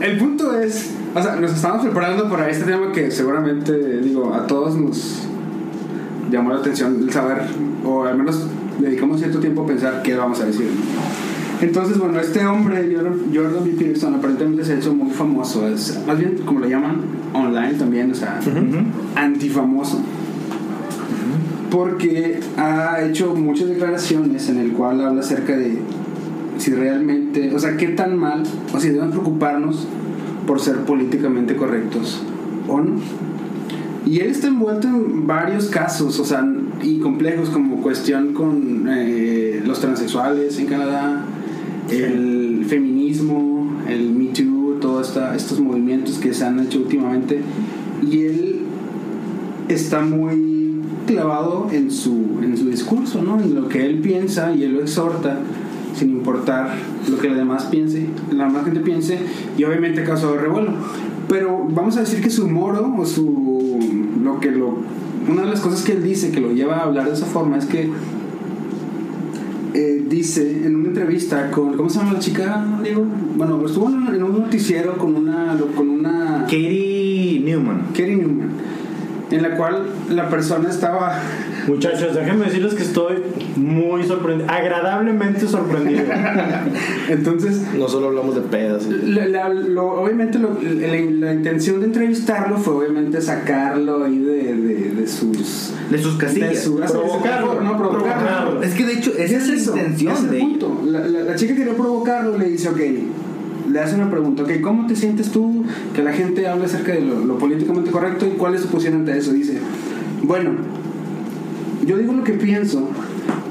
El 0.00 0.18
punto 0.18 0.58
es, 0.58 0.90
o 1.14 1.22
sea, 1.22 1.36
nos 1.36 1.52
estamos 1.52 1.82
preparando 1.84 2.28
para 2.30 2.48
este 2.48 2.64
tema 2.64 2.92
que 2.92 3.10
seguramente, 3.10 3.72
digo, 4.00 4.32
a 4.34 4.46
todos 4.46 4.74
nos 4.76 5.26
llamó 6.30 6.50
la 6.50 6.60
atención 6.60 6.96
el 7.00 7.12
saber, 7.12 7.42
o 7.84 8.04
al 8.04 8.16
menos 8.16 8.46
dedicamos 8.78 9.18
cierto 9.18 9.38
tiempo 9.38 9.62
a 9.62 9.66
pensar 9.66 10.02
qué 10.02 10.14
vamos 10.14 10.40
a 10.40 10.46
decir. 10.46 10.66
¿no? 10.66 11.30
Entonces, 11.60 11.98
bueno, 11.98 12.18
este 12.18 12.44
hombre, 12.46 12.96
Jordan 13.34 13.64
B. 13.64 13.70
Peterson, 13.72 14.14
aparentemente 14.14 14.64
se 14.64 14.72
ha 14.72 14.76
hecho 14.76 14.94
muy 14.94 15.10
famoso, 15.10 15.68
es, 15.68 16.02
más 16.06 16.18
bien 16.18 16.38
como 16.46 16.60
lo 16.60 16.68
llaman 16.68 17.02
online 17.34 17.74
también, 17.74 18.10
o 18.10 18.14
sea, 18.14 18.40
antifamoso. 19.14 20.00
Porque 21.70 22.40
ha 22.56 23.02
hecho 23.02 23.34
muchas 23.34 23.68
declaraciones 23.68 24.48
en 24.48 24.58
el 24.58 24.72
cual 24.72 25.04
habla 25.04 25.20
acerca 25.20 25.54
de 25.54 25.78
si 26.56 26.72
realmente, 26.72 27.54
o 27.54 27.58
sea, 27.58 27.76
qué 27.76 27.88
tan 27.88 28.16
mal, 28.16 28.42
o 28.74 28.80
si 28.80 28.88
debemos 28.88 29.12
preocuparnos 29.12 29.86
por 30.46 30.60
ser 30.60 30.76
políticamente 30.78 31.56
correctos 31.56 32.22
o 32.68 32.80
no. 32.80 33.00
Y 34.06 34.20
él 34.20 34.30
está 34.30 34.48
envuelto 34.48 34.88
en 34.88 35.26
varios 35.26 35.66
casos, 35.66 36.18
o 36.18 36.24
sea, 36.24 36.46
y 36.82 36.98
complejos 37.00 37.50
como 37.50 37.82
cuestión 37.82 38.32
con 38.32 38.86
eh, 38.88 39.62
los 39.64 39.80
transexuales 39.80 40.58
en 40.58 40.66
Canadá, 40.66 41.24
el 41.90 42.64
feminismo, 42.66 43.82
el 43.88 44.10
Me 44.10 44.26
Too, 44.26 44.78
todos 44.80 45.16
estos 45.36 45.60
movimientos 45.60 46.18
que 46.18 46.32
se 46.32 46.44
han 46.44 46.60
hecho 46.60 46.78
últimamente. 46.78 47.42
Y 48.02 48.22
él 48.22 48.60
está 49.68 50.00
muy 50.00 50.80
clavado 51.06 51.68
en 51.70 51.90
su, 51.90 52.38
en 52.42 52.56
su 52.56 52.70
discurso, 52.70 53.22
¿no? 53.22 53.40
En 53.40 53.54
lo 53.54 53.68
que 53.68 53.84
él 53.84 53.98
piensa 53.98 54.54
y 54.54 54.64
él 54.64 54.74
lo 54.74 54.80
exhorta 54.80 55.38
sin 55.94 56.10
importar 56.10 56.70
lo 57.10 57.18
que 57.18 57.28
la 57.28 57.34
demás 57.34 57.64
piense, 57.64 58.06
la 58.32 58.46
demás 58.46 58.64
gente 58.64 58.80
piense 58.80 59.18
y 59.58 59.64
obviamente 59.64 60.04
causó 60.04 60.36
revuelo. 60.36 60.72
Pero 61.30 61.64
vamos 61.70 61.96
a 61.96 62.00
decir 62.00 62.20
que 62.20 62.28
su 62.28 62.48
moro 62.48 62.92
o 62.98 63.06
su 63.06 63.78
lo 64.20 64.40
que 64.40 64.50
lo 64.50 64.78
una 65.28 65.42
de 65.42 65.48
las 65.48 65.60
cosas 65.60 65.82
que 65.84 65.92
él 65.92 66.02
dice 66.02 66.32
que 66.32 66.40
lo 66.40 66.50
lleva 66.50 66.78
a 66.78 66.82
hablar 66.82 67.06
de 67.06 67.12
esa 67.12 67.26
forma 67.26 67.56
es 67.56 67.66
que 67.66 67.88
eh, 69.74 70.04
dice 70.08 70.66
en 70.66 70.74
una 70.74 70.88
entrevista 70.88 71.52
con 71.52 71.76
¿cómo 71.76 71.88
se 71.88 72.00
llama 72.00 72.14
la 72.14 72.18
chica? 72.18 72.66
Digo, 72.82 73.06
bueno, 73.36 73.64
estuvo 73.64 73.88
en, 73.90 74.12
en 74.12 74.22
un 74.24 74.40
noticiero 74.40 74.98
con 74.98 75.14
una 75.14 75.56
con 75.76 75.88
una 75.88 76.46
Katie 76.46 77.42
Newman. 77.44 77.82
Katie 77.90 78.16
Newman, 78.16 78.50
en 79.30 79.42
la 79.42 79.56
cual 79.56 79.86
la 80.08 80.28
persona 80.28 80.68
estaba 80.68 81.16
Muchachos, 81.66 82.14
déjenme 82.14 82.46
decirles 82.46 82.74
que 82.74 82.82
estoy 82.82 83.16
muy 83.56 84.02
sorprendido, 84.04 84.50
agradablemente 84.50 85.46
sorprendido. 85.46 86.02
entonces 87.08 87.62
No 87.76 87.88
solo 87.88 88.08
hablamos 88.08 88.34
de 88.34 88.40
pedas. 88.42 88.86
La- 88.86 89.26
la- 89.26 89.48
lo- 89.48 90.02
obviamente 90.02 90.38
lo- 90.38 90.58
la, 90.62 91.26
la 91.26 91.34
intención 91.34 91.80
de 91.80 91.86
entrevistarlo 91.86 92.56
fue 92.58 92.74
obviamente 92.74 93.20
sacarlo 93.20 94.04
ahí 94.04 94.18
de, 94.18 94.54
de, 94.56 94.74
de 94.94 95.06
sus 95.08 95.72
De 95.90 95.98
sus 95.98 96.18
de 96.18 96.24
casillas. 96.26 96.58
su, 96.62 96.76
Provocarlo. 96.76 97.60
no 97.60 97.76
provocarlo 97.76 97.90
Provocarlo. 98.04 98.62
Es 98.62 98.74
que 98.74 98.86
de 98.86 98.92
hecho, 98.94 99.12
esa 99.16 99.36
es 99.36 99.48
la 99.48 99.54
eso, 99.56 99.76
intención 99.76 100.14
es 100.14 100.22
de 100.22 100.28
el 100.28 100.34
ella. 100.36 100.44
punto. 100.58 100.82
La, 100.86 101.00
la- 101.00 101.20
la 101.20 101.34
chica 101.36 101.54
quería 101.54 101.74
provocarlo 101.74 102.38
le 102.38 102.46
dice 102.48 102.68
ok 102.68 102.78
le 103.70 103.78
hace 103.78 103.94
una 103.94 104.10
pregunta 104.10 104.42
ok 104.42 104.50
¿cómo 104.62 104.86
te 104.88 104.96
sientes 104.96 105.30
tú 105.30 105.64
que 105.94 106.02
la 106.02 106.12
gente 106.12 106.48
hable 106.48 106.64
acerca 106.64 106.92
de 106.92 107.02
lo, 107.02 107.20
lo 107.24 107.38
políticamente 107.38 107.90
correcto 107.92 108.26
y 108.26 108.30
cuál 108.30 108.54
es 108.56 108.62
tu 108.62 108.68
posición 108.68 108.94
ante 108.96 109.16
eso? 109.16 109.32
dice 109.32 109.58
bueno 110.22 110.52
yo 111.86 111.98
digo 111.98 112.12
lo 112.12 112.24
que 112.24 112.34
pienso 112.34 112.88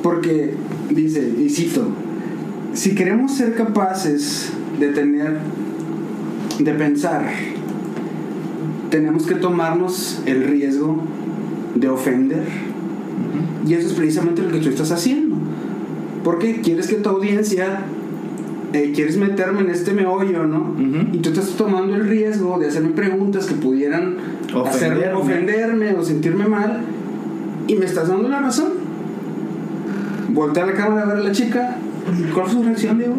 porque 0.04 0.54
dice 0.90 1.34
y 1.38 1.50
cito 1.50 1.88
si 2.74 2.96
queremos 2.96 3.36
ser 3.36 3.56
capaces 3.56 4.52
de 4.80 4.90
tener 4.90 5.38
de 6.60 6.74
pensar 6.74 7.26
tenemos 8.90 9.26
que 9.26 9.36
tomarnos 9.36 10.22
el 10.26 10.44
riesgo 10.46 11.04
de 11.76 11.90
ofender 11.90 12.44
y 13.68 13.74
eso 13.74 13.88
es 13.88 13.94
precisamente 13.94 14.42
lo 14.42 14.50
que 14.52 14.60
tú 14.60 14.70
estás 14.70 14.92
haciendo. 14.92 15.36
Porque 16.24 16.62
quieres 16.62 16.88
que 16.88 16.96
tu 16.96 17.10
audiencia 17.10 17.82
eh, 18.74 18.92
quieres 18.96 19.18
meterme 19.18 19.62
en 19.62 19.70
este 19.70 19.94
meollo, 19.94 20.46
¿no? 20.46 20.76
Y 21.14 21.18
tú 21.20 21.30
estás 21.30 21.50
tomando 21.50 21.96
el 21.96 22.08
riesgo 22.08 22.60
de 22.60 22.68
hacerme 22.68 22.90
preguntas 22.90 23.46
que 23.46 23.56
pudieran 23.56 24.18
Ofenderme. 24.54 25.14
ofenderme 25.14 25.94
o 25.94 26.04
sentirme 26.04 26.48
mal 26.48 26.82
y 27.70 27.76
me 27.76 27.86
estás 27.86 28.08
dando 28.10 28.28
la 28.30 28.40
razón. 28.40 28.70
Voltea 30.30 30.66
la 30.66 30.74
cámara 30.74 31.04
a 31.04 31.06
ver 31.06 31.18
a 31.18 31.22
la 31.22 31.32
chica. 31.32 31.78
¿Y 32.18 32.32
¿Cuál 32.32 32.46
fue 32.48 32.54
su 32.56 32.64
reacción, 32.64 32.98
Diego? 32.98 33.16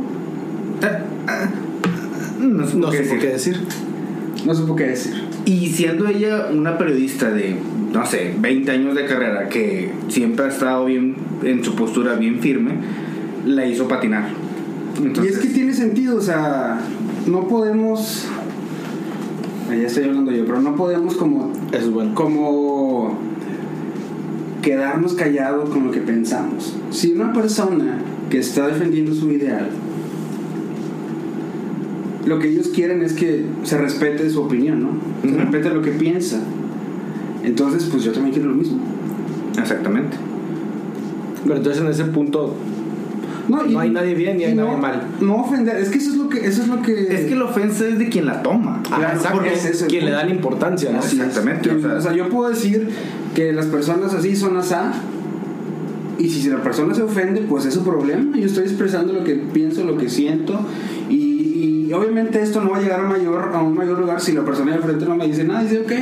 No 2.40 2.66
sé, 2.66 2.76
No 2.76 2.90
qué 2.90 2.98
sé 2.98 3.02
por 3.04 3.18
decir. 3.18 3.20
qué 3.20 3.26
decir. 3.32 3.60
No 4.46 4.54
supo 4.54 4.74
qué 4.76 4.84
decir. 4.84 5.12
Y 5.44 5.66
siendo 5.68 6.08
ella 6.08 6.48
una 6.52 6.78
periodista 6.78 7.30
de, 7.30 7.56
no 7.92 8.06
sé, 8.06 8.34
20 8.40 8.70
años 8.70 8.94
de 8.94 9.04
carrera, 9.04 9.48
que 9.48 9.92
siempre 10.08 10.46
ha 10.46 10.48
estado 10.48 10.84
bien 10.86 11.14
en 11.42 11.62
su 11.62 11.74
postura 11.74 12.14
bien 12.14 12.40
firme, 12.40 12.72
la 13.44 13.66
hizo 13.66 13.86
patinar. 13.88 14.28
Entonces, 14.96 15.32
y 15.32 15.34
es 15.36 15.40
que 15.40 15.48
tiene 15.48 15.74
sentido, 15.74 16.16
o 16.16 16.20
sea, 16.22 16.80
no 17.26 17.46
podemos. 17.48 18.26
Ah, 19.70 19.74
Ya 19.74 19.86
estoy 19.86 20.04
hablando 20.04 20.32
yo, 20.32 20.44
pero 20.46 20.60
no 20.60 20.74
podemos 20.74 21.14
como 21.16 21.52
es 21.72 21.90
bueno. 21.90 22.14
como 22.14 23.18
quedarnos 24.62 25.14
callados 25.14 25.70
con 25.70 25.87
lo 25.87 25.90
que 25.90 26.01
pensamos. 26.01 26.77
Si 26.90 27.12
una 27.12 27.33
persona 27.33 27.99
que 28.29 28.38
está 28.38 28.66
defendiendo 28.66 29.14
su 29.14 29.31
ideal, 29.31 29.68
lo 32.27 32.38
que 32.38 32.49
ellos 32.49 32.68
quieren 32.68 33.03
es 33.03 33.14
que 33.14 33.44
se 33.64 33.79
respete 33.79 34.29
su 34.31 34.42
opinión, 34.42 34.83
¿no? 34.83 34.90
Se 35.23 35.37
respete 35.37 35.70
lo 35.70 35.83
que 35.83 35.92
piensa. 35.92 36.40
Entonces, 37.42 37.88
pues 37.90 38.05
yo 38.05 38.12
también 38.12 38.35
quiero 38.35 38.51
lo 38.51 38.57
mismo. 38.57 38.79
Exactamente. 39.59 40.16
Pero 41.42 41.57
entonces 41.57 41.83
en 41.83 41.88
ese 41.88 42.05
punto 42.05 42.55
No 43.58 43.80
hay 43.80 43.90
nadie 43.90 44.14
bien 44.14 44.36
ni 44.38 44.44
hay 44.44 44.54
no- 44.54 44.64
nadie 44.66 44.76
mal. 44.78 45.02
No 45.20 45.36
ofender, 45.42 45.76
es 45.76 45.88
que 45.88 45.98
eso 45.98 46.10
es 46.10 46.16
lo 46.16 46.28
que 46.28 46.46
eso 46.46 46.62
es 46.62 46.68
lo 46.68 46.82
que 46.82 47.14
Es 47.14 47.26
que 47.26 47.34
la 47.34 47.44
ofensa 47.44 47.86
es 47.86 47.98
de 47.98 48.08
quien 48.08 48.26
la 48.26 48.42
toma. 48.42 48.82
Ah, 48.90 48.96
Claro, 48.98 49.16
exacto, 49.16 49.38
porque 49.38 49.52
es 49.54 49.84
quien 49.88 50.04
le 50.04 50.10
da 50.12 50.24
la 50.24 50.30
importancia, 50.30 50.90
¿no? 50.92 50.98
Exactamente, 50.98 51.70
o 51.70 51.80
sea- 51.80 51.94
o 51.94 52.00
sea, 52.00 52.12
yo 52.12 52.28
puedo 52.28 52.48
decir 52.50 52.88
que 53.34 53.52
las 53.52 53.66
personas 53.66 54.14
así 54.14 54.36
son 54.36 54.56
asá. 54.56 54.92
Y 56.18 56.28
si 56.28 56.50
la 56.50 56.62
persona 56.62 56.94
se 56.94 57.02
ofende, 57.02 57.40
pues 57.48 57.64
es 57.64 57.72
su 57.72 57.82
problema. 57.82 58.36
Yo 58.36 58.44
estoy 58.44 58.64
expresando 58.64 59.12
lo 59.14 59.24
que 59.24 59.36
pienso, 59.36 59.84
lo 59.84 59.96
que 59.96 60.11
siento. 60.11 60.61
Y, 61.09 61.86
y 61.88 61.92
obviamente 61.94 62.42
esto 62.42 62.61
no 62.62 62.70
va 62.72 62.76
a 62.76 62.82
llegar 62.82 63.01
a, 63.01 63.05
mayor, 63.05 63.53
a 63.55 63.62
un 63.62 63.74
mayor 63.74 63.98
lugar 63.98 64.20
si 64.20 64.32
la 64.32 64.44
persona 64.44 64.76
de 64.76 64.82
frente 64.82 65.07
no 65.07 65.16
me 65.16 65.26
dice 65.26 65.44
nada. 65.44 65.62
Dice, 65.62 65.80
ok, 65.80 65.92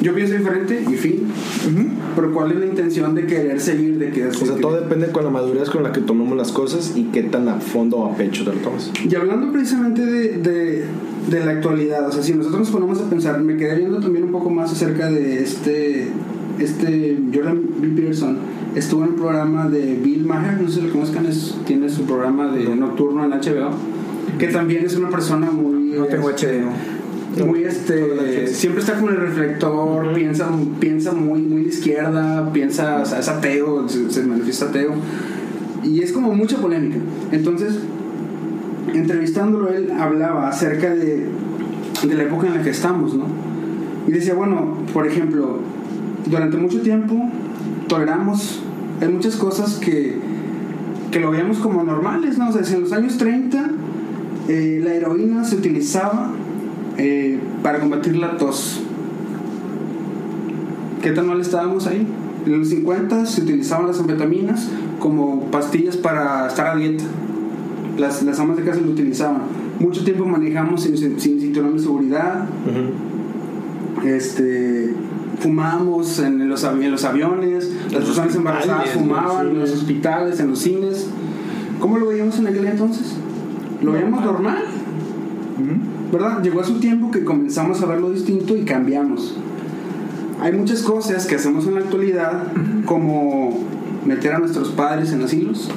yo 0.00 0.14
pienso 0.14 0.34
diferente 0.34 0.82
y 0.88 0.94
fin. 0.94 1.26
Pero 2.14 2.32
¿cuál 2.32 2.52
es 2.52 2.58
la 2.58 2.66
intención 2.66 3.14
de 3.14 3.26
querer 3.26 3.60
seguir? 3.60 3.98
De 3.98 4.10
que, 4.10 4.26
O 4.26 4.32
sea, 4.32 4.56
todo 4.56 4.80
depende 4.80 5.08
con 5.08 5.24
la 5.24 5.30
madurez 5.30 5.70
con 5.70 5.82
la 5.82 5.92
que 5.92 6.00
tomemos 6.00 6.36
las 6.36 6.50
cosas 6.52 6.94
y 6.96 7.04
qué 7.04 7.22
tan 7.24 7.48
a 7.48 7.60
fondo 7.60 7.98
o 7.98 8.12
a 8.12 8.16
pecho 8.16 8.44
te 8.44 8.52
lo 8.54 8.58
tomas. 8.60 8.90
Y 9.08 9.14
hablando 9.14 9.52
precisamente 9.52 10.04
de, 10.04 10.38
de, 10.38 10.84
de 11.30 11.44
la 11.44 11.52
actualidad, 11.52 12.08
o 12.08 12.12
sea, 12.12 12.22
si 12.22 12.34
nosotros 12.34 12.60
nos 12.60 12.70
ponemos 12.70 13.00
a 13.00 13.08
pensar, 13.10 13.40
me 13.40 13.56
quedé 13.56 13.76
viendo 13.76 14.00
también 14.00 14.24
un 14.24 14.32
poco 14.32 14.50
más 14.50 14.72
acerca 14.72 15.10
de 15.10 15.42
este 15.42 16.08
este 16.58 17.16
Jordan 17.32 17.60
B. 17.80 17.88
Peterson 17.90 18.36
estuvo 18.74 19.04
en 19.04 19.10
un 19.10 19.16
programa 19.16 19.68
de 19.68 19.94
Bill 20.02 20.24
Maher, 20.24 20.60
no 20.60 20.68
sé 20.68 20.80
si 20.80 20.86
lo 20.88 20.92
conozcan, 20.92 21.26
es- 21.26 21.54
tiene 21.66 21.88
su 21.88 22.02
programa 22.02 22.50
de 22.50 22.74
nocturno 22.74 23.24
en 23.24 23.30
HBO, 23.30 23.70
que 24.38 24.48
también 24.48 24.84
es 24.84 24.96
una 24.96 25.08
persona 25.08 25.50
muy... 25.52 25.96
No 25.96 26.04
tengo 26.06 26.30
este, 26.30 26.60
HD. 26.60 26.64
Muy 27.44 27.64
este 27.64 28.46
siempre 28.48 28.80
está 28.80 28.98
con 28.98 29.10
el 29.10 29.16
reflector 29.16 30.12
piensa 30.14 30.48
piensa 30.78 31.12
muy 31.12 31.42
muy 31.42 31.62
de 31.62 31.68
izquierda 31.68 32.50
piensa 32.52 33.02
o 33.02 33.06
sea, 33.06 33.20
es 33.20 33.28
ateo 33.28 33.88
se, 33.88 34.10
se 34.10 34.22
manifiesta 34.22 34.66
ateo 34.66 34.94
y 35.84 36.02
es 36.02 36.12
como 36.12 36.34
mucha 36.34 36.56
polémica. 36.58 36.98
Entonces 37.32 37.78
entrevistándolo 38.94 39.68
él 39.70 39.90
hablaba 39.90 40.48
acerca 40.48 40.94
de, 40.94 41.26
de 42.06 42.14
la 42.14 42.22
época 42.22 42.46
en 42.46 42.54
la 42.54 42.62
que 42.62 42.70
estamos 42.70 43.14
no 43.14 43.26
y 44.06 44.12
decía 44.12 44.34
bueno 44.34 44.78
por 44.94 45.06
ejemplo 45.06 45.58
durante 46.26 46.56
mucho 46.56 46.80
tiempo 46.80 47.28
toleramos 47.86 48.60
hay 49.00 49.08
muchas 49.08 49.36
cosas 49.36 49.74
que 49.74 50.16
que 51.10 51.20
lo 51.20 51.30
veíamos 51.30 51.58
como 51.58 51.84
normales 51.84 52.38
no 52.38 52.48
o 52.48 52.52
sea 52.52 52.64
si 52.64 52.74
en 52.74 52.82
los 52.82 52.92
años 52.92 53.18
30 53.18 53.70
eh, 54.48 54.80
la 54.82 54.94
heroína 54.94 55.44
se 55.44 55.56
utilizaba 55.56 56.32
eh, 56.98 57.38
para 57.62 57.78
combatir 57.78 58.16
la 58.16 58.36
tos. 58.36 58.80
¿Qué 61.02 61.12
tan 61.12 61.28
mal 61.28 61.40
estábamos 61.40 61.86
ahí? 61.86 62.06
En 62.44 62.58
los 62.58 62.68
50 62.68 63.26
se 63.26 63.42
utilizaban 63.42 63.86
las 63.86 64.00
anfetaminas 64.00 64.68
como 64.98 65.50
pastillas 65.50 65.96
para 65.96 66.48
estar 66.48 66.66
a 66.66 66.76
dieta. 66.76 67.04
Las, 67.96 68.22
las 68.22 68.38
amas 68.40 68.56
de 68.56 68.64
casa 68.64 68.80
lo 68.80 68.90
utilizaban. 68.90 69.42
Mucho 69.80 70.04
tiempo 70.04 70.24
manejamos 70.24 70.82
sin, 70.82 70.96
sin 70.96 71.40
cinturón 71.40 71.76
de 71.76 71.82
seguridad. 71.82 72.46
Este, 74.04 74.92
fumamos 75.38 76.18
en 76.18 76.48
los, 76.48 76.64
en 76.64 76.90
los 76.90 77.04
aviones. 77.04 77.70
Las 77.92 78.04
personas 78.04 78.34
embarazadas 78.34 78.90
fumaban 78.90 79.48
en 79.48 79.60
los 79.60 79.70
hospitales, 79.72 80.40
en 80.40 80.50
los 80.50 80.58
cines. 80.58 81.06
¿Cómo 81.78 81.98
lo 81.98 82.08
veíamos 82.08 82.38
en 82.38 82.48
aquel 82.48 82.66
entonces? 82.66 83.14
¿Lo 83.82 83.92
veíamos 83.92 84.24
normal? 84.24 84.64
¿Verdad? 86.12 86.42
Llegó 86.42 86.60
a 86.60 86.64
su 86.64 86.80
tiempo 86.80 87.10
que 87.10 87.24
comenzamos 87.24 87.82
a 87.82 87.86
verlo 87.86 88.10
distinto 88.10 88.56
y 88.56 88.62
cambiamos. 88.62 89.36
Hay 90.40 90.52
muchas 90.52 90.82
cosas 90.82 91.26
que 91.26 91.34
hacemos 91.34 91.66
en 91.66 91.74
la 91.74 91.80
actualidad, 91.80 92.44
como 92.84 93.58
meter 94.06 94.32
a 94.34 94.38
nuestros 94.38 94.68
padres 94.70 95.12
en 95.12 95.22
asilos. 95.22 95.68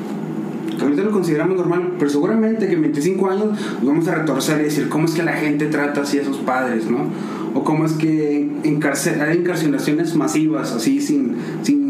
que 0.78 0.84
Ahorita 0.84 1.02
lo 1.04 1.12
consideramos 1.12 1.58
normal, 1.58 1.94
pero 1.98 2.10
seguramente 2.12 2.68
que 2.68 2.74
en 2.74 2.82
25 2.84 3.30
años 3.30 3.46
nos 3.80 3.86
vamos 3.86 4.08
a 4.08 4.16
retorcer 4.16 4.62
y 4.62 4.66
decir 4.66 4.88
cómo 4.90 5.06
es 5.06 5.12
que 5.12 5.24
la 5.24 5.34
gente 5.34 5.66
trata 5.66 6.02
así 6.02 6.20
a 6.20 6.24
sus 6.24 6.38
padres, 6.38 6.90
¿no? 6.90 7.00
O 7.54 7.64
cómo 7.64 7.86
es 7.86 7.94
que 7.94 8.48
encarce- 8.64 9.20
hay 9.20 9.40
encarcelaciones 9.40 10.16
masivas, 10.16 10.72
así 10.72 11.02
sin, 11.02 11.36
sin 11.64 11.81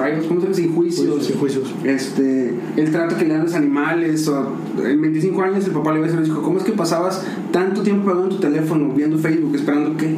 trials, 0.00 0.26
¿cómo 0.26 0.40
se 0.40 0.46
llama? 0.46 0.56
Sin 0.56 0.74
juicios. 0.74 1.26
Sin 1.26 1.38
juicios. 1.38 1.74
Este, 1.84 2.54
el 2.76 2.90
trato 2.90 3.16
que 3.16 3.24
le 3.24 3.34
dan 3.34 3.42
a 3.42 3.44
los 3.44 3.54
animales, 3.54 4.28
o 4.28 4.52
en 4.84 5.00
25 5.00 5.42
años 5.42 5.66
el 5.66 5.72
papá 5.72 5.92
le 5.92 6.00
decir 6.00 6.16
a 6.16 6.20
los 6.20 6.28
hijos, 6.28 6.42
¿cómo 6.42 6.58
es 6.58 6.64
que 6.64 6.72
pasabas 6.72 7.24
tanto 7.52 7.82
tiempo 7.82 8.06
pegado 8.06 8.24
en 8.24 8.30
tu 8.30 8.36
teléfono, 8.38 8.92
viendo 8.94 9.18
Facebook, 9.18 9.54
esperando 9.54 9.96
qué? 9.96 10.16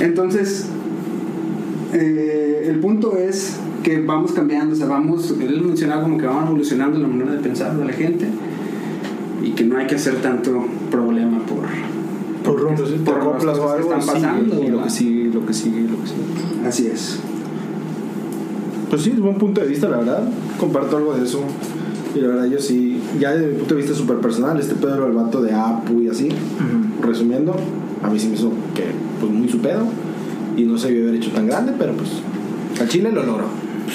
Entonces, 0.00 0.68
eh, 1.92 2.64
el 2.66 2.80
punto 2.80 3.16
es 3.16 3.56
que 3.82 4.00
vamos 4.00 4.32
cambiando, 4.32 4.74
o 4.74 4.76
sea, 4.76 4.86
vamos, 4.86 5.34
él 5.40 5.62
mencionaba 5.62 6.02
como 6.02 6.18
que 6.18 6.26
vamos 6.26 6.48
evolucionando 6.48 6.98
la 6.98 7.08
manera 7.08 7.32
de 7.32 7.38
pensar 7.38 7.76
de 7.76 7.84
la 7.84 7.92
gente 7.92 8.26
y 9.42 9.50
que 9.52 9.64
no 9.64 9.78
hay 9.78 9.86
que 9.86 9.94
hacer 9.94 10.16
tanto 10.16 10.64
problema 10.90 11.38
por, 11.40 11.64
Por. 12.44 12.70
Entonces, 12.70 12.98
te 13.04 13.10
Por 13.10 13.44
las 13.44 13.58
cosas 13.58 13.86
que 13.86 14.16
están 14.16 14.46
y 14.46 14.68
lo 14.68 14.82
que 14.82 14.90
sigue, 14.90 15.30
lo 15.32 15.46
que 15.46 15.54
sigue, 15.54 15.82
lo 15.82 16.00
que 16.00 16.06
sigue. 16.06 16.66
Así 16.66 16.86
es. 16.86 17.20
Pues 18.90 19.02
sí, 19.02 19.10
es 19.10 19.20
buen 19.20 19.36
punto 19.36 19.60
de 19.60 19.66
vista, 19.66 19.88
la 19.88 19.98
verdad. 19.98 20.22
Comparto 20.58 20.96
algo 20.96 21.14
de 21.14 21.24
eso. 21.24 21.42
Y 22.14 22.20
la 22.20 22.28
verdad, 22.28 22.46
yo 22.46 22.58
sí, 22.58 23.00
ya 23.20 23.32
desde 23.32 23.48
mi 23.48 23.58
punto 23.58 23.74
de 23.74 23.82
vista 23.82 23.96
súper 23.96 24.16
personal, 24.18 24.58
este 24.58 24.74
pedo 24.74 25.04
del 25.04 25.12
vato 25.12 25.42
de 25.42 25.52
Apu 25.52 26.00
y 26.00 26.08
así, 26.08 26.30
resumiendo, 27.02 27.54
a 28.02 28.08
mí 28.08 28.18
sí 28.18 28.28
me 28.28 28.34
hizo 28.34 28.50
que, 28.74 28.84
pues 29.20 29.30
muy 29.30 29.48
su 29.48 29.58
pedo. 29.58 29.84
Y 30.56 30.64
no 30.64 30.76
se 30.78 30.88
debió 30.88 31.04
haber 31.04 31.16
hecho 31.16 31.30
tan 31.30 31.46
grande, 31.46 31.72
pero 31.78 31.92
pues 31.92 32.10
al 32.80 32.88
Chile 32.88 33.12
lo 33.12 33.22
logró. 33.22 33.44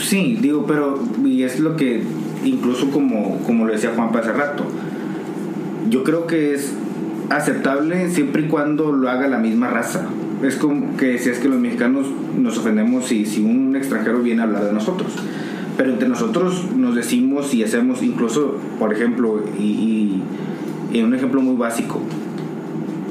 Sí, 0.02 0.38
digo, 0.42 0.66
pero 0.66 1.00
y 1.26 1.44
es 1.44 1.60
lo 1.60 1.76
que 1.76 2.04
incluso 2.46 2.90
como, 2.90 3.40
como 3.40 3.66
lo 3.66 3.74
decía 3.74 3.92
Juan 3.96 4.16
hace 4.16 4.32
rato, 4.32 4.64
yo 5.90 6.04
creo 6.04 6.28
que 6.28 6.54
es 6.54 6.72
aceptable 7.30 8.10
siempre 8.10 8.44
y 8.44 8.48
cuando 8.48 8.92
lo 8.92 9.10
haga 9.10 9.28
la 9.28 9.40
misma 9.40 9.70
raza. 9.70 10.08
Es 10.44 10.56
como 10.58 10.98
que 10.98 11.16
es 11.16 11.40
que 11.40 11.48
los 11.48 11.60
mexicanos 11.60 12.06
nos 12.38 12.58
ofendemos 12.58 13.06
si, 13.06 13.26
si 13.26 13.42
un 13.42 13.76
extranjero 13.76 14.20
viene 14.22 14.42
a 14.42 14.46
hablar 14.46 14.66
de 14.66 14.74
nosotros. 14.74 15.12
Pero 15.78 15.92
entre 15.92 16.08
nosotros 16.08 16.66
nos 16.76 16.96
decimos 16.96 17.54
y 17.54 17.64
hacemos, 17.64 18.04
incluso, 18.04 18.58
por 18.78 18.94
ejemplo, 18.94 19.44
y, 19.58 19.64
y- 19.64 20.24
y 20.92 21.02
un 21.02 21.16
ejemplo 21.16 21.42
muy 21.42 21.56
básico, 21.56 22.00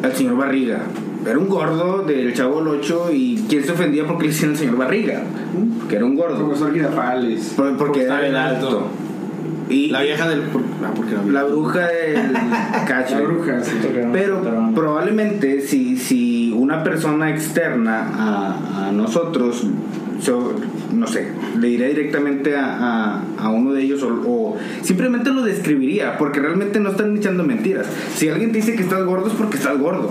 el 0.05 0.13
señor 0.13 0.37
Barriga. 0.37 0.83
Era 1.27 1.39
un 1.39 1.49
gordo 1.49 2.03
del 2.05 2.35
Chavo 2.35 2.59
del 2.59 2.69
8 2.81 3.11
y 3.13 3.45
¿quién 3.49 3.65
se 3.65 3.73
ofendía 3.73 4.05
porque 4.07 4.25
le 4.25 4.29
decían 4.31 4.51
el 4.53 4.57
señor 4.57 4.77
Barriga? 4.77 5.23
Porque 5.81 5.97
era 5.97 6.05
un 6.05 6.15
gordo. 6.17 6.37
Profesor 6.37 6.73
Girafales. 6.73 7.55
Por- 7.57 7.77
porque 7.77 8.03
era 8.03 8.21
bien 8.21 8.35
alto. 8.37 8.89
Y 9.73 9.89
La 9.89 10.03
vieja 10.03 10.29
del. 10.29 10.43
ah, 10.85 10.93
porque 10.95 11.15
la, 11.15 11.23
la 11.25 11.45
bruja 11.45 11.89
del 11.89 12.33
cacho. 12.87 13.19
La 13.19 13.21
bruja, 13.25 13.61
sí. 13.65 13.73
Pero 14.13 14.43
probablemente 14.75 15.61
si, 15.63 15.97
si 15.97 16.53
una 16.57 16.83
persona 16.85 17.31
externa 17.31 18.09
a, 18.15 18.89
a 18.89 18.93
nosotros, 18.93 19.67
so- 20.21 20.55
no 20.93 21.07
sé, 21.07 21.29
le 21.59 21.69
diría 21.69 21.89
directamente 21.89 22.55
a, 22.57 22.77
a- 22.77 23.23
a 23.39 23.49
uno 23.51 23.73
de 23.73 23.83
ellos 23.83 24.03
o, 24.03 24.09
o 24.27 24.57
simplemente 24.83 25.31
lo 25.31 25.43
describiría, 25.43 26.19
porque 26.19 26.39
realmente 26.41 26.79
no 26.81 26.91
están 26.91 27.17
echando 27.17 27.45
mentiras. 27.45 27.87
Si 28.15 28.29
alguien 28.29 28.53
te 28.53 28.59
dice 28.59 28.75
que 28.77 28.83
estás 28.83 29.03
gordo 29.05 29.29
es 29.29 29.33
porque 29.35 29.57
estás 29.57 29.79
gordo. 29.79 30.11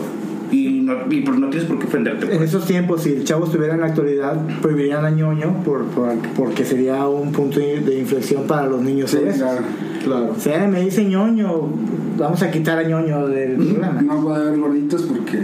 Y 0.52 0.82
no, 0.82 0.94
y 1.10 1.22
pues 1.22 1.40
no 1.40 1.50
tienes 1.50 1.68
por 1.70 1.80
qué 1.80 1.88
ofenderte. 1.88 2.26
En 2.26 2.38
pues. 2.38 2.50
esos 2.50 2.66
tiempos, 2.66 3.04
si 3.04 3.14
el 3.14 3.24
chavo 3.24 3.46
estuviera 3.46 3.74
en 3.76 3.82
la 3.82 3.88
actualidad, 3.88 4.38
prohibirían 4.62 5.06
a 5.06 5.10
ñoño 5.10 5.64
por, 5.64 5.86
por- 5.86 6.18
porque 6.36 6.66
sería 6.66 7.08
un 7.08 7.32
punto 7.32 7.60
de 7.60 8.00
inflexión 8.00 8.44
para 8.44 8.68
los 8.68 8.82
niños. 8.82 9.12
Sí, 9.12 9.18
claro. 9.38 9.62
Claro. 10.04 10.34
O 10.36 10.40
sea, 10.40 10.68
me 10.68 10.82
dice 10.82 11.06
ñoño, 11.06 11.70
vamos 12.18 12.42
a 12.42 12.52
quitar 12.52 12.80
a 12.80 12.84
ñoño 12.84 13.28
del 13.28 13.56
programa. 13.56 14.02
No 14.02 14.22
puede 14.22 14.48
haber 14.48 14.60
gorditos 14.60 15.04
porque. 15.04 15.40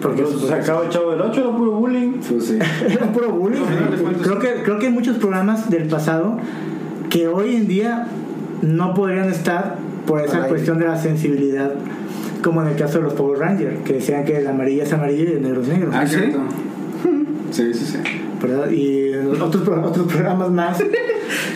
Porque 0.00 0.22
Pero 0.24 0.36
se 0.36 0.52
acaba 0.52 0.84
el 0.84 0.90
chavo 0.90 1.12
del 1.12 1.20
8, 1.20 1.40
era 1.40 1.56
puro 1.56 1.72
bullying. 1.72 2.14
Pues 2.28 2.46
sí. 2.46 2.58
era 2.90 3.12
puro 3.12 3.30
bullying. 3.30 3.60
Creo 4.22 4.38
que, 4.40 4.48
creo 4.64 4.78
que 4.80 4.86
hay 4.88 4.92
muchos 4.92 5.16
programas 5.18 5.70
del 5.70 5.86
pasado 5.88 6.38
que 7.08 7.28
hoy 7.28 7.54
en 7.54 7.68
día 7.68 8.08
no 8.62 8.94
podrían 8.94 9.28
estar 9.30 9.76
por 10.06 10.20
esa 10.20 10.48
cuestión 10.48 10.78
de 10.80 10.86
la 10.86 10.96
sensibilidad, 11.00 11.70
como 12.42 12.62
en 12.62 12.68
el 12.68 12.76
caso 12.76 12.98
de 12.98 13.04
los 13.04 13.12
Power 13.14 13.38
Rangers, 13.38 13.80
que 13.84 13.94
decían 13.94 14.24
que 14.24 14.36
el 14.38 14.46
amarillo 14.46 14.82
es 14.82 14.92
amarillo 14.92 15.24
y 15.24 15.32
el 15.34 15.42
negro 15.42 15.62
es 15.62 15.68
negro. 15.68 15.90
Ah, 15.92 16.06
¿sí? 16.06 16.16
cierto. 16.16 16.38
Sí, 17.52 17.72
sí, 17.74 17.84
sí. 17.84 17.98
¿verdad? 18.42 18.70
Y 18.70 19.12
otros, 19.38 19.62
pro- 19.62 19.82
otros 19.86 20.10
programas 20.10 20.50
más, 20.50 20.82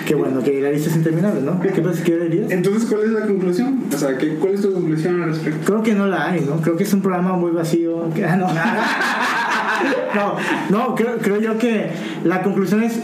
que 0.06 0.14
bueno, 0.14 0.42
que 0.42 0.60
la 0.60 0.70
lista 0.70 0.90
es 0.90 0.96
interminable, 0.96 1.40
¿no? 1.40 1.58
¿Qué, 1.58 1.70
pasa? 1.80 2.04
¿Qué 2.04 2.16
dirías? 2.18 2.50
Entonces, 2.50 2.84
¿cuál 2.86 3.04
es 3.04 3.10
la 3.12 3.26
conclusión? 3.26 3.80
O 3.92 3.96
sea, 3.96 4.18
¿qué, 4.18 4.34
¿cuál 4.34 4.52
es 4.54 4.60
tu 4.60 4.74
conclusión 4.74 5.22
al 5.22 5.30
respecto? 5.30 5.58
Creo 5.64 5.82
que 5.82 5.94
no 5.94 6.06
la 6.06 6.26
hay, 6.32 6.42
¿no? 6.42 6.60
Creo 6.60 6.76
que 6.76 6.84
es 6.84 6.92
un 6.92 7.00
programa 7.00 7.32
muy 7.36 7.50
vacío. 7.52 8.10
que- 8.14 8.26
ah, 8.26 8.36
no. 8.36 8.46
no, 10.14 10.36
no, 10.70 10.94
creo, 10.94 11.16
creo 11.18 11.40
yo 11.40 11.58
que 11.58 11.88
la 12.24 12.42
conclusión 12.42 12.82
es 12.82 12.98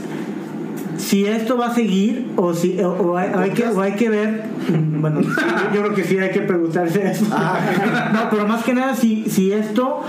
si 1.13 1.27
esto 1.27 1.59
va 1.59 1.67
a 1.67 1.75
seguir 1.75 2.29
o 2.37 2.55
si 2.55 2.81
o, 2.81 2.89
o 2.91 3.17
hay, 3.19 3.29
o 3.35 3.39
hay 3.39 3.51
que, 3.51 3.67
o 3.67 3.81
hay 3.83 3.93
que 3.93 4.09
ver 4.09 4.45
bueno 4.99 5.21
yo 5.75 5.83
creo 5.83 5.95
que 5.95 6.05
sí 6.05 6.17
hay 6.17 6.31
que 6.31 6.41
preguntarse 6.41 7.07
eso. 7.11 7.27
No 8.15 8.31
pero 8.31 8.47
más 8.49 8.65
que 8.65 8.73
nada 8.73 8.97
si, 8.97 9.27
si 9.29 9.53
esto 9.53 10.01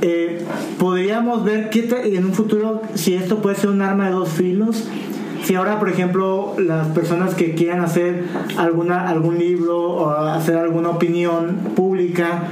eh, 0.00 0.44
podríamos 0.78 1.44
ver 1.44 1.68
qué 1.68 1.82
ta- 1.82 2.00
en 2.02 2.24
un 2.24 2.32
futuro 2.32 2.80
si 2.94 3.14
esto 3.14 3.42
puede 3.42 3.56
ser 3.56 3.68
un 3.68 3.82
arma 3.82 4.06
de 4.06 4.12
dos 4.12 4.30
filos 4.30 4.88
si 5.44 5.54
ahora 5.56 5.78
por 5.78 5.90
ejemplo 5.90 6.54
las 6.58 6.86
personas 6.88 7.34
que 7.34 7.54
quieran 7.54 7.80
hacer 7.80 8.24
alguna 8.56 9.08
algún 9.10 9.38
libro 9.38 9.78
o 9.90 10.10
hacer 10.10 10.56
alguna 10.56 10.88
opinión 10.88 11.56
pública 11.76 12.44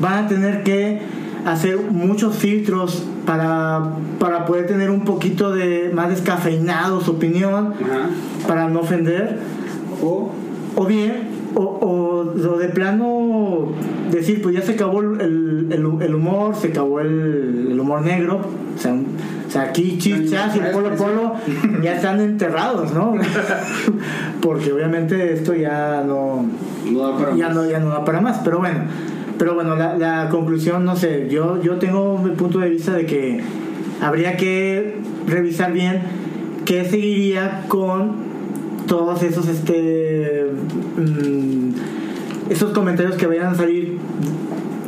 van 0.00 0.24
a 0.24 0.28
tener 0.28 0.62
que 0.62 1.00
hacer 1.46 1.78
muchos 1.90 2.36
filtros 2.36 3.04
para, 3.26 3.82
para 4.18 4.44
poder 4.46 4.66
tener 4.66 4.90
un 4.90 5.04
poquito 5.04 5.52
de 5.52 5.90
más 5.94 6.08
descafeinado 6.10 7.00
su 7.00 7.12
opinión 7.12 7.74
Ajá. 7.74 8.08
para 8.46 8.68
no 8.68 8.80
ofender 8.80 9.38
O. 10.02 10.30
o 10.76 10.86
bien, 10.86 11.28
o, 11.54 11.62
o 11.62 12.32
lo 12.36 12.58
de 12.58 12.68
plano 12.68 13.72
decir, 14.10 14.40
pues 14.42 14.54
ya 14.54 14.62
se 14.62 14.72
acabó 14.72 15.00
el, 15.00 15.20
el- 15.20 16.02
el 16.02 16.14
humor, 16.14 16.54
se 16.56 16.68
acabó 16.68 17.00
el, 17.00 17.68
el 17.72 17.78
humor 17.80 18.02
negro. 18.02 18.40
O 18.74 18.78
sea, 18.78 18.92
un- 18.92 19.06
o 19.46 19.50
sea, 19.50 19.62
aquí 19.64 19.98
Chis 19.98 20.30
Chas 20.30 20.56
y 20.56 20.60
Polo 20.72 20.96
Polo 20.96 21.34
ya 21.82 21.94
están 21.96 22.20
enterrados, 22.20 22.92
¿no? 22.94 23.14
Porque 24.40 24.72
obviamente 24.72 25.34
esto 25.34 25.54
ya 25.54 26.02
no, 26.06 26.46
ya 27.36 27.48
no, 27.50 27.66
ya 27.68 27.78
no 27.78 27.90
da 27.90 28.04
para 28.04 28.20
más. 28.20 28.38
Pero 28.44 28.58
bueno, 28.60 28.80
pero 29.38 29.54
bueno, 29.54 29.76
la, 29.76 29.96
la 29.96 30.28
conclusión, 30.28 30.84
no 30.84 30.96
sé, 30.96 31.28
yo, 31.30 31.62
yo 31.62 31.76
tengo 31.76 32.18
mi 32.18 32.30
punto 32.30 32.58
de 32.58 32.70
vista 32.70 32.92
de 32.92 33.06
que 33.06 33.40
habría 34.00 34.36
que 34.36 34.96
revisar 35.26 35.72
bien 35.72 36.00
qué 36.64 36.84
seguiría 36.84 37.64
con 37.68 38.32
todos 38.86 39.22
esos 39.22 39.48
este 39.48 40.46
mm, 40.96 41.72
esos 42.50 42.72
comentarios 42.72 43.16
que 43.16 43.26
vayan 43.26 43.46
a 43.46 43.54
salir 43.54 43.98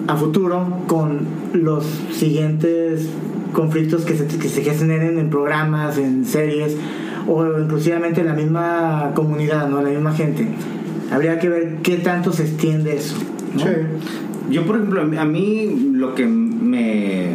a 0.06 0.16
futuro 0.16 0.80
con 0.86 1.26
los 1.54 1.84
siguientes 2.12 3.08
conflictos 3.52 4.04
que 4.04 4.16
se, 4.16 4.26
que 4.26 4.48
se 4.48 4.62
generen 4.62 5.18
en 5.18 5.30
programas, 5.30 5.96
en 5.96 6.26
series 6.26 6.76
o 7.26 7.46
inclusivamente 7.58 8.20
en 8.20 8.26
la 8.26 8.34
misma 8.34 9.12
comunidad, 9.14 9.68
¿no? 9.68 9.80
La 9.80 9.88
misma 9.88 10.12
gente. 10.12 10.46
Habría 11.10 11.38
que 11.38 11.48
ver 11.48 11.76
qué 11.82 11.96
tanto 11.98 12.32
se 12.32 12.42
extiende 12.42 12.96
eso. 12.96 13.16
¿no? 13.54 13.64
Yo, 14.50 14.64
por 14.66 14.76
ejemplo, 14.76 15.00
a 15.00 15.24
mí- 15.24 15.90
lo 15.94 16.14
que 16.14 16.26
me. 16.26 17.30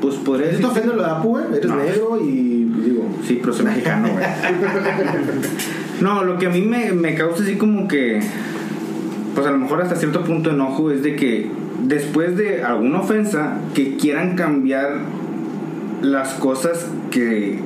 Pues 0.00 0.16
podría 0.16 0.46
¿Te 0.46 0.52
decir. 0.52 0.66
ofende 0.66 0.94
lo 0.94 1.02
de 1.02 1.08
Apu, 1.10 1.28
güey? 1.30 1.44
Eres 1.52 1.66
No. 1.66 1.76
negro 1.76 2.18
y 2.22 2.70
digo. 2.84 3.08
Sí, 3.26 3.38
pero 3.40 3.52
soy 3.54 3.66
mexicano, 3.66 4.08
güey. 4.12 4.24
No, 6.00 6.24
lo 6.24 6.38
que 6.38 6.46
a 6.46 6.50
mí 6.50 6.60
me, 6.62 6.92
me 6.92 7.14
causa 7.14 7.42
así 7.42 7.54
como 7.56 7.86
que. 7.88 8.20
Pues 9.34 9.46
a 9.46 9.50
lo 9.50 9.58
mejor 9.58 9.82
hasta 9.82 9.96
cierto 9.96 10.22
punto 10.24 10.50
enojo 10.50 10.90
es 10.90 11.02
de 11.02 11.16
que 11.16 11.48
después 11.82 12.36
de 12.36 12.62
alguna 12.62 13.00
ofensa, 13.00 13.58
que 13.74 13.96
quieran 13.96 14.36
cambiar 14.36 14.98
las 16.02 16.34
cosas 16.34 16.88
que, 17.10 17.58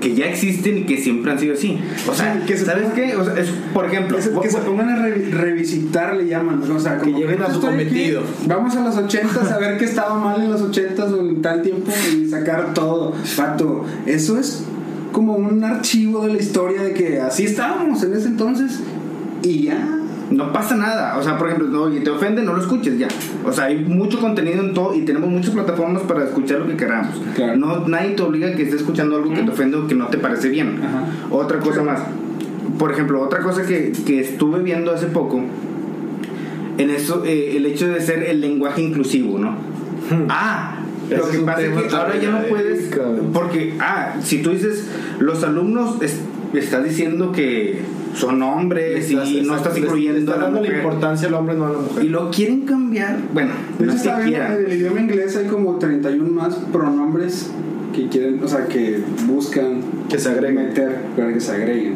que 0.00 0.14
ya 0.14 0.26
existen 0.26 0.78
y 0.78 0.82
que 0.84 0.96
siempre 0.98 1.32
han 1.32 1.38
sido 1.38 1.54
así. 1.54 1.78
O 2.08 2.14
sea, 2.14 2.42
que 2.46 2.56
se 2.56 2.64
¿sabes 2.64 2.92
qué? 2.94 3.16
O 3.16 3.24
sea, 3.24 3.34
es, 3.38 3.48
por 3.74 3.86
ejemplo, 3.86 4.16
Que 4.16 4.22
se, 4.22 4.30
que 4.40 4.50
se 4.50 4.58
pongan 4.58 4.88
a 4.90 4.96
re- 5.02 5.30
revisitar, 5.30 6.16
le 6.16 6.26
llaman. 6.28 6.62
O 6.70 6.78
sea, 6.80 6.98
como 6.98 7.18
lleguen 7.18 7.42
a 7.42 7.46
su 7.46 7.52
estoy 7.54 7.74
aquí, 7.74 7.84
cometido. 7.84 8.22
Vamos 8.46 8.76
a 8.76 8.84
los 8.84 8.96
80 8.96 9.54
a 9.54 9.58
ver 9.58 9.78
qué 9.78 9.84
estaba 9.84 10.18
mal 10.18 10.40
en 10.42 10.50
los 10.52 10.62
80 10.62 11.04
o 11.04 11.20
en 11.20 11.42
tal 11.42 11.62
tiempo 11.62 11.90
y 12.12 12.28
sacar 12.28 12.74
todo. 12.74 13.12
Pato, 13.36 13.84
eso 14.06 14.38
es 14.38 14.64
como 15.12 15.34
un 15.34 15.64
archivo 15.64 16.26
de 16.26 16.34
la 16.34 16.38
historia 16.38 16.82
de 16.82 16.92
que 16.92 17.20
así 17.20 17.44
estábamos 17.44 18.02
en 18.02 18.14
ese 18.14 18.28
entonces 18.28 18.80
y 19.42 19.64
ya. 19.64 19.94
No 20.30 20.52
pasa 20.52 20.76
nada. 20.76 21.16
O 21.18 21.22
sea, 21.22 21.38
por 21.38 21.48
ejemplo, 21.48 21.68
no, 21.68 21.94
y 21.94 22.00
te 22.00 22.10
ofende, 22.10 22.42
no 22.42 22.52
lo 22.54 22.60
escuches 22.60 22.98
ya. 22.98 23.08
O 23.44 23.52
sea, 23.52 23.64
hay 23.64 23.78
mucho 23.84 24.20
contenido 24.20 24.60
en 24.62 24.74
todo 24.74 24.94
y 24.94 25.02
tenemos 25.02 25.30
muchas 25.30 25.50
plataformas 25.54 26.02
para 26.02 26.24
escuchar 26.24 26.58
lo 26.60 26.66
que 26.66 26.76
queramos. 26.76 27.14
Claro. 27.34 27.56
No, 27.56 27.88
nadie 27.88 28.10
te 28.10 28.22
obliga 28.22 28.48
a 28.48 28.52
que 28.52 28.62
estés 28.64 28.80
escuchando 28.80 29.16
algo 29.16 29.32
que 29.32 29.42
te 29.42 29.50
ofende 29.50 29.76
o 29.78 29.86
que 29.86 29.94
no 29.94 30.06
te 30.08 30.18
parece 30.18 30.48
bien. 30.50 30.80
Ajá. 30.84 31.04
Otra 31.30 31.58
cosa 31.60 31.82
más. 31.82 32.00
Por 32.78 32.92
ejemplo, 32.92 33.22
otra 33.22 33.40
cosa 33.40 33.62
que, 33.66 33.92
que 34.06 34.20
estuve 34.20 34.62
viendo 34.62 34.92
hace 34.92 35.06
poco, 35.06 35.40
en 36.76 36.90
eso, 36.90 37.24
eh, 37.24 37.56
el 37.56 37.66
hecho 37.66 37.88
de 37.88 38.00
ser 38.00 38.22
el 38.22 38.40
lenguaje 38.40 38.82
inclusivo, 38.82 39.38
¿no? 39.38 39.56
Ah, 40.28 40.76
Ese 41.10 41.16
lo 41.16 41.28
que 41.30 41.38
pasa 41.38 41.62
es 41.62 41.68
que 41.70 41.96
ahora 41.96 42.16
ya 42.20 42.30
no 42.30 42.42
puedes, 42.42 42.90
porque, 43.32 43.74
ah, 43.80 44.14
si 44.22 44.42
tú 44.42 44.50
dices, 44.50 44.86
los 45.18 45.42
alumnos 45.42 46.00
es- 46.02 46.20
estás 46.54 46.84
diciendo 46.84 47.32
que 47.32 47.80
son 48.18 48.42
hombres 48.42 49.10
y 49.10 49.42
no 49.42 49.56
estás 49.56 49.76
incluyendo 49.78 50.18
Está 50.18 50.34
a 50.34 50.36
la 50.36 50.42
dando 50.44 50.60
la 50.62 50.76
importancia 50.76 51.28
al 51.28 51.34
hombre, 51.34 51.54
no 51.56 51.66
a 51.66 51.70
la 51.70 51.78
mujer. 51.78 52.04
Y 52.04 52.08
lo 52.08 52.30
quieren 52.30 52.62
cambiar. 52.62 53.18
Bueno, 53.32 53.52
no 53.78 53.92
es 53.92 54.02
que 54.02 54.08
en 54.08 54.34
el 54.66 54.72
idioma 54.72 55.00
inglés 55.00 55.36
hay 55.36 55.46
como 55.46 55.76
31 55.78 56.30
más 56.30 56.54
pronombres 56.72 57.50
que 57.94 58.08
quieren, 58.08 58.42
o 58.42 58.48
sea, 58.48 58.66
que 58.66 59.00
buscan 59.26 59.80
Que 60.08 60.18
se 60.18 60.28
agreguen. 60.30 60.66
meter 60.66 60.96
para 61.16 61.32
que 61.32 61.40
se 61.40 61.52
agreguen. 61.52 61.94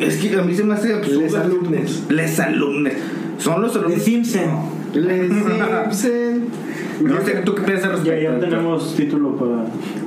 Es 0.00 0.16
que 0.16 0.34
a 0.36 0.42
mí 0.42 0.54
se 0.54 0.64
me 0.64 0.74
hace 0.74 0.94
absurdo. 0.94 1.20
Les 1.20 1.34
alumnes. 1.34 2.02
Les 2.08 2.40
alumnes. 2.40 2.94
Son 3.38 3.60
los 3.60 3.76
alumnos. 3.76 3.98
De 3.98 4.04
Simpson. 4.04 4.50
Les 4.94 5.28
Simpson. 5.28 5.58
No 7.02 7.20
sé, 7.20 7.32
¿tú 7.44 7.54
qué 7.54 7.62
piensas 7.62 7.90
al 7.92 8.04
Ya, 8.04 8.12
respecto? 8.12 8.34
ya 8.34 8.40
tenemos 8.40 8.94
título 8.96 9.36
para. 9.36 9.64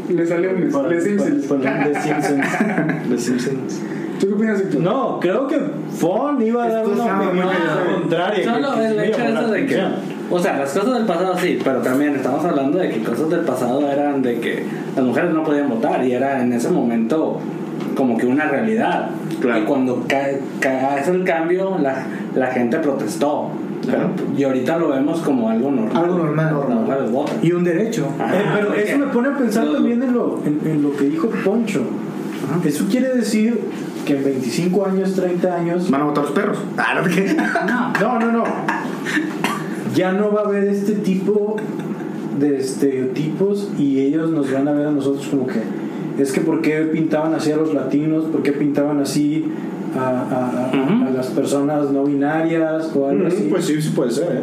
Les 0.10 0.32
alumnos, 0.32 0.74
para- 0.74 0.90
les 0.90 1.04
Simpsons. 1.04 1.46
para- 1.46 1.62
para- 1.62 1.88
de 1.88 1.96
Simpsons. 2.02 3.10
Les 3.10 3.24
Simpsons. 3.24 3.82
¿Tú 4.20 4.28
qué 4.28 4.34
opinas, 4.34 4.60
Héctor? 4.60 4.82
No, 4.82 5.20
creo 5.20 5.48
que 5.48 5.60
Fon 5.98 6.42
iba 6.42 6.64
a 6.66 6.70
dar 6.70 6.84
Esto 6.84 6.94
una 7.04 7.22
opinión 7.22 7.48
contraria. 8.02 8.54
Solo 8.54 8.74
que- 8.74 8.80
que 8.82 8.88
el 8.88 9.00
hecho 9.02 9.22
eso 9.24 9.48
de 9.52 9.66
que. 9.66 9.84
O 10.32 10.38
sea, 10.40 10.58
las 10.58 10.72
cosas 10.74 10.94
del 10.94 11.06
pasado 11.06 11.36
sí, 11.38 11.60
pero 11.64 11.80
también 11.80 12.16
estamos 12.16 12.44
hablando 12.46 12.78
de 12.78 12.90
que 12.90 13.00
cosas 13.04 13.30
del 13.30 13.40
pasado 13.42 13.90
eran 13.92 14.22
de 14.22 14.40
que 14.40 14.64
las 14.96 15.04
mujeres 15.06 15.32
no 15.34 15.44
podían 15.44 15.70
votar 15.70 16.06
y 16.06 16.12
era 16.12 16.42
en 16.42 16.54
ese 16.54 16.70
momento 16.70 17.40
como 17.96 18.18
que 18.18 18.26
una 18.28 18.46
realidad. 18.48 19.10
Claro. 19.42 19.62
Y 19.62 19.64
cuando 19.64 20.04
cae, 20.08 20.40
cae 20.60 21.00
hace 21.00 21.12
el 21.12 21.24
cambio, 21.24 21.78
la, 21.80 22.06
la 22.36 22.48
gente 22.48 22.78
protestó. 22.80 23.50
Claro. 23.82 24.10
Y 24.38 24.44
ahorita 24.44 24.78
lo 24.78 24.90
vemos 24.90 25.20
como 25.22 25.50
algo 25.50 25.72
normal. 25.72 26.04
Algo 26.04 26.18
normal. 26.18 26.56
Y 27.42 27.52
un 27.52 27.64
derecho. 27.64 28.08
Eh, 28.20 28.44
pero 28.54 28.74
eso 28.74 28.98
me 28.98 29.08
pone 29.08 29.30
a 29.30 29.38
pensar 29.38 29.72
también 29.72 30.02
en 30.04 30.14
lo, 30.14 30.42
en, 30.46 30.60
en 30.66 30.84
lo 30.84 30.96
que 30.96 31.06
dijo 31.06 31.30
Poncho. 31.44 31.82
Eso 32.66 32.86
quiere 32.90 33.16
decir 33.16 33.60
que 34.06 34.18
en 34.18 34.24
25 34.24 34.86
años, 34.86 35.14
30 35.14 35.56
años. 35.56 35.92
Van 35.92 36.02
a 36.02 36.06
votar 36.06 36.24
los 36.26 36.34
perros. 36.34 36.58
Ah. 36.78 37.94
No, 38.00 38.20
no, 38.20 38.32
no. 38.32 38.44
Ya 39.96 40.12
no 40.12 40.32
va 40.32 40.42
a 40.42 40.46
haber 40.46 40.66
este 40.66 40.94
tipo 40.94 41.58
de 42.40 42.58
estereotipos 42.58 43.72
y 43.78 44.00
ellos 44.00 44.32
nos 44.32 44.52
van 44.52 44.68
a 44.68 44.72
ver 44.72 44.88
a 44.88 44.92
nosotros 44.92 45.28
como 45.28 45.48
que 45.48 45.62
es 46.20 46.32
que 46.32 46.42
por 46.42 46.62
qué 46.62 46.82
pintaban 46.82 47.34
así 47.34 47.52
a 47.52 47.58
los 47.58 47.74
latinos, 47.74 48.26
por 48.26 48.44
qué 48.44 48.52
pintaban 48.52 49.00
así 49.00 49.46
a, 49.98 50.10
a- 50.10 51.08
a- 51.08 51.10
las 51.12 51.28
personas 51.28 51.90
no 51.92 52.04
binarias 52.04 52.92
o 52.96 53.10
algo 53.10 53.28
así. 53.28 53.48
Pues 53.50 53.66
sí, 53.66 53.82
sí 53.82 53.90
puede 53.90 54.12
ser, 54.12 54.32
¿eh? 54.38 54.42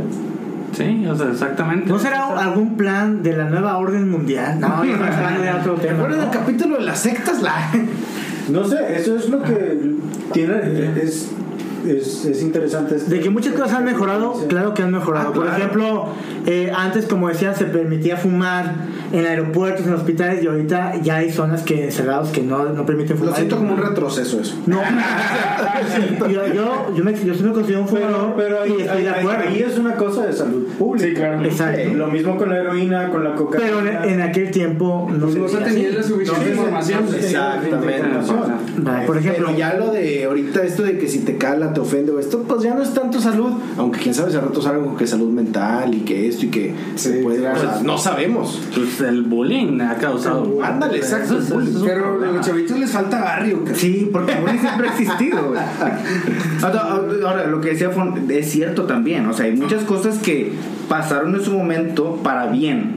Sí, 0.73 1.07
o 1.07 1.17
sea, 1.17 1.31
exactamente. 1.31 1.89
¿No 1.89 1.99
será 1.99 2.27
algún 2.39 2.77
plan 2.77 3.23
de 3.23 3.35
la 3.37 3.49
nueva 3.49 3.79
orden 3.79 4.11
mundial? 4.11 4.61
No, 4.61 4.85
ya 4.85 5.39
de 5.41 5.51
otro 5.61 5.75
¿Te 5.81 5.89
tema. 5.89 5.99
acuerdas 5.99 6.19
del 6.21 6.27
¿no? 6.29 6.33
capítulo 6.33 6.77
de 6.79 6.85
las 6.85 6.99
sectas? 6.99 7.41
La... 7.43 7.55
No 8.51 8.65
sé, 8.65 8.77
eso 8.97 9.17
es 9.17 9.29
lo 9.29 9.43
que 9.43 9.95
tiene 10.33 10.55
es, 11.03 11.31
es, 11.87 12.25
es 12.25 12.43
interesante. 12.43 12.97
este- 12.97 13.15
De 13.17 13.21
que 13.21 13.31
muchas 13.31 13.55
cosas 13.55 13.73
han 13.75 13.85
mejorado, 13.85 14.33
claro 14.49 14.75
que 14.75 14.83
han 14.83 14.93
mejorado. 14.93 15.29
Ah, 15.31 15.33
Por 15.33 15.45
claro. 15.45 15.59
ejemplo, 15.59 16.07
eh, 16.47 16.73
antes, 16.75 17.07
como 17.07 17.29
decían, 17.29 17.55
se 17.57 17.65
permitía 17.67 18.17
fumar 18.17 18.75
en 19.13 19.25
aeropuertos, 19.27 19.87
en 19.87 19.95
hospitales, 19.95 20.43
y 20.43 20.47
ahorita 20.47 21.01
ya 21.03 21.17
hay 21.17 21.31
zonas 21.33 21.63
que 21.63 21.85
encerrados 21.85 22.31
que 22.31 22.43
no, 22.43 22.65
no 22.71 22.85
permiten 22.87 23.17
Lo 23.17 23.21
fumar. 23.25 23.37
siento 23.37 23.57
como 23.57 23.75
un 23.75 23.79
retroceso 23.81 24.41
eso. 24.41 24.57
No, 24.67 24.81
yo, 26.31 26.47
yo, 26.53 26.93
yo, 26.95 27.05
me, 27.05 27.13
yo 27.15 27.35
sí 27.35 27.43
me 27.43 27.53
considero 27.53 27.81
un 27.83 27.89
fumador 27.89 28.35
Pero, 28.37 28.37
pero 28.37 28.63
ahí, 28.63 28.75
y 28.79 28.83
estoy 28.83 29.03
de 29.03 29.11
acuerdo. 29.11 29.45
ahí 29.49 29.63
es 29.63 29.79
una 29.79 29.95
cosa 29.97 30.27
de 30.27 30.33
salud 30.33 30.67
pública. 30.79 31.07
Sí, 31.09 31.15
claro. 31.15 31.45
Exacto. 31.45 31.95
Lo 31.95 32.07
mismo 32.09 32.37
con 32.37 32.49
la 32.51 32.59
heroína, 32.59 33.11
con 33.11 33.25
la 33.25 33.35
cocaína. 33.35 33.67
Pero 33.67 33.81
en, 34.05 34.11
en 34.15 34.23
aquel 34.23 34.51
tiempo 34.51 35.09
no 35.11 35.31
se 35.31 35.39
No 35.39 35.49
se 35.49 35.59
tenía 35.59 35.91
la 35.91 36.03
suficiente 36.03 36.51
información. 36.51 37.05
Exactamente. 37.15 38.03
Por 39.07 39.17
ejemplo, 39.19 39.47
Pero 39.47 39.59
ya 39.59 39.75
lo 39.75 39.91
de 39.93 40.25
ahorita 40.25 40.63
esto 40.63 40.83
de 40.83 40.99
que 40.99 41.09
si 41.09 41.21
te 41.21 41.37
cala, 41.37 41.73
te 41.77 41.81
ofende 41.83 42.11
o 42.11 42.19
esto, 42.19 42.43
pues 42.49 42.63
ya 42.63 42.75
no 42.75 42.81
es 42.81 42.95
tanto 42.95 43.21
salud. 43.21 43.53
Aunque 43.77 44.01
quién 44.01 44.15
sabe 44.15 44.31
si 44.31 44.39
al 44.39 44.45
rato 44.45 44.63
salga 44.63 44.83
con 44.83 44.97
que 44.97 45.07
salud 45.07 45.29
mental 45.29 45.95
y 45.95 46.01
que 46.01 46.27
esto 46.27 46.47
y 46.47 46.49
que 46.49 46.75
se 46.95 47.19
puede. 47.19 47.41
claro. 47.41 47.59
o 47.59 47.61
sea, 47.61 47.81
no 47.83 47.99
sabemos. 47.99 48.63
Pues 48.75 48.99
el 49.03 49.25
bullying 49.25 49.79
ha 49.83 49.97
causado. 49.97 50.59
Ándale, 50.63 50.97
exacto, 50.97 51.39
Eso 51.39 51.55
bullying. 51.55 51.69
eso 51.69 51.77
es 51.77 51.83
un 51.83 51.87
Pero 51.87 52.25
a 52.25 52.33
los 52.33 52.47
chavitos 52.47 52.79
les 52.79 52.91
falta 52.91 53.21
barrio. 53.21 53.63
cara. 53.63 53.77
Sí, 53.77 54.09
porque 54.11 54.33
el 54.33 54.41
bullying 54.41 54.59
siempre 54.59 54.89
ha 54.89 54.91
existido. 54.93 55.55
ahora, 56.63 57.47
lo 57.47 57.61
que 57.61 57.69
decía 57.69 57.91
Fon 57.91 58.25
es 58.31 58.51
cierto 58.51 58.85
también. 58.85 59.27
O 59.27 59.35
sea, 59.35 59.45
hay 59.45 59.55
muchas 59.55 59.85
cosas 59.85 60.17
que 60.17 60.53
pasaron 60.89 61.35
en 61.35 61.45
su 61.45 61.53
momento 61.53 62.21
para 62.23 62.47
bien. 62.47 62.95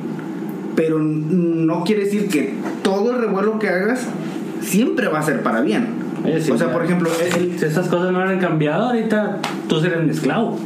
Pero 0.78 1.00
no 1.00 1.84
quiere 1.84 2.06
decir 2.06 2.30
que 2.30 2.54
todo 2.82 3.12
el 3.12 3.20
revuelo 3.20 3.60
que 3.60 3.68
hagas 3.68 4.06
siempre 4.62 5.10
va 5.10 5.20
a 5.20 5.24
ser 5.24 5.44
para 5.44 5.60
bien. 5.60 5.99
Sí, 6.42 6.52
o 6.52 6.58
sea, 6.58 6.68
ya. 6.68 6.74
por 6.74 6.84
ejemplo, 6.86 7.10
el- 7.36 7.60
Si 7.60 7.66
estas 7.66 7.88
cosas 7.88 8.12
no 8.12 8.20
hubieran 8.20 8.40
cambiado, 8.40 8.88
ahorita 8.88 9.38
tú 9.68 9.80
serías 9.80 10.04
mi 10.04 10.12
esclavo. 10.12 10.58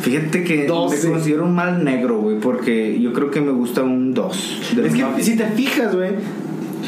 fíjate 0.00 0.44
que 0.44 0.62
me 0.62 1.08
considero 1.10 1.44
un 1.44 1.54
mal 1.54 1.84
negro, 1.84 2.20
güey, 2.20 2.38
porque 2.38 2.98
yo 3.00 3.12
creo 3.12 3.30
que 3.30 3.40
me 3.40 3.52
gusta 3.52 3.82
un 3.82 4.14
2. 4.14 4.72
Es 4.84 4.94
que 4.94 5.22
si 5.22 5.36
te 5.36 5.46
fijas, 5.48 5.94
güey. 5.94 6.12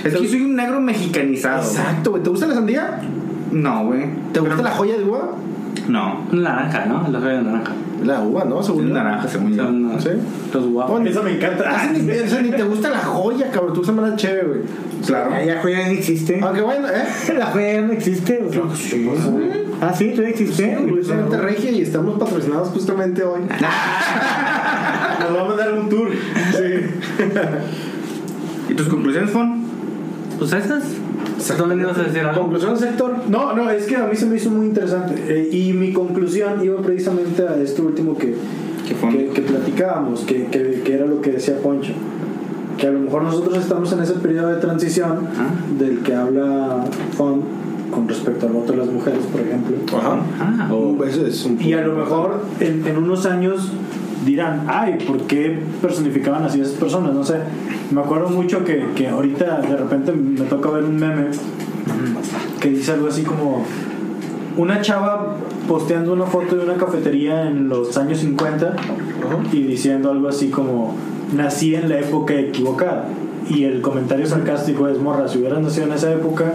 Es 0.04 0.14
que 0.14 0.28
soy 0.28 0.42
un 0.42 0.56
negro 0.56 0.80
mexicanizado. 0.80 1.62
Exacto, 1.62 2.10
güey. 2.12 2.22
¿Te 2.22 2.30
gusta 2.30 2.46
la 2.46 2.54
sandía? 2.54 3.00
No, 3.52 3.84
güey. 3.86 4.04
¿Te 4.32 4.40
gusta 4.40 4.56
Pero- 4.56 4.68
la 4.68 4.74
joya 4.74 4.96
de 4.96 5.04
uva? 5.04 5.30
No. 5.88 6.20
Naranja, 6.32 6.86
¿no? 6.86 7.06
Los 7.10 7.22
de 7.22 7.42
naranja. 7.42 7.72
La 8.04 8.20
uva, 8.20 8.44
¿no? 8.44 8.62
Según 8.62 8.92
naranja, 8.92 9.28
según 9.28 9.54
yo. 9.54 9.64
Son, 9.64 10.00
¿Sí? 10.00 10.08
Los 10.52 10.66
guapos. 10.66 10.92
Bueno, 10.92 11.10
Eso 11.10 11.22
me 11.22 11.36
encanta. 11.36 11.64
Ah, 11.66 11.90
ni, 11.92 12.10
o 12.10 12.28
sea, 12.28 12.42
ni 12.42 12.50
te 12.50 12.62
gusta 12.62 12.90
la 12.90 12.98
joya, 12.98 13.50
cabrón. 13.50 13.74
Tú 13.74 13.80
usas 13.80 13.94
más 13.94 14.10
la 14.10 14.16
chévere, 14.16 14.46
güey. 14.46 14.60
Claro. 15.06 15.30
ya, 15.30 15.44
ya 15.44 15.62
joya 15.62 15.80
ya 15.80 15.86
no 15.86 15.92
existe. 15.92 16.40
Aunque 16.40 16.62
bueno, 16.62 16.88
¿eh? 16.88 17.34
La 17.38 17.46
joya 17.46 17.72
ya 17.74 17.80
no 17.82 17.92
existe. 17.92 18.42
o 18.46 18.52
sea. 18.52 18.62
Ah, 19.80 19.92
sí, 19.92 20.10
todavía 20.10 20.30
existe. 20.30 20.78
Regia 21.40 21.70
y 21.70 21.82
estamos 21.82 22.18
patrocinados 22.18 22.68
justamente 22.68 23.22
hoy. 23.24 23.40
Nos 25.20 25.36
va 25.36 25.40
a 25.40 25.44
mandar 25.44 25.72
un 25.72 25.88
tour. 25.88 26.08
¿Y 28.68 28.74
tus 28.74 28.88
conclusiones, 28.88 29.30
Fon? 29.30 29.62
Pues 30.38 30.52
esas. 30.52 30.84
¿Tú 31.56 31.66
me 31.66 31.74
ibas 31.76 31.98
a 31.98 32.02
decir 32.04 32.20
algo? 32.20 32.42
Conclusión, 32.42 32.76
sector. 32.78 33.14
No, 33.28 33.52
no, 33.54 33.70
es 33.70 33.84
que 33.86 33.96
a 33.96 34.06
mí 34.06 34.16
se 34.16 34.26
me 34.26 34.36
hizo 34.36 34.50
muy 34.50 34.66
interesante. 34.66 35.14
Eh, 35.28 35.48
y 35.52 35.72
mi 35.72 35.92
conclusión 35.92 36.62
iba 36.64 36.80
precisamente 36.82 37.42
a 37.46 37.56
esto 37.56 37.82
último 37.82 38.16
que, 38.16 38.34
que, 38.86 39.28
que 39.34 39.42
platicábamos, 39.42 40.20
que, 40.20 40.46
que, 40.46 40.82
que 40.84 40.94
era 40.94 41.06
lo 41.06 41.20
que 41.20 41.32
decía 41.32 41.56
Poncho. 41.62 41.92
que 42.78 42.86
a 42.86 42.90
lo 42.90 43.00
mejor 43.00 43.22
nosotros 43.22 43.58
estamos 43.58 43.92
en 43.92 44.00
ese 44.02 44.14
periodo 44.14 44.48
de 44.48 44.56
transición 44.60 45.26
del 45.78 45.98
que 46.00 46.14
habla 46.14 46.84
Font 47.16 47.44
con 47.90 48.08
respecto 48.08 48.46
al 48.46 48.52
voto 48.52 48.72
de 48.72 48.78
las 48.78 48.86
mujeres, 48.88 49.20
por 49.30 49.40
ejemplo. 49.42 49.76
Ajá. 49.98 50.18
Ah, 50.40 50.70
o- 50.72 51.04
Ese 51.04 51.28
es 51.28 51.44
un 51.44 51.60
Y 51.60 51.74
a 51.74 51.82
lo 51.82 51.94
mejor 51.94 52.40
en, 52.60 52.86
en 52.86 52.96
unos 52.96 53.26
años 53.26 53.70
dirán, 54.24 54.66
ay, 54.68 54.98
¿por 55.06 55.18
qué 55.22 55.58
personificaban 55.80 56.44
así 56.44 56.60
a 56.60 56.62
esas 56.64 56.76
personas? 56.76 57.14
No 57.14 57.24
sé, 57.24 57.36
me 57.90 58.00
acuerdo 58.00 58.28
mucho 58.28 58.64
que, 58.64 58.86
que 58.94 59.08
ahorita 59.08 59.60
de 59.60 59.76
repente 59.76 60.12
me 60.12 60.44
toca 60.46 60.70
ver 60.70 60.84
un 60.84 60.96
meme 60.96 61.26
que 62.60 62.70
dice 62.70 62.92
algo 62.92 63.08
así 63.08 63.22
como 63.22 63.64
una 64.56 64.80
chava 64.80 65.36
posteando 65.66 66.12
una 66.12 66.26
foto 66.26 66.56
de 66.56 66.64
una 66.64 66.74
cafetería 66.74 67.48
en 67.48 67.68
los 67.68 67.96
años 67.96 68.18
50 68.18 68.76
y 69.52 69.62
diciendo 69.62 70.10
algo 70.10 70.28
así 70.28 70.48
como 70.48 70.94
nací 71.34 71.74
en 71.74 71.88
la 71.88 71.98
época 71.98 72.34
equivocada 72.34 73.08
y 73.48 73.64
el 73.64 73.80
comentario 73.80 74.26
sarcástico 74.26 74.88
es 74.88 74.98
morra 74.98 75.28
si 75.28 75.38
hubieras 75.38 75.60
nacido 75.60 75.86
en 75.86 75.92
esa 75.94 76.12
época 76.12 76.52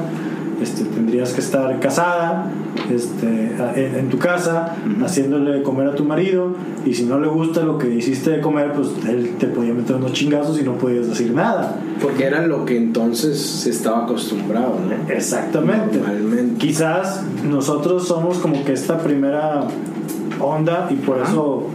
este, 0.62 0.84
tendrías 0.86 1.34
que 1.34 1.42
estar 1.42 1.80
casada 1.80 2.48
este, 2.94 3.56
en, 3.76 3.96
en 3.96 4.10
tu 4.10 4.18
casa 4.18 4.76
haciéndole 5.04 5.64
comer 5.64 5.88
a 5.88 5.96
tu 5.96 6.04
marido 6.04 6.56
y 6.86 6.94
si 6.94 7.06
no 7.06 7.20
le 7.20 7.28
gusta 7.28 7.64
lo 7.64 7.78
que 7.78 7.90
hiciste 7.90 8.32
de 8.32 8.42
comer 8.42 8.74
pues 8.74 8.90
él 9.08 9.36
te 9.40 9.48
podía 9.48 9.74
meter 9.74 9.98
unos 9.98 10.14
chingazos 10.14 10.60
y 10.60 10.64
no 10.64 10.74
podías 10.74 11.08
decir 11.08 11.34
nada 11.34 11.80
Porque 12.02 12.26
era 12.26 12.46
lo 12.46 12.66
que 12.66 12.78
entonces 12.78 13.40
se 13.40 13.70
estaba 13.70 14.04
acostumbrado, 14.04 14.80
¿no? 14.80 15.14
Exactamente. 15.14 15.98
Normalmente. 15.98 16.58
Quizás 16.58 17.24
nosotros 17.44 18.08
somos 18.08 18.38
como 18.38 18.64
que 18.64 18.74
esta 18.74 19.00
primera 19.00 19.68
onda 20.40 20.88
y 20.92 20.96
por 20.96 21.20
eso 21.20 21.68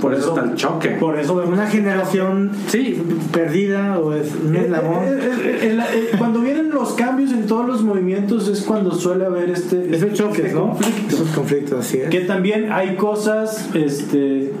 por 0.00 0.14
eso 0.14 0.28
está 0.36 0.50
el 0.50 0.54
choque. 0.56 0.88
por 0.90 1.18
eso 1.18 1.34
vemos 1.36 1.54
Una 1.54 1.66
generación 1.66 2.50
Sí, 2.68 3.02
perdida 3.32 3.98
o 3.98 4.12
es 4.14 4.34
un 4.34 4.54
Eh, 4.56 4.62
eslabón. 4.64 5.04
eh, 5.04 5.78
eh, 5.92 6.10
cuando 6.18 6.40
vienen 6.40 6.70
los 6.70 6.92
cambios 6.94 7.32
en 7.32 7.46
todos 7.46 7.66
los 7.66 7.82
movimientos 7.82 8.48
es 8.48 8.62
cuando 8.62 8.92
suele 8.92 9.26
haber 9.26 9.50
este, 9.50 9.94
Esos 9.94 10.12
choques, 10.14 10.46
este 10.46 10.54
¿no? 10.54 10.70
conflicto. 10.70 11.14
Esos 11.14 11.28
conflictos, 11.30 11.80
así 11.80 11.98
es. 11.98 12.08
Que 12.08 12.20
también 12.20 12.72
hay 12.72 12.96
cosas 12.96 13.68
este, 13.74 14.52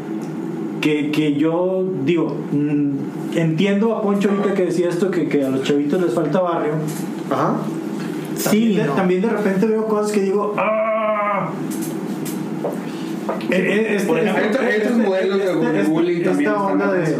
que, 0.80 1.10
que 1.10 1.34
yo 1.34 1.84
digo, 2.04 2.36
mm, 2.52 3.36
entiendo 3.38 3.94
a 3.96 4.02
Poncho 4.02 4.30
ahorita 4.30 4.54
que 4.54 4.66
decía 4.66 4.88
esto, 4.88 5.10
que, 5.10 5.28
que 5.28 5.44
a 5.44 5.48
los 5.50 5.62
chavitos 5.62 6.00
les 6.02 6.12
falta 6.12 6.40
barrio. 6.40 6.72
Ajá. 7.30 7.56
También, 8.42 8.70
Sí, 8.70 8.76
de, 8.76 8.84
no. 8.86 8.92
también 8.94 9.20
de 9.20 9.28
repente 9.28 9.66
veo 9.66 9.86
cosas 9.86 10.12
que 10.12 10.20
digo, 10.22 10.54
¡ah! 10.56 11.50
Eh, 13.40 13.46
eh, 13.50 13.94
este- 13.96 14.08
Por 14.08 14.18
ejemplo, 14.18 14.42
este- 14.44 14.58
otros 14.58 14.74
este- 14.74 15.02
modelos 15.08 15.38
de- 15.38 15.44
este- 15.44 15.66
de 15.72 15.78
este- 15.80 15.90
bullying 15.92 16.22
también 16.22 16.50
Esta 16.50 16.62
onda 16.64 16.92
de, 16.92 17.16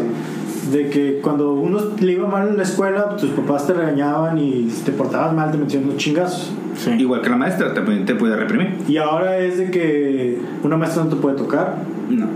de 0.71 0.89
que 0.89 1.19
cuando 1.21 1.53
uno 1.53 1.79
le 1.99 2.11
iba 2.13 2.27
mal 2.27 2.47
en 2.47 2.57
la 2.57 2.63
escuela, 2.63 3.15
tus 3.17 3.31
papás 3.31 3.67
te 3.67 3.73
regañaban 3.73 4.37
y 4.37 4.69
si 4.69 4.83
te 4.83 4.91
portabas 4.91 5.33
mal 5.33 5.51
te 5.51 5.57
metían 5.57 5.83
unos 5.83 5.97
chingazos. 5.97 6.51
Igual 6.97 7.21
que 7.21 7.29
la 7.29 7.35
maestra, 7.37 7.73
te, 7.73 7.81
te 7.81 8.15
puede 8.15 8.35
reprimir. 8.35 8.75
Y 8.87 8.97
ahora 8.97 9.37
es 9.37 9.57
de 9.57 9.69
que 9.71 10.39
una 10.63 10.77
maestra 10.77 11.03
no 11.03 11.09
te 11.09 11.15
puede 11.17 11.35
tocar. 11.37 11.75
No. 12.09 12.27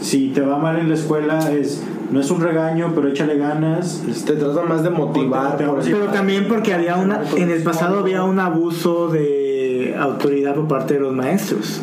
Si 0.00 0.28
te 0.28 0.40
va 0.40 0.58
mal 0.58 0.78
en 0.78 0.88
la 0.88 0.94
escuela, 0.94 1.52
es 1.52 1.82
no 2.10 2.18
es 2.20 2.30
un 2.30 2.40
regaño, 2.40 2.92
pero 2.94 3.08
échale 3.08 3.36
ganas. 3.36 4.02
este, 4.08 4.32
Te 4.32 4.40
trata 4.40 4.62
más 4.62 4.82
de 4.82 4.90
motivar. 4.90 5.56
Te- 5.56 5.64
te- 5.64 5.70
te- 5.84 5.90
Pero 5.90 6.06
también 6.06 6.46
porque 6.48 6.72
había 6.74 6.96
una, 6.96 7.20
en 7.36 7.50
el 7.50 7.62
pasado 7.62 8.00
había 8.00 8.24
un 8.24 8.40
abuso 8.40 9.08
de 9.08 9.94
autoridad 9.98 10.54
por 10.54 10.66
parte 10.66 10.94
de 10.94 11.00
los 11.00 11.12
maestros. 11.12 11.82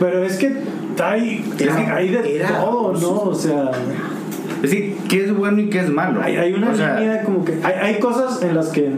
Pero 0.00 0.24
es 0.24 0.38
que 0.38 0.56
hay, 1.02 1.44
es 1.58 1.74
que 1.74 1.82
hay 1.82 2.08
de 2.08 2.36
era 2.36 2.60
todo, 2.60 2.92
¿no? 2.92 3.30
O 3.30 3.34
sea, 3.34 3.70
Es 4.56 4.70
decir, 4.70 4.96
¿qué 5.08 5.24
es 5.24 5.34
bueno 5.34 5.60
y 5.60 5.68
qué 5.68 5.80
es 5.80 5.90
malo? 5.90 6.20
hay, 6.22 6.36
hay 6.36 6.52
una 6.52 6.70
O 6.70 6.74
sea, 6.74 7.00
línea 7.00 7.22
como 7.22 7.44
que. 7.44 7.58
Hay, 7.62 7.74
hay 7.80 7.98
cosas 7.98 8.42
en 8.42 8.54
las 8.54 8.68
que 8.68 8.90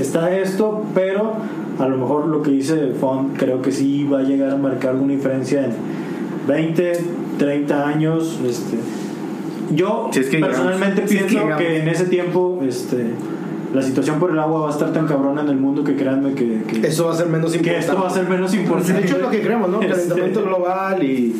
está 0.00 0.36
esto, 0.36 0.84
pero 0.94 1.36
a 1.78 1.88
lo 1.88 1.96
mejor 1.96 2.26
lo 2.26 2.42
que 2.42 2.50
dice 2.50 2.92
Font 3.00 3.36
creo 3.38 3.62
que 3.62 3.72
sí 3.72 4.04
va 4.04 4.20
a 4.20 4.22
llegar 4.22 4.50
a 4.50 4.56
marcar 4.56 4.96
una 4.96 5.12
diferencia 5.12 5.64
en 5.64 5.72
20, 6.46 6.92
30 7.38 7.88
años. 7.88 8.40
Este, 8.46 8.78
yo 9.74 10.10
Si 10.12 10.20
es 10.20 10.28
que 10.28 10.38
personalmente 10.38 11.06
llegamos. 11.06 11.10
Si 11.10 11.16
es 11.16 11.22
que 11.24 11.28
pienso 11.28 11.56
que, 11.56 11.64
llegamos. 11.64 11.82
en 11.82 11.88
ese 11.88 12.04
tiempo 12.06 12.60
este, 12.66 13.06
la 13.74 13.82
situación 13.82 14.18
por 14.18 14.30
el 14.30 14.38
agua 14.38 14.60
va 14.60 14.68
a 14.68 14.72
estar 14.72 14.92
tan 14.92 15.06
cabrona 15.06 15.42
en 15.42 15.48
el 15.48 15.56
mundo 15.56 15.84
que 15.84 15.94
créanme 15.94 16.34
que, 16.34 16.62
que, 16.62 16.86
Eso 16.86 17.06
va 17.06 17.12
a 17.12 17.16
ser 17.16 17.26
menos 17.26 17.52
que 17.52 17.58
importante. 17.58 17.86
esto 17.86 18.00
va 18.00 18.08
a 18.08 18.10
ser 18.10 18.28
menos 18.28 18.54
importante. 18.54 18.92
De 18.92 19.00
hecho, 19.00 19.16
es 19.16 19.22
lo 19.22 19.30
que 19.30 19.42
creemos, 19.42 19.68
¿no? 19.68 19.80
Este, 19.82 19.92
Calentamiento 19.92 20.42
global 20.42 21.02
y 21.02 21.36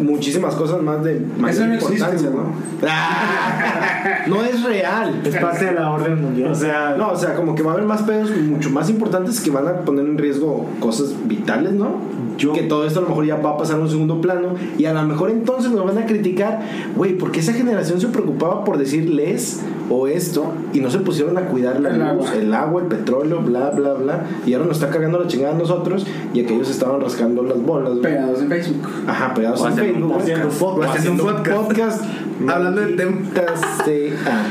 muchísimas 0.00 0.54
cosas 0.54 0.82
más 0.82 1.02
de 1.04 1.20
mayor 1.38 1.68
no 1.68 1.74
importancia, 1.74 2.30
¿no? 2.30 2.36
¿no? 2.38 2.52
Ah, 2.86 4.24
no 4.26 4.42
es 4.44 4.62
real. 4.64 5.20
Es 5.24 5.36
parte 5.36 5.66
de 5.66 5.72
la 5.72 5.90
orden 5.90 6.20
mundial. 6.22 6.50
O 6.50 6.54
sea, 6.54 6.94
No, 6.96 7.10
o 7.10 7.16
sea, 7.16 7.34
como 7.34 7.54
que 7.54 7.62
va 7.62 7.72
a 7.72 7.74
haber 7.74 7.86
más 7.86 8.02
pedos 8.02 8.30
mucho 8.36 8.70
más 8.70 8.88
importantes 8.90 9.40
que 9.40 9.50
van 9.50 9.66
a 9.68 9.72
poner 9.80 10.04
en 10.06 10.18
riesgo 10.18 10.66
cosas 10.80 11.14
vitales, 11.24 11.72
¿no? 11.72 11.96
Yo- 12.38 12.52
que 12.54 12.62
todo 12.62 12.86
esto 12.86 13.00
a 13.00 13.02
lo 13.02 13.08
mejor 13.10 13.26
ya 13.26 13.36
va 13.36 13.50
a 13.50 13.56
pasar 13.58 13.76
a 13.76 13.80
un 13.80 13.88
segundo 13.90 14.20
plano 14.20 14.54
y 14.78 14.86
a 14.86 14.92
lo 14.94 15.02
mejor 15.02 15.30
entonces 15.30 15.70
nos 15.70 15.84
van 15.84 15.98
a 15.98 16.06
criticar, 16.06 16.60
güey, 16.96 17.16
porque 17.16 17.40
esa 17.40 17.52
generación 17.52 18.00
se 18.00 18.08
preocupaba 18.08 18.64
por 18.64 18.78
decir 18.78 19.08
les 19.10 19.60
o 19.90 20.06
esto 20.06 20.52
y 20.72 20.80
no 20.80 20.90
se 20.90 20.98
pusieron 21.00 21.36
a 21.36 21.42
cuidar 21.42 21.78
la 21.80 21.90
El 21.90 21.98
luz, 21.98 22.08
agua. 22.28 22.34
el 22.34 22.54
agua, 22.54 22.82
el 22.82 22.88
petróleo, 22.88 23.40
bla, 23.42 23.70
bla, 23.70 23.92
bla. 23.92 24.20
Y 24.46 24.54
ahora 24.54 24.66
nos 24.66 24.78
está 24.78 24.88
cargando 24.90 25.18
la 25.20 25.26
chingada 25.26 25.54
a 25.54 25.58
nosotros 25.58 26.06
y 26.32 26.40
aquellos 26.40 26.70
estaban 26.70 27.00
rascando 27.00 27.42
las 27.42 27.60
bolas. 27.62 27.98
Pegados 28.00 28.40
en 28.40 28.48
Facebook. 28.48 28.88
Ajá, 29.06 29.34
pegados 29.34 29.60
O 29.60 29.66
en 29.66 29.72
haciendo 29.72 29.81
Facebook. 29.84 30.10
un 30.10 30.20
haciendo 30.20 30.48
podcast. 30.48 30.60
podcast. 30.60 30.98
Haciendo 30.98 31.24
un 31.24 31.42
podcast. 31.42 32.04
Hablando 32.48 32.80
del 32.80 32.96
tema. 32.96 33.12
Maldita 33.12 33.56
sea. 33.84 34.46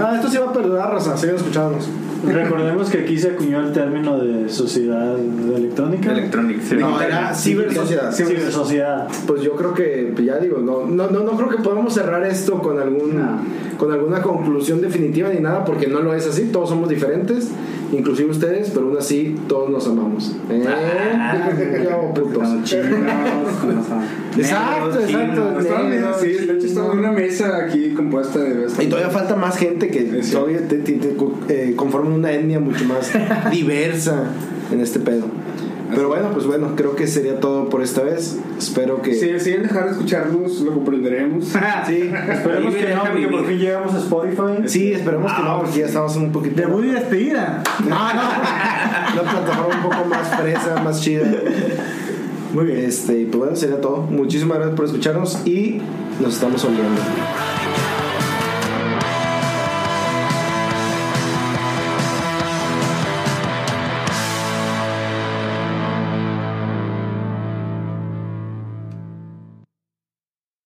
Ah, 0.00 0.14
esto 0.16 0.28
sí 0.28 0.38
va 0.38 0.46
a 0.46 0.52
perdurar, 0.52 0.90
Rosa. 0.90 1.16
Sigan 1.16 1.36
escuchándonos. 1.36 1.88
Recordemos 2.26 2.90
que 2.90 2.98
aquí 2.98 3.16
se 3.16 3.30
acuñó 3.30 3.60
el 3.60 3.72
término 3.72 4.18
de 4.18 4.48
sociedad 4.48 5.16
electrónica. 5.18 6.12
Electronic. 6.12 6.60
sí. 6.62 6.76
No, 6.76 7.00
era 7.00 7.32
cibersociedad. 7.34 8.12
Cibersociedad. 8.12 9.08
Pues 9.26 9.42
yo 9.42 9.54
creo 9.54 9.72
que, 9.72 10.10
pues 10.14 10.26
ya 10.26 10.38
digo, 10.38 10.58
no, 10.58 10.84
no, 10.84 11.08
no, 11.10 11.22
no 11.22 11.32
creo 11.36 11.48
que 11.48 11.58
podamos 11.58 11.94
cerrar 11.94 12.24
esto 12.24 12.58
con 12.60 12.80
algún 12.80 13.22
con 13.78 13.92
alguna 13.92 14.20
conclusión 14.20 14.80
definitiva 14.80 15.28
ni 15.28 15.40
nada, 15.40 15.64
porque 15.64 15.86
no 15.86 16.00
lo 16.00 16.12
es 16.12 16.26
así, 16.26 16.48
todos 16.52 16.68
somos 16.68 16.88
diferentes, 16.88 17.50
inclusive 17.92 18.30
ustedes, 18.30 18.70
pero 18.70 18.86
aún 18.86 18.98
así 18.98 19.34
todos 19.48 19.70
nos 19.70 19.86
amamos. 19.86 20.36
¿Eh? 20.50 20.62
¿Qué 21.82 21.88
hago, 21.90 22.12
putos? 22.14 22.48
Exacto, 24.38 25.00
exacto. 25.00 25.58
Sí, 26.20 26.28
de 26.46 26.52
hecho 26.54 26.66
estamos 26.66 26.92
en 26.94 26.98
una 27.00 27.12
mesa 27.12 27.56
aquí 27.64 27.92
compuesta 27.94 28.38
de 28.38 28.66
Y 28.82 28.86
todavía 28.86 29.10
falta 29.10 29.34
más 29.36 29.56
gente 29.56 29.88
que 29.88 30.22
Sí. 30.22 30.32
todavía 30.32 30.66
te, 30.68 30.78
te- 30.78 30.92
te- 30.92 31.16
eh, 31.48 31.74
conforman 31.76 32.12
una 32.12 32.32
etnia 32.32 32.60
mucho 32.60 32.84
más 32.84 33.10
diversa 33.50 34.24
en 34.72 34.80
este 34.80 35.00
pedo. 35.00 35.24
Pero 35.94 36.08
bueno, 36.08 36.30
pues 36.32 36.46
bueno, 36.46 36.74
creo 36.76 36.94
que 36.94 37.06
sería 37.06 37.40
todo 37.40 37.68
por 37.68 37.82
esta 37.82 38.02
vez. 38.02 38.38
Espero 38.58 39.00
que... 39.02 39.14
Si 39.14 39.26
deciden 39.26 39.62
dejar 39.62 39.86
de 39.86 39.92
escucharnos, 39.92 40.60
lo 40.60 40.72
comprenderemos. 40.72 41.52
Sí, 41.86 42.10
Esperemos 42.30 42.74
que 42.74 42.94
no, 42.94 43.04
porque 43.04 43.28
por 43.28 43.46
fin 43.46 43.58
llegamos 43.58 43.94
a 43.94 43.98
Spotify. 43.98 44.68
Sí, 44.68 44.92
esperemos 44.92 45.32
que 45.32 45.42
no, 45.42 45.58
porque 45.60 45.78
ya 45.78 45.86
estamos 45.86 46.16
un 46.16 46.32
poquito. 46.32 46.60
Debut 46.60 46.84
y 46.84 46.88
despedida. 46.88 47.62
Ah, 47.90 48.12
no. 49.14 49.20
Una 49.22 49.30
plataforma 49.30 49.76
un 49.76 49.82
poco 49.82 50.04
más 50.06 50.40
fresa, 50.40 50.82
más 50.82 51.00
chida. 51.00 51.24
Muy 52.52 52.64
bien. 52.66 52.78
Este, 52.78 53.20
y 53.20 53.24
pues 53.26 53.38
bueno, 53.38 53.56
sería 53.56 53.80
todo. 53.80 54.02
Muchísimas 54.02 54.58
gracias 54.58 54.76
por 54.76 54.86
escucharnos 54.86 55.46
y 55.46 55.80
nos 56.20 56.34
estamos 56.34 56.64
oliendo. 56.64 57.00